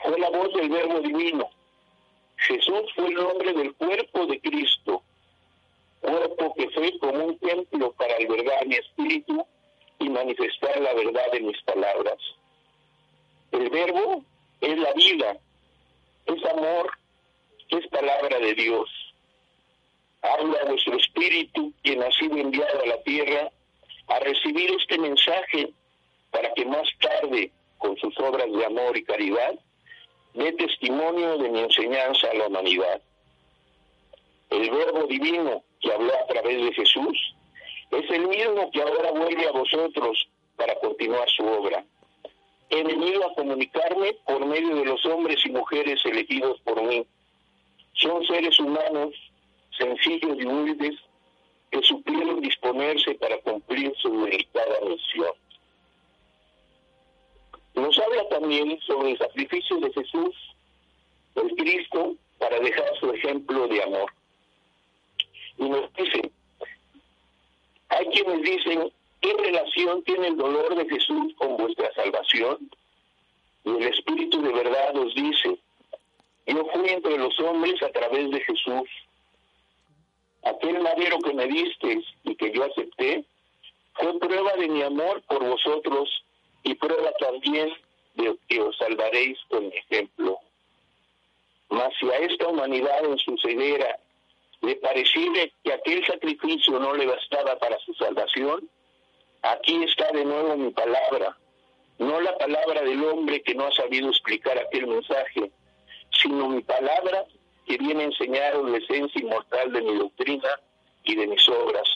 fue 0.03 0.19
la 0.19 0.31
voz 0.31 0.53
del 0.55 0.69
verbo 0.69 1.01
divino. 1.01 1.51
Jesús 2.37 2.83
fue 2.95 3.09
el 3.09 3.15
nombre 3.15 3.53
del 3.53 3.75
cuerpo 3.75 4.27
de 4.27 4.41
Cristo, 4.41 5.03
cuerpo 6.01 6.55
que 6.55 6.71
fue 6.71 6.99
como 6.99 7.27
un 7.27 7.39
templo 7.39 7.93
para 7.93 8.17
albergar 8.17 8.67
mi 8.67 8.77
espíritu 8.77 9.47
y 9.99 10.09
manifestar 10.09 10.81
la 10.81 10.95
verdad 10.95 11.33
de 11.33 11.41
mis 11.41 11.61
palabras. 11.63 12.17
El 13.53 13.69
verbo 13.69 14.25
es 14.61 14.79
la 14.79 14.93
vida, 14.95 15.37
es 16.27 16.45
amor, 16.45 16.91
es 17.69 17.87
palabra 17.89 18.30
de 18.41 18.55
Dios. 18.55 18.89
Habla 20.23 20.65
vuestro 20.67 20.97
espíritu, 20.97 21.73
quien 21.83 22.03
ha 22.03 22.11
sido 22.13 22.37
enviado 22.37 22.83
a 22.83 22.87
la 22.87 23.03
tierra, 23.03 23.51
a 24.09 24.19
recibir 24.21 24.71
este 24.73 24.99
mensaje 24.99 25.71
para 26.31 26.53
que 26.55 26.65
más 26.67 26.89
tarde, 27.01 27.53
con 27.79 27.97
sus 27.97 28.19
obras 28.19 28.51
de 28.53 28.65
amor 28.65 28.97
y 28.97 29.05
caridad, 29.05 29.55
dé 30.35 30.53
testimonio 30.53 31.39
de 31.39 31.49
mi 31.49 31.61
enseñanza 31.61 32.31
a 32.31 32.35
la 32.35 32.47
humanidad. 32.49 33.01
El 34.51 34.71
verbo 34.71 35.07
divino 35.07 35.63
que 35.81 35.93
habló 35.93 36.13
a 36.15 36.27
través 36.27 36.63
de 36.63 36.73
Jesús 36.73 37.35
es 37.91 38.11
el 38.11 38.27
mismo 38.29 38.71
que 38.71 38.83
ahora 38.83 39.13
vuelve 39.13 39.47
a 39.47 39.53
vosotros 39.53 40.29
para 40.57 40.75
continuar 40.77 41.29
su 41.31 41.45
obra 41.45 41.85
he 42.71 42.85
venido 42.85 43.27
a 43.27 43.35
comunicarme 43.35 44.15
por 44.25 44.47
medio 44.47 44.77
de 44.77 44.85
los 44.85 45.05
hombres 45.05 45.45
y 45.45 45.51
mujeres 45.51 46.01
elegidos 46.07 46.61
por 46.61 46.81
mí. 46.83 47.05
Son 48.01 48.25
seres 48.27 48.59
humanos 48.59 49.15
sencillos 49.77 50.37
y 50.39 50.45
humildes 50.45 50.97
que 51.71 51.83
supieron 51.83 52.41
disponerse 52.41 53.15
para 53.15 53.39
cumplir 53.39 53.93
su 53.97 54.25
delicada 54.25 54.81
misión. 54.87 55.33
Nos 57.75 57.99
habla 57.99 58.29
también 58.29 58.79
sobre 58.81 59.13
el 59.13 59.19
sacrificio 59.19 59.79
de 59.79 59.93
Jesús, 59.93 60.35
el 61.37 61.55
Cristo, 61.57 62.15
para 62.39 62.59
dejar 62.59 62.97
su 62.99 63.11
ejemplo 63.13 63.69
de 63.69 63.83
amor. 63.83 64.13
Y 65.59 65.69
nos 65.69 65.93
dice, 65.95 66.31
hay 67.89 68.07
quienes 68.07 68.43
dicen, 68.43 68.93
¿Qué 69.21 69.35
relación 69.35 70.03
tiene 70.05 70.29
el 70.29 70.37
dolor 70.37 70.75
de 70.75 70.89
Jesús 70.89 71.35
con 71.37 71.57
vuestra 71.59 71.93
salvación? 71.93 72.71
Y 73.65 73.71
el 73.71 73.83
Espíritu 73.83 74.41
de 74.41 74.53
verdad 74.53 74.97
os 74.97 75.15
dice, 75.15 75.59
yo 76.55 76.65
fui 76.73 76.89
entre 76.89 77.19
los 77.19 77.39
hombres 77.41 77.83
a 77.83 77.91
través 77.91 78.31
de 78.31 78.41
Jesús. 78.41 78.89
Aquel 80.43 80.81
madero 80.81 81.19
que 81.19 81.35
me 81.35 81.47
disteis 81.47 82.05
y 82.25 82.35
que 82.35 82.51
yo 82.53 82.65
acepté 82.65 83.25
fue 83.95 84.19
prueba 84.19 84.53
de 84.55 84.69
mi 84.69 84.83
amor 84.83 85.23
por 85.23 85.45
vosotros 85.45 86.09
y 86.63 86.75
prueba 86.75 87.13
también 87.19 87.73
de 88.15 88.37
que 88.49 88.61
os 88.61 88.77
salvaréis 88.79 89.39
con 89.49 89.69
mi 89.69 89.77
ejemplo. 89.77 90.39
Mas 91.69 91.93
si 91.99 92.11
a 92.11 92.19
esta 92.19 92.49
humanidad 92.49 93.05
en 93.05 93.19
su 93.19 93.37
ceguera 93.39 93.99
le 94.63 94.77
pareciera 94.77 95.47
que 95.63 95.73
aquel 95.73 96.07
sacrificio 96.07 96.79
no 96.79 96.95
le 96.95 97.07
bastaba 97.07 97.59
para 97.59 97.79
su 97.81 97.95
salvación, 97.95 98.69
Aquí 99.43 99.83
está 99.85 100.11
de 100.13 100.25
nuevo 100.25 100.55
mi 100.57 100.71
palabra, 100.71 101.35
no 101.99 102.21
la 102.21 102.37
palabra 102.37 102.83
del 102.83 103.03
hombre 103.05 103.43
que 103.43 103.55
no 103.55 103.67
ha 103.67 103.73
sabido 103.73 104.11
explicar 104.11 104.59
aquel 104.59 104.87
mensaje, 104.87 105.51
sino 106.21 106.49
mi 106.49 106.63
palabra 106.63 107.25
que 107.67 107.79
viene 107.79 108.03
a 108.03 108.07
enseñar 108.07 108.57
la 108.57 108.79
esencia 108.79 109.21
inmortal 109.21 109.73
de 109.73 109.83
mi 109.83 109.95
doctrina 109.97 110.49
y 111.05 111.15
de 111.15 111.27
mis 111.27 111.49
obras, 111.49 111.89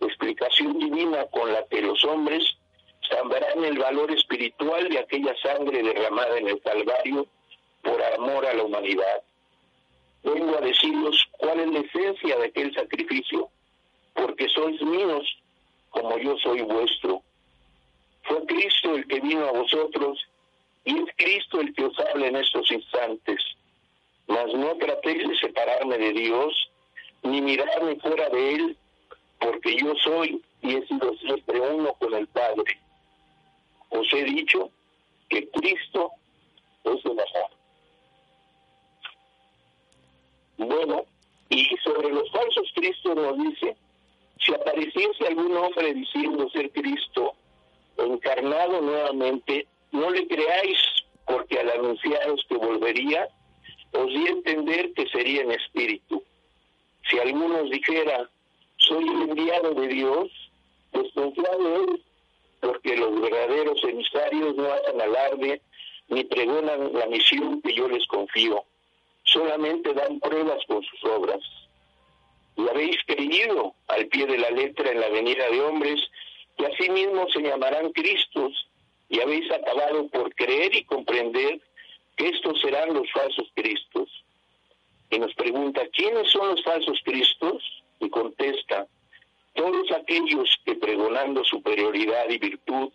explicación 0.00 0.78
divina 0.78 1.26
con 1.26 1.52
la 1.52 1.66
que 1.66 1.82
los 1.82 2.04
hombres 2.04 2.56
sabrán 3.08 3.64
el 3.64 3.78
valor 3.78 4.10
espiritual 4.12 4.88
de 4.88 4.98
aquella 4.98 5.34
sangre 5.42 5.82
derramada 5.82 6.38
en 6.38 6.48
el 6.48 6.60
Calvario 6.60 7.26
por 7.82 8.02
amor 8.02 8.46
a 8.46 8.54
la 8.54 8.62
humanidad. 8.62 9.22
Vengo 10.22 10.56
a 10.56 10.60
deciros 10.60 11.26
cuál 11.38 11.60
es 11.60 11.70
la 11.70 11.80
esencia 11.80 12.38
de 12.38 12.46
aquel 12.46 12.74
sacrificio, 12.74 13.48
porque 14.14 14.48
sois 14.48 14.80
míos 14.82 15.26
como 15.90 16.18
yo 16.18 16.36
soy 16.38 16.60
vuestro. 16.62 17.22
Fue 18.22 18.44
Cristo 18.46 18.94
el 18.94 19.06
que 19.08 19.20
vino 19.20 19.46
a 19.46 19.52
vosotros 19.52 20.18
y 20.84 20.98
es 20.98 21.10
Cristo 21.16 21.60
el 21.60 21.74
que 21.74 21.84
os 21.84 21.98
habla 21.98 22.26
en 22.26 22.36
estos 22.36 22.70
instantes. 22.70 23.40
Mas 24.26 24.52
no 24.54 24.76
tratéis 24.76 25.28
de 25.28 25.36
separarme 25.36 25.98
de 25.98 26.12
Dios, 26.12 26.70
ni 27.22 27.40
mirarme 27.40 27.96
fuera 27.96 28.28
de 28.28 28.54
Él, 28.54 28.76
porque 29.40 29.76
yo 29.76 29.94
soy 29.96 30.42
y 30.62 30.76
he 30.76 30.86
sido 30.86 31.14
siempre 31.16 31.60
uno 31.60 31.92
con 31.94 32.14
el 32.14 32.26
Padre. 32.28 32.78
Os 33.90 34.12
he 34.12 34.24
dicho 34.24 34.70
que 35.28 35.48
Cristo 35.50 36.12
es 36.84 37.04
el 37.04 37.12
amor. 37.12 37.50
Bueno, 40.58 41.04
y 41.48 41.64
sobre 41.82 42.10
los 42.10 42.30
falsos 42.30 42.70
Cristos 42.74 43.16
nos 43.16 43.36
dice, 43.38 43.76
si 44.38 44.54
apareciese 44.54 45.26
algún 45.26 45.56
hombre 45.56 45.94
diciendo 45.94 46.48
ser 46.50 46.70
Cristo, 46.70 47.34
encarnado 47.96 48.80
nuevamente, 48.80 49.66
no 49.92 50.10
le 50.10 50.26
creáis, 50.26 50.78
porque 51.26 51.58
al 51.58 51.70
anunciaros 51.70 52.44
que 52.48 52.56
volvería, 52.56 53.28
os 53.92 54.08
di 54.08 54.26
a 54.26 54.30
entender 54.30 54.92
que 54.94 55.08
sería 55.08 55.42
en 55.42 55.52
espíritu. 55.52 56.22
Si 57.08 57.18
alguno 57.18 57.62
os 57.62 57.70
dijera, 57.70 58.28
soy 58.76 59.04
el 59.08 59.30
enviado 59.30 59.74
de 59.74 59.88
Dios, 59.88 60.28
desconfiad 60.92 61.58
de 61.58 61.74
él, 61.74 62.02
porque 62.60 62.96
los 62.96 63.20
verdaderos 63.20 63.82
emisarios 63.84 64.54
no 64.56 64.72
hacen 64.72 65.00
alarde 65.00 65.62
ni 66.08 66.24
pregonan 66.24 66.92
la 66.92 67.06
misión 67.06 67.62
que 67.62 67.72
yo 67.72 67.88
les 67.88 68.06
confío, 68.06 68.64
solamente 69.24 69.94
dan 69.94 70.20
pruebas 70.20 70.64
con 70.66 70.82
sus 70.82 71.04
obras. 71.04 71.40
Y 72.56 72.68
habéis 72.68 72.96
creído 73.06 73.74
al 73.88 74.06
pie 74.06 74.26
de 74.26 74.38
la 74.38 74.50
letra 74.50 74.90
en 74.90 75.00
la 75.00 75.08
venida 75.08 75.48
de 75.48 75.60
hombres, 75.60 76.00
que 76.58 76.66
asimismo 76.66 77.26
se 77.30 77.40
llamarán 77.40 77.92
Cristos, 77.92 78.69
y 79.10 79.20
habéis 79.20 79.50
acabado 79.50 80.06
por 80.08 80.32
creer 80.34 80.74
y 80.74 80.84
comprender 80.84 81.60
que 82.16 82.28
estos 82.28 82.60
serán 82.60 82.94
los 82.94 83.10
falsos 83.12 83.50
Cristos. 83.54 84.08
Y 85.10 85.18
nos 85.18 85.34
pregunta, 85.34 85.82
¿quiénes 85.92 86.30
son 86.30 86.48
los 86.48 86.62
falsos 86.62 86.98
Cristos? 87.04 87.62
Y 87.98 88.08
contesta, 88.08 88.86
todos 89.54 89.90
aquellos 89.92 90.48
que 90.64 90.76
pregonando 90.76 91.44
superioridad 91.44 92.30
y 92.30 92.38
virtud 92.38 92.90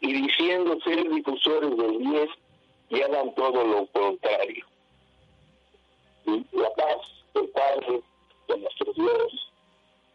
y 0.00 0.12
diciendo 0.14 0.78
ser 0.80 1.08
difusores 1.08 1.76
del 1.76 1.98
bien 1.98 2.28
y 2.88 3.02
hagan 3.02 3.34
todo 3.34 3.64
lo 3.64 3.86
contrario. 3.86 4.66
La 6.24 6.70
paz 6.74 6.96
del 7.34 7.48
Padre, 7.50 8.00
de 8.48 8.58
nuestro 8.58 8.92
Dios, 8.94 9.52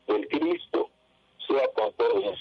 del 0.08 0.28
Cristo, 0.28 0.90
sea 1.48 1.68
con 1.74 1.94
todos. 1.94 2.36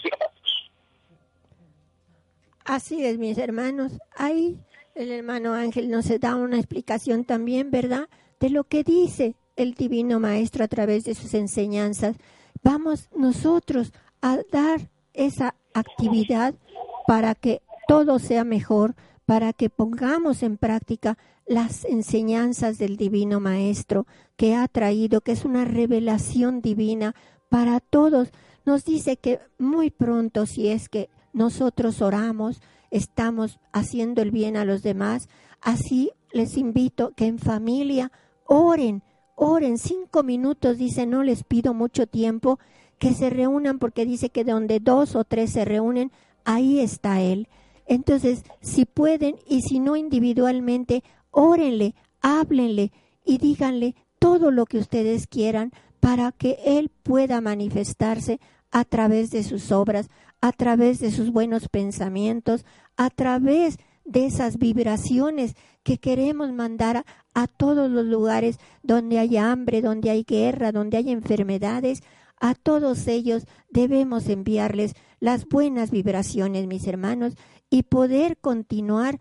Así 2.75 3.05
es, 3.05 3.19
mis 3.19 3.39
hermanos. 3.39 3.93
Ahí 4.17 4.59
el 4.97 5.13
hermano 5.13 5.55
Ángel 5.55 5.89
nos 5.89 6.09
da 6.19 6.35
una 6.35 6.57
explicación 6.57 7.25
también, 7.25 7.71
¿verdad?, 7.71 8.09
de 8.41 8.51
lo 8.51 8.65
que 8.65 8.83
dice 8.83 9.37
el 9.55 9.75
Divino 9.75 10.19
Maestro 10.19 10.65
a 10.65 10.67
través 10.67 11.05
de 11.05 11.15
sus 11.15 11.35
enseñanzas. 11.35 12.17
Vamos 12.65 13.11
nosotros 13.17 13.93
a 14.23 14.41
dar 14.51 14.91
esa 15.13 15.55
actividad 15.73 16.57
para 17.07 17.37
que 17.37 17.63
todo 17.87 18.19
sea 18.19 18.43
mejor, 18.43 18.97
para 19.25 19.53
que 19.53 19.71
pongamos 19.71 20.43
en 20.43 20.57
práctica 20.57 21.17
las 21.47 21.85
enseñanzas 21.85 22.77
del 22.79 22.97
Divino 22.97 23.39
Maestro 23.39 24.09
que 24.35 24.57
ha 24.57 24.67
traído, 24.67 25.21
que 25.21 25.31
es 25.31 25.45
una 25.45 25.65
revelación 25.65 26.61
divina 26.61 27.15
para 27.49 27.79
todos. 27.79 28.33
Nos 28.65 28.85
dice 28.85 29.17
que 29.17 29.39
muy 29.59 29.93
pronto, 29.93 30.45
si 30.45 30.67
es 30.71 30.89
que 30.89 31.09
nosotros 31.35 32.01
oramos, 32.01 32.63
estamos 32.91 33.61
haciendo 33.73 34.23
el 34.23 34.31
bien 34.31 34.57
a 34.57 34.65
los 34.65 34.83
demás, 34.83 35.29
así 35.61 36.13
les 36.33 36.57
invito 36.57 37.13
que 37.15 37.27
en 37.27 37.39
familia 37.39 38.11
oren, 38.47 39.03
oren 39.35 39.79
cinco 39.79 40.23
minutos, 40.23 40.79
dice, 40.79 41.05
no 41.05 41.23
les 41.23 41.45
pido 41.45 41.75
mucho 41.75 42.07
tiempo, 42.07 42.59
que 42.99 43.13
se 43.13 43.29
reúnan 43.29 43.79
porque 43.79 44.07
dice 44.07 44.31
que 44.31 44.45
donde 44.45 44.81
dos 44.81 45.17
o 45.17 45.25
tres 45.25 45.51
se 45.51 45.65
reúnen, 45.65 46.13
ahí 46.45 46.81
está 46.81 47.21
Él. 47.21 47.49
Entonces, 47.87 48.45
si 48.63 48.87
pueden 48.87 49.37
y 49.47 49.63
si 49.63 49.79
no 49.79 49.97
individualmente, 49.97 51.03
órenle, 51.31 51.95
háblenle 52.23 52.93
y 53.25 53.39
díganle 53.39 53.95
todo 54.19 54.51
lo 54.51 54.67
que 54.67 54.79
ustedes 54.79 55.27
quieran 55.27 55.73
para 56.01 56.33
que 56.33 56.59
Él 56.65 56.91
pueda 57.03 57.41
manifestarse 57.41 58.41
a 58.71 58.85
través 58.85 59.31
de 59.31 59.43
sus 59.43 59.71
obras, 59.71 60.09
a 60.45 60.53
través 60.53 60.99
de 60.99 61.11
sus 61.11 61.33
buenos 61.33 61.71
pensamientos, 61.71 62.67
a 62.99 63.09
través 63.09 63.79
de 64.05 64.27
esas 64.27 64.59
vibraciones 64.59 65.55
que 65.83 65.97
queremos 65.97 66.53
mandar 66.53 67.07
a, 67.33 67.47
todos 67.47 67.91
los 67.91 68.05
lugares 68.05 68.59
donde 68.83 69.19
hay 69.19 69.39
hambre, 69.39 69.81
donde 69.81 70.11
hay 70.11 70.23
guerra, 70.23 70.71
donde 70.71 70.99
hay 70.99 71.13
enfermedades. 71.13 72.03
A 72.39 72.55
todos 72.55 73.09
ellos 73.09 73.47
debemos 73.71 74.29
enviarles 74.29 74.93
las 75.19 75.49
buenas 75.49 75.91
vibraciones, 75.91 76.67
mis 76.67 76.87
hermanos, 76.87 77.37
y 77.71 77.85
poder 77.85 78.37
continuar 78.37 79.21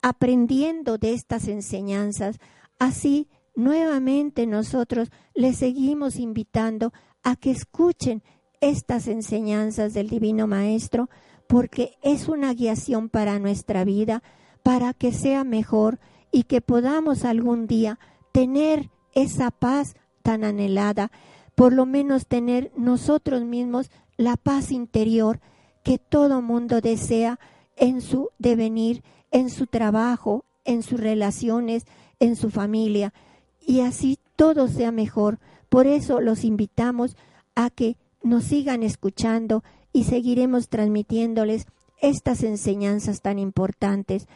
aprendiendo 0.00 0.96
de 0.96 1.14
estas 1.14 1.48
enseñanzas. 1.48 2.38
Así, 2.78 3.28
nuevamente 3.56 4.46
nosotros 4.46 5.10
les 5.34 5.56
seguimos 5.56 6.20
invitando 6.20 6.92
a 7.24 7.34
que 7.34 7.50
escuchen 7.50 8.22
estas 8.60 9.08
enseñanzas 9.08 9.94
del 9.94 10.08
Divino 10.08 10.46
Maestro, 10.46 11.08
porque 11.46 11.96
es 12.02 12.28
una 12.28 12.52
guiación 12.54 13.08
para 13.08 13.38
nuestra 13.38 13.84
vida, 13.84 14.22
para 14.62 14.92
que 14.92 15.12
sea 15.12 15.44
mejor 15.44 15.98
y 16.32 16.44
que 16.44 16.60
podamos 16.60 17.24
algún 17.24 17.66
día 17.66 17.98
tener 18.32 18.90
esa 19.14 19.50
paz 19.50 19.94
tan 20.22 20.44
anhelada, 20.44 21.10
por 21.54 21.72
lo 21.72 21.86
menos 21.86 22.26
tener 22.26 22.72
nosotros 22.76 23.44
mismos 23.44 23.90
la 24.16 24.36
paz 24.36 24.72
interior 24.72 25.40
que 25.82 25.98
todo 25.98 26.42
mundo 26.42 26.80
desea 26.80 27.38
en 27.76 28.00
su 28.00 28.30
devenir, 28.38 29.04
en 29.30 29.50
su 29.50 29.66
trabajo, 29.66 30.44
en 30.64 30.82
sus 30.82 30.98
relaciones, 30.98 31.84
en 32.18 32.36
su 32.36 32.50
familia, 32.50 33.14
y 33.60 33.80
así 33.80 34.18
todo 34.36 34.68
sea 34.68 34.90
mejor. 34.90 35.38
Por 35.68 35.86
eso 35.86 36.20
los 36.20 36.44
invitamos 36.44 37.16
a 37.54 37.70
que 37.70 37.96
nos 38.22 38.44
sigan 38.44 38.82
escuchando 38.82 39.62
y 39.92 40.04
seguiremos 40.04 40.68
transmitiéndoles 40.68 41.66
estas 42.00 42.42
enseñanzas 42.42 43.22
tan 43.22 43.38
importantes. 43.38 44.26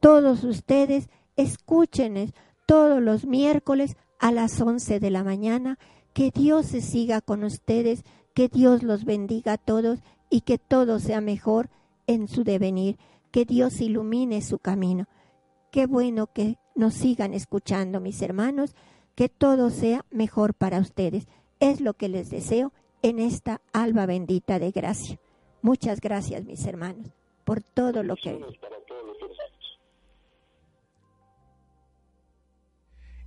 Todos 0.00 0.44
ustedes 0.44 1.08
escúchenes 1.36 2.32
todos 2.70 3.02
los 3.02 3.26
miércoles 3.26 3.96
a 4.20 4.30
las 4.30 4.60
11 4.60 5.00
de 5.00 5.10
la 5.10 5.24
mañana. 5.24 5.76
Que 6.12 6.30
Dios 6.30 6.66
se 6.66 6.80
siga 6.80 7.20
con 7.20 7.42
ustedes, 7.42 8.04
que 8.32 8.46
Dios 8.46 8.84
los 8.84 9.04
bendiga 9.04 9.54
a 9.54 9.58
todos 9.58 9.98
y 10.30 10.42
que 10.42 10.56
todo 10.56 11.00
sea 11.00 11.20
mejor 11.20 11.68
en 12.06 12.28
su 12.28 12.44
devenir, 12.44 12.96
que 13.32 13.44
Dios 13.44 13.80
ilumine 13.80 14.40
su 14.40 14.60
camino. 14.60 15.08
Qué 15.72 15.86
bueno 15.86 16.28
que 16.28 16.58
nos 16.76 16.94
sigan 16.94 17.34
escuchando, 17.34 17.98
mis 17.98 18.22
hermanos, 18.22 18.76
que 19.16 19.28
todo 19.28 19.70
sea 19.70 20.04
mejor 20.12 20.54
para 20.54 20.78
ustedes. 20.78 21.26
Es 21.58 21.80
lo 21.80 21.94
que 21.94 22.08
les 22.08 22.30
deseo 22.30 22.72
en 23.02 23.18
esta 23.18 23.60
alba 23.72 24.06
bendita 24.06 24.58
de 24.58 24.70
gracia. 24.70 25.18
Muchas 25.62 26.00
gracias, 26.00 26.44
mis 26.44 26.64
hermanos, 26.66 27.08
por 27.44 27.62
todo 27.62 28.02
lo 28.02 28.16
que... 28.16 28.38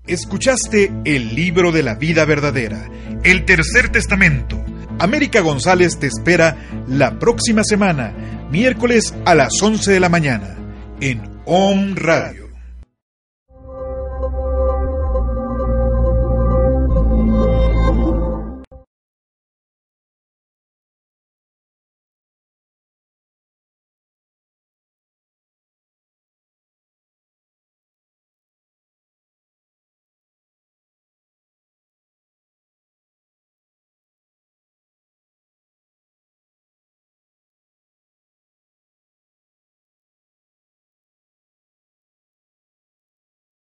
Escuchaste 0.05 0.91
el 1.05 1.33
libro 1.33 1.71
de 1.71 1.81
la 1.81 1.95
vida 1.95 2.25
verdadera, 2.25 2.89
el 3.23 3.45
tercer 3.45 3.89
testamento. 3.89 4.61
América 4.99 5.39
González 5.39 5.97
te 5.97 6.07
espera 6.07 6.57
la 6.87 7.19
próxima 7.19 7.63
semana 7.63 8.47
miércoles 8.51 9.15
a 9.25 9.33
las 9.33 9.61
11 9.61 9.91
de 9.91 9.99
la 9.99 10.09
mañana 10.09 10.57
en 10.99 11.21
OM 11.45 11.95
Radio. 11.95 12.42